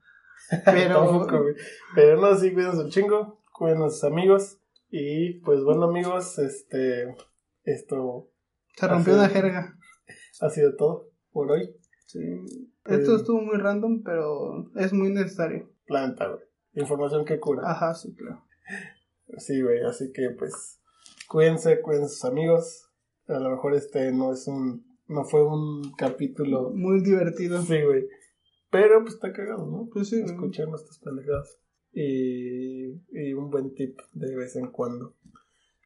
Pero, 0.66 1.06
Tampoco, 1.06 1.42
güey. 1.44 1.56
Pero 1.96 2.20
no, 2.20 2.36
sí, 2.36 2.52
cuídense 2.54 2.80
un 2.84 2.90
chingo. 2.90 3.42
Cuiden 3.54 3.82
a 3.82 3.90
sus 3.90 4.04
amigos. 4.04 4.58
Y 4.90 5.40
pues 5.40 5.64
bueno, 5.64 5.86
amigos, 5.86 6.38
este. 6.40 7.16
Esto 7.64 8.30
se 8.76 8.88
rompió 8.88 9.14
Así 9.14 9.22
una 9.22 9.30
jerga. 9.30 9.78
Ha 10.42 10.50
sido 10.50 10.76
todo 10.76 11.10
por 11.32 11.52
hoy. 11.52 11.76
Sí. 12.06 12.20
Eh. 12.20 12.70
Esto 12.86 13.16
estuvo 13.16 13.42
muy 13.42 13.58
random, 13.58 14.04
pero 14.04 14.72
es 14.76 14.94
muy 14.94 15.10
necesario. 15.10 15.70
Planta, 15.86 16.28
güey. 16.28 16.44
Información 16.76 17.26
que 17.26 17.40
cura. 17.40 17.64
Ajá, 17.66 17.94
sí, 17.94 18.14
claro. 18.16 18.44
Sí, 19.38 19.62
güey, 19.62 19.82
así 19.84 20.12
que 20.12 20.30
pues 20.32 20.80
cuídense, 21.28 21.82
cuiden 21.82 22.10
sus 22.10 22.26
amigos. 22.26 22.90
A 23.28 23.40
lo 23.40 23.52
mejor 23.52 23.76
este 23.76 24.12
no 24.12 24.34
es 24.34 24.48
un, 24.48 24.86
no 25.08 25.24
fue 25.24 25.46
un 25.46 25.94
capítulo, 25.94 26.72
Muy 26.72 27.02
divertido. 27.02 27.62
sí, 27.62 27.82
güey. 27.82 28.08
Pero 28.70 29.02
pues 29.02 29.16
está 29.16 29.32
cagado, 29.32 29.66
¿no? 29.66 29.88
Pues 29.92 30.10
sí. 30.10 30.22
Escuchar 30.22 30.68
nuestras 30.68 30.98
pendejadas. 31.00 31.60
Y, 31.94 32.94
y 33.12 33.34
un 33.34 33.52
buen 33.52 33.76
tip 33.76 34.00
de 34.14 34.36
vez 34.36 34.56
en 34.56 34.72
cuando. 34.72 35.16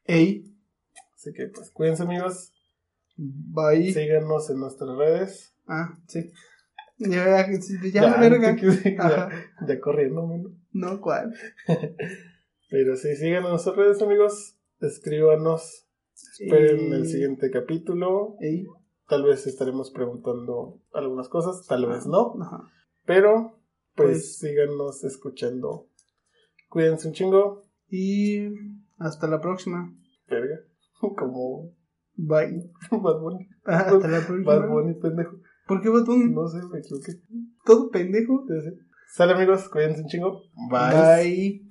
Ey, 0.05 0.53
Así 1.17 1.33
que 1.33 1.47
pues 1.47 1.71
cuídense 1.71 2.03
amigos. 2.03 2.53
Bye. 3.17 3.91
Síganos 3.91 4.49
en 4.49 4.59
nuestras 4.59 4.95
redes. 4.97 5.53
Ah, 5.67 5.97
sí. 6.07 6.31
Ya, 6.99 7.47
ya, 7.47 7.59
ya, 7.93 8.01
la 8.01 8.17
verga. 8.17 8.55
que- 8.55 8.95
ya, 8.95 9.29
ya 9.67 9.79
corriendo, 9.81 10.25
¿no? 10.27 10.55
No, 10.71 11.01
¿cuál? 11.01 11.33
Pero 12.69 12.95
sí, 12.95 13.15
síganos 13.15 13.45
en 13.47 13.51
nuestras 13.51 13.75
redes 13.75 14.01
amigos. 14.01 14.57
Escríbanos. 14.79 15.85
Esperen 16.39 16.93
el 16.93 17.05
siguiente 17.07 17.51
capítulo. 17.51 18.35
Ey. 18.39 18.65
Tal 19.07 19.23
vez 19.23 19.47
estaremos 19.47 19.91
preguntando 19.91 20.81
algunas 20.91 21.29
cosas, 21.29 21.65
tal 21.67 21.85
vez 21.85 22.05
no. 22.07 22.35
Ajá. 22.41 22.69
Pero, 23.05 23.59
pues, 23.95 24.09
Pues- 24.09 24.37
síganos 24.39 25.03
escuchando. 25.03 25.87
Cuídense 26.69 27.07
un 27.07 27.13
chingo. 27.13 27.63
Y 27.89 28.49
hasta 28.97 29.27
la 29.27 29.39
próxima. 29.39 29.95
Verga. 30.27 30.59
Como 31.17 31.71
Bye. 32.17 32.69
Bad 32.91 33.19
Bunny. 33.19 33.47
Hasta 33.63 34.07
la 34.07 34.19
próxima. 34.25 34.55
Bad 34.55 34.69
Bunny, 34.69 34.93
pendejo. 34.95 35.37
¿Por 35.67 35.81
qué 35.81 35.89
Bad 35.89 36.05
Bunny? 36.05 36.33
No 36.33 36.47
sé, 36.47 36.57
me 36.71 36.79
equivoqué. 36.79 37.13
Todo 37.63 37.89
pendejo. 37.89 38.45
Sale 39.07 39.33
amigos, 39.33 39.69
cuídense 39.69 40.01
un 40.01 40.07
chingo. 40.07 40.41
Bye. 40.69 41.23
Bye. 41.23 41.69